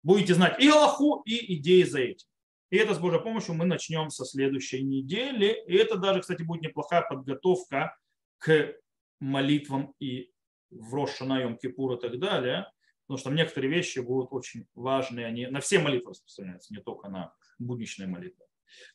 Будете 0.02 0.34
знать 0.34 0.60
и 0.60 0.68
Галаху, 0.68 1.22
и 1.24 1.54
идеи 1.56 1.82
за 1.84 2.00
этим. 2.00 2.26
И 2.70 2.76
это 2.76 2.94
с 2.94 2.98
Божьей 2.98 3.20
помощью 3.20 3.54
мы 3.54 3.64
начнем 3.64 4.10
со 4.10 4.24
следующей 4.24 4.82
недели. 4.82 5.64
И 5.66 5.74
это 5.74 5.96
даже, 5.96 6.20
кстати, 6.20 6.42
будет 6.42 6.62
неплохая 6.62 7.02
подготовка 7.02 7.96
к 8.38 8.74
молитвам 9.20 9.94
и 10.00 10.30
в 10.70 10.94
Рошана, 10.94 11.40
Йом 11.40 11.56
Кипур 11.56 11.94
и 11.94 12.00
так 12.00 12.18
далее. 12.18 12.70
Потому 13.06 13.18
что 13.18 13.30
некоторые 13.30 13.72
вещи 13.72 14.00
будут 14.00 14.32
очень 14.32 14.66
важные. 14.74 15.26
Они 15.26 15.46
на 15.46 15.60
все 15.60 15.78
молитвы 15.78 16.10
распространяются, 16.10 16.74
не 16.74 16.80
только 16.82 17.08
на 17.08 17.32
будничные 17.58 18.08
молитвы. 18.08 18.44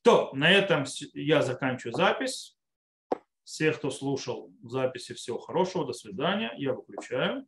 То, 0.01 0.31
на 0.33 0.51
этом 0.51 0.85
я 1.13 1.41
заканчиваю 1.41 1.95
запись. 1.95 2.57
Всех, 3.43 3.77
кто 3.77 3.91
слушал 3.91 4.53
записи, 4.63 5.13
всего 5.13 5.37
хорошего, 5.37 5.85
до 5.85 5.93
свидания. 5.93 6.53
Я 6.57 6.73
выключаю. 6.73 7.45